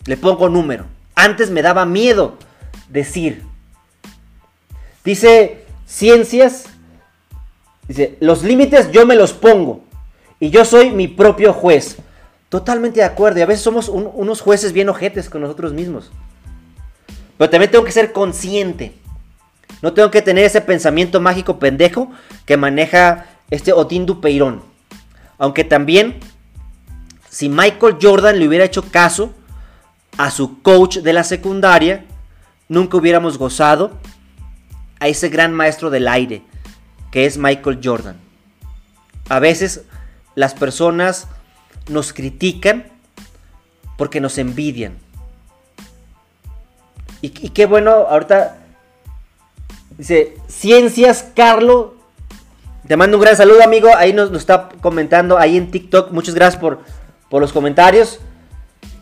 Le 0.06 0.18
pongo 0.18 0.50
número. 0.50 0.86
Antes 1.16 1.50
me 1.50 1.62
daba 1.62 1.86
miedo 1.86 2.38
decir. 2.90 3.44
Dice 5.04 5.66
ciencias, 5.86 6.66
dice, 7.88 8.18
los 8.20 8.44
límites 8.44 8.92
yo 8.92 9.06
me 9.06 9.16
los 9.16 9.34
pongo 9.34 9.84
y 10.40 10.50
yo 10.50 10.66
soy 10.66 10.92
mi 10.92 11.08
propio 11.08 11.54
juez. 11.54 11.98
Totalmente 12.50 13.00
de 13.00 13.06
acuerdo. 13.06 13.40
Y 13.40 13.44
a 13.44 13.46
veces 13.46 13.64
somos 13.64 13.88
unos 13.88 14.42
jueces 14.42 14.74
bien 14.74 14.90
ojetes 14.90 15.30
con 15.30 15.42
nosotros 15.42 15.72
mismos. 15.72 16.12
Pero 17.38 17.50
también 17.50 17.72
tengo 17.72 17.86
que 17.86 17.94
ser 17.94 18.12
consciente. 18.12 18.94
No 19.82 19.94
tengo 19.94 20.12
que 20.12 20.22
tener 20.22 20.44
ese 20.44 20.62
pensamiento 20.62 21.22
mágico 21.22 21.60
pendejo 21.60 22.12
que 22.46 22.58
maneja 22.58 23.26
este 23.50 23.72
Otín 23.72 24.06
Dupeirón. 24.06 24.62
Aunque 25.38 25.64
también, 25.64 26.20
si 27.30 27.48
Michael 27.50 27.98
Jordan 28.02 28.38
le 28.38 28.48
hubiera 28.48 28.66
hecho 28.66 28.84
caso 28.84 29.34
a 30.22 30.30
su 30.30 30.62
coach 30.62 30.98
de 30.98 31.14
la 31.14 31.24
secundaria, 31.24 32.06
nunca 32.70 32.96
hubiéramos 32.96 33.40
gozado 33.40 33.98
a 35.00 35.08
ese 35.08 35.30
gran 35.30 35.52
maestro 35.52 35.90
del 35.90 36.08
aire, 36.08 36.44
que 37.12 37.26
es 37.26 37.40
Michael 37.40 37.80
Jordan. 37.84 38.18
A 39.30 39.40
veces 39.40 39.82
las 40.36 40.54
personas 40.54 41.28
nos 41.90 42.14
critican 42.14 42.86
porque 43.98 44.22
nos 44.22 44.38
envidian. 44.38 44.94
Y, 47.22 47.30
qué 47.30 47.66
bueno, 47.66 47.92
ahorita 47.92 48.58
dice, 49.98 50.36
Ciencias 50.48 51.32
Carlo, 51.36 51.96
te 52.88 52.96
mando 52.96 53.18
un 53.18 53.24
gran 53.24 53.36
saludo 53.36 53.64
amigo, 53.64 53.90
ahí 53.96 54.14
nos, 54.14 54.32
está 54.34 54.70
comentando, 54.82 55.40
ahí 55.40 55.58
en 55.58 55.72
TikTok, 55.72 56.12
muchas 56.12 56.36
gracias 56.36 56.62
por, 56.62 56.82
por 57.28 57.42
los 57.42 57.52
comentarios. 57.52 58.20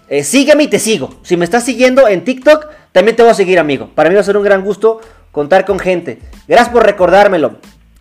Eh, 0.10 0.24
sígueme 0.24 0.64
y 0.64 0.68
te 0.68 0.80
sigo. 0.80 1.20
Si 1.22 1.38
me 1.38 1.46
estás 1.46 1.64
siguiendo 1.64 2.08
en 2.08 2.24
TikTok, 2.24 2.68
también 2.92 3.16
te 3.16 3.22
voy 3.22 3.32
a 3.32 3.36
seguir 3.36 3.60
amigo. 3.60 3.92
Para 3.94 4.10
mí 4.10 4.16
va 4.16 4.22
a 4.22 4.24
ser 4.24 4.38
un 4.38 4.44
gran 4.44 4.64
gusto 4.64 5.02
contar 5.32 5.66
con 5.66 5.80
gente. 5.80 6.20
Gracias 6.48 6.70
por 6.70 6.84
recordármelo. 6.84 7.58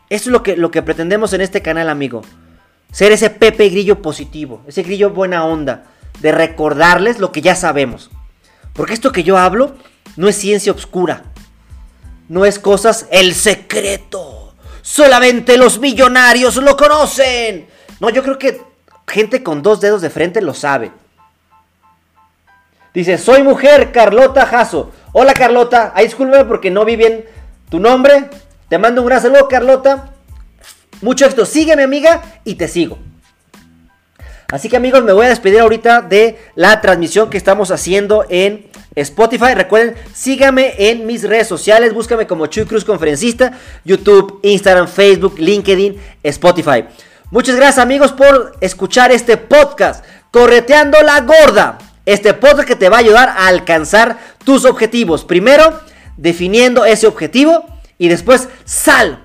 Eso 0.08 0.30
es 0.30 0.32
lo 0.32 0.42
que, 0.42 0.56
lo 0.56 0.70
que 0.70 0.82
pretendemos 0.82 1.34
en 1.34 1.42
este 1.42 1.60
canal 1.60 1.90
amigo. 1.90 2.22
Ser 2.92 3.12
ese 3.12 3.28
Pepe 3.28 3.68
Grillo 3.68 4.00
positivo, 4.00 4.62
ese 4.66 4.82
grillo 4.82 5.10
buena 5.10 5.44
onda, 5.44 5.84
de 6.20 6.32
recordarles 6.32 7.18
lo 7.18 7.30
que 7.30 7.42
ya 7.42 7.54
sabemos. 7.54 8.10
Porque 8.72 8.94
esto 8.94 9.12
que 9.12 9.22
yo 9.22 9.36
hablo 9.36 9.74
no 10.16 10.28
es 10.28 10.36
ciencia 10.36 10.72
oscura. 10.72 11.24
No 12.30 12.46
es 12.46 12.58
cosas 12.58 13.06
el 13.10 13.34
secreto. 13.34 14.54
Solamente 14.80 15.58
los 15.58 15.78
millonarios 15.78 16.56
lo 16.56 16.74
conocen. 16.78 17.66
No, 18.00 18.08
yo 18.08 18.22
creo 18.22 18.38
que 18.38 18.62
gente 19.06 19.42
con 19.42 19.62
dos 19.62 19.82
dedos 19.82 20.00
de 20.00 20.08
frente 20.08 20.40
lo 20.40 20.54
sabe. 20.54 20.90
Dice, 22.98 23.16
soy 23.16 23.44
mujer, 23.44 23.92
Carlota 23.92 24.44
Jasso. 24.44 24.90
Hola 25.12 25.32
Carlota, 25.32 25.92
ahí 25.94 26.06
discúlpeme 26.06 26.44
porque 26.46 26.68
no 26.68 26.84
vi 26.84 26.96
bien 26.96 27.24
tu 27.70 27.78
nombre. 27.78 28.28
Te 28.68 28.76
mando 28.76 29.02
un 29.02 29.06
gran 29.06 29.22
saludo, 29.22 29.46
Carlota. 29.46 30.10
Mucho 31.00 31.24
éxito. 31.26 31.46
Sígueme, 31.46 31.84
amiga, 31.84 32.22
y 32.42 32.56
te 32.56 32.66
sigo. 32.66 32.98
Así 34.50 34.68
que 34.68 34.76
amigos, 34.76 35.04
me 35.04 35.12
voy 35.12 35.26
a 35.26 35.28
despedir 35.28 35.60
ahorita 35.60 36.02
de 36.02 36.38
la 36.56 36.80
transmisión 36.80 37.30
que 37.30 37.36
estamos 37.36 37.70
haciendo 37.70 38.24
en 38.28 38.66
Spotify. 38.96 39.54
Recuerden, 39.54 39.94
síganme 40.12 40.74
en 40.76 41.06
mis 41.06 41.22
redes 41.22 41.46
sociales. 41.46 41.94
Búscame 41.94 42.26
como 42.26 42.48
Chuy 42.48 42.64
Cruz 42.64 42.84
Conferencista. 42.84 43.52
YouTube, 43.84 44.40
Instagram, 44.42 44.88
Facebook, 44.88 45.38
LinkedIn, 45.38 46.00
Spotify. 46.24 46.84
Muchas 47.30 47.54
gracias 47.54 47.78
amigos 47.78 48.10
por 48.10 48.56
escuchar 48.60 49.12
este 49.12 49.36
podcast. 49.36 50.04
Correteando 50.32 51.00
la 51.02 51.20
gorda. 51.20 51.78
Este 52.08 52.32
podcast 52.32 52.66
que 52.66 52.74
te 52.74 52.88
va 52.88 52.96
a 52.96 53.00
ayudar 53.00 53.28
a 53.28 53.48
alcanzar 53.48 54.16
tus 54.42 54.64
objetivos. 54.64 55.26
Primero, 55.26 55.78
definiendo 56.16 56.86
ese 56.86 57.06
objetivo. 57.06 57.66
Y 57.98 58.08
después, 58.08 58.48
sal 58.64 59.22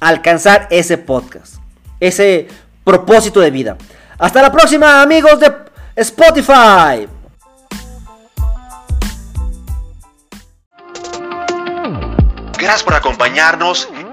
a 0.00 0.08
alcanzar 0.08 0.66
ese 0.72 0.98
podcast. 0.98 1.58
Ese 2.00 2.48
propósito 2.82 3.38
de 3.38 3.52
vida. 3.52 3.78
Hasta 4.18 4.42
la 4.42 4.50
próxima 4.50 5.00
amigos 5.00 5.38
de 5.38 5.54
Spotify. 5.94 7.06
Gracias 12.58 12.82
por 12.82 12.94
acompañarnos 12.94 13.88